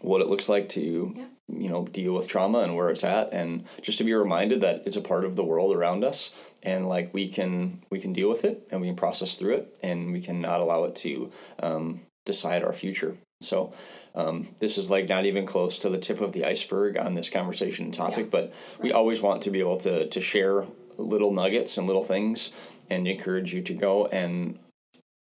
what 0.00 0.20
it 0.20 0.28
looks 0.28 0.48
like 0.48 0.68
to 0.70 1.12
Yeah. 1.16 1.24
you 1.48 1.68
know 1.68 1.86
deal 1.86 2.14
with 2.14 2.28
trauma 2.28 2.60
and 2.60 2.74
where 2.76 2.88
it's 2.88 3.04
at 3.04 3.32
and 3.32 3.64
just 3.82 3.98
to 3.98 4.04
be 4.04 4.14
reminded 4.14 4.60
that 4.62 4.82
it's 4.86 4.96
a 4.96 5.00
part 5.00 5.24
of 5.24 5.36
the 5.36 5.44
world 5.44 5.74
around 5.74 6.04
us 6.04 6.34
and 6.62 6.88
like 6.88 7.12
we 7.14 7.28
can 7.28 7.80
we 7.90 7.98
can 8.00 8.12
deal 8.12 8.28
with 8.28 8.44
it 8.44 8.66
and 8.70 8.80
we 8.80 8.86
can 8.88 8.96
process 8.96 9.34
through 9.34 9.54
it 9.54 9.76
and 9.82 10.12
we 10.12 10.20
can 10.20 10.40
not 10.40 10.60
allow 10.60 10.84
it 10.84 10.94
to 10.96 11.30
um, 11.62 12.00
decide 12.24 12.62
our 12.64 12.72
future 12.72 13.16
so 13.42 13.72
um, 14.14 14.48
this 14.60 14.78
is 14.78 14.90
like 14.90 15.08
not 15.08 15.26
even 15.26 15.44
close 15.46 15.78
to 15.78 15.88
the 15.90 15.98
tip 15.98 16.20
of 16.20 16.32
the 16.32 16.44
iceberg 16.44 16.96
on 16.96 17.14
this 17.14 17.28
conversation 17.30 17.90
topic 17.90 18.26
Yeah. 18.26 18.30
but 18.36 18.52
we 18.80 18.92
always 18.92 19.20
want 19.22 19.42
to 19.42 19.50
be 19.50 19.60
able 19.60 19.78
to 19.78 20.08
to 20.08 20.20
share 20.20 20.64
little 20.98 21.32
nuggets 21.32 21.76
and 21.78 21.86
little 21.86 22.02
things 22.04 22.54
and 22.90 23.06
encourage 23.06 23.52
you 23.54 23.62
to 23.62 23.74
go 23.74 24.06
and 24.06 24.58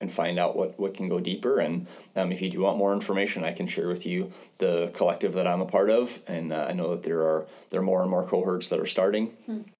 and 0.01 0.11
find 0.11 0.39
out 0.39 0.55
what, 0.55 0.79
what 0.79 0.93
can 0.93 1.09
go 1.09 1.19
deeper. 1.19 1.59
And 1.59 1.87
um, 2.15 2.31
if 2.31 2.41
you 2.41 2.49
do 2.49 2.61
want 2.61 2.77
more 2.77 2.93
information, 2.93 3.43
I 3.43 3.51
can 3.51 3.67
share 3.67 3.87
with 3.87 4.05
you 4.05 4.31
the 4.57 4.91
collective 4.93 5.33
that 5.33 5.47
I'm 5.47 5.61
a 5.61 5.65
part 5.65 5.89
of. 5.89 6.21
And 6.27 6.53
uh, 6.53 6.67
I 6.69 6.73
know 6.73 6.91
that 6.91 7.03
there 7.03 7.21
are 7.21 7.47
there 7.69 7.79
are 7.79 7.83
more 7.83 8.01
and 8.01 8.09
more 8.09 8.23
cohorts 8.23 8.69
that 8.69 8.79
are 8.79 8.85
starting. 8.85 9.35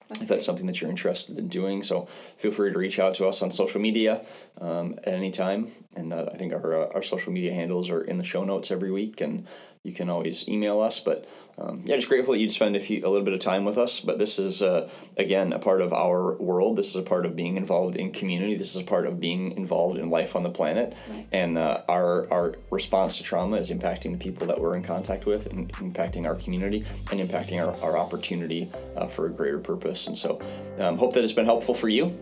That's 0.10 0.22
if 0.22 0.28
that's 0.28 0.46
something 0.46 0.66
that 0.66 0.82
you're 0.82 0.90
interested 0.90 1.38
in 1.38 1.48
doing, 1.48 1.84
so 1.84 2.06
feel 2.06 2.52
free 2.52 2.72
to 2.72 2.78
reach 2.78 3.00
out 3.00 3.14
to 3.16 3.28
us 3.28 3.42
on 3.44 3.52
social 3.52 3.80
media 3.80 4.26
um, 4.60 4.96
at 5.04 5.14
any 5.14 5.30
time. 5.30 5.70
And 5.96 6.12
uh, 6.12 6.30
I 6.34 6.38
think 6.38 6.52
our 6.52 6.84
uh, 6.84 6.94
our 6.96 7.04
social 7.04 7.32
media 7.32 7.54
handles 7.54 7.90
are 7.92 8.02
in 8.02 8.18
the 8.18 8.24
show 8.24 8.44
notes 8.44 8.72
every 8.72 8.92
week, 8.92 9.22
and 9.22 9.46
you 9.84 9.94
can 9.94 10.10
always 10.10 10.48
email 10.50 10.82
us. 10.82 11.00
But 11.00 11.28
um, 11.58 11.82
yeah, 11.86 11.96
just 11.96 12.10
grateful 12.10 12.34
that 12.34 12.40
you'd 12.40 12.52
spend 12.52 12.76
a 12.76 12.80
few 12.80 13.00
a 13.06 13.10
little 13.10 13.24
bit 13.24 13.34
of 13.34 13.40
time 13.40 13.66
with 13.66 13.78
us. 13.78 14.00
But 14.00 14.18
this 14.18 14.40
is 14.40 14.64
uh, 14.64 14.90
again 15.18 15.54
a 15.54 15.60
part 15.60 15.82
of 15.82 15.94
our 15.94 16.36
world. 16.38 16.76
This 16.76 16.90
is 16.90 16.96
a 16.96 17.04
part 17.04 17.26
of 17.28 17.36
being 17.36 17.56
involved 17.56 17.96
in 17.96 18.12
community. 18.12 18.56
This 18.56 18.76
is 18.76 18.82
a 18.82 18.86
part 18.86 19.06
of 19.06 19.20
being 19.20 19.52
involved 19.58 20.00
in 20.00 20.10
life 20.10 20.36
on 20.36 20.42
the 20.42 20.50
planet. 20.50 20.96
Right. 21.10 21.28
And 21.32 21.58
uh, 21.58 21.84
our 21.88 22.32
our 22.34 22.56
response 22.72 23.18
to 23.18 23.24
trauma 23.24 23.58
is 23.58 23.70
impacting 23.70 24.12
the 24.12 24.18
people 24.18 24.48
that 24.48 24.60
we're 24.60 24.76
in 24.76 24.84
contact 24.84 25.28
with, 25.28 25.46
and 25.48 25.72
impacting 25.74 26.26
our 26.26 26.36
community, 26.36 26.84
and 27.12 27.20
impacting 27.20 27.60
our, 27.64 27.76
our 27.84 27.96
opportunity 27.96 28.72
uh, 28.96 29.06
for 29.06 29.28
a 29.28 29.30
greater 29.30 29.60
purpose. 29.60 29.99
And 30.08 30.18
so, 30.18 30.42
um, 30.80 30.98
hope 30.98 31.14
that 31.14 31.24
it's 31.24 31.34
been 31.34 31.46
helpful 31.46 31.74
for 31.74 31.90
you. 31.90 32.18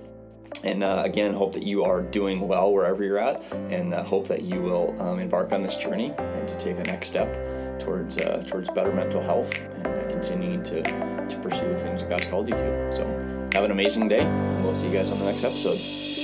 And 0.64 0.84
uh, 0.84 1.04
again, 1.06 1.34
hope 1.34 1.54
that 1.54 1.64
you 1.64 1.84
are 1.84 2.02
doing 2.02 2.48
well 2.48 2.74
wherever 2.74 3.04
you're 3.04 3.20
at, 3.20 3.44
and 3.70 3.94
uh, 3.94 4.04
hope 4.04 4.28
that 4.28 4.42
you 4.42 4.62
will 4.62 5.00
um, 5.02 5.20
embark 5.20 5.54
on 5.54 5.62
this 5.62 5.76
journey 5.76 6.14
and 6.18 6.48
to 6.48 6.58
take 6.58 6.78
the 6.78 6.84
next 6.84 7.08
step 7.08 7.80
towards 7.80 8.18
uh, 8.18 8.44
towards 8.48 8.70
better 8.70 8.92
mental 8.92 9.22
health 9.22 9.60
and 9.60 9.88
uh, 9.88 10.10
continuing 10.10 10.64
to 10.64 10.82
to 10.82 11.40
pursue 11.42 11.68
the 11.68 11.76
things 11.76 12.02
that 12.02 12.10
God's 12.10 12.26
called 12.26 12.48
you 12.48 12.56
to. 12.56 12.94
So, 12.94 13.06
have 13.54 13.66
an 13.66 13.72
amazing 13.72 14.08
day, 14.08 14.22
and 14.22 14.64
we'll 14.64 14.76
see 14.76 14.88
you 14.88 14.94
guys 14.94 15.12
on 15.12 15.20
the 15.20 15.26
next 15.26 15.44
episode. 15.44 16.17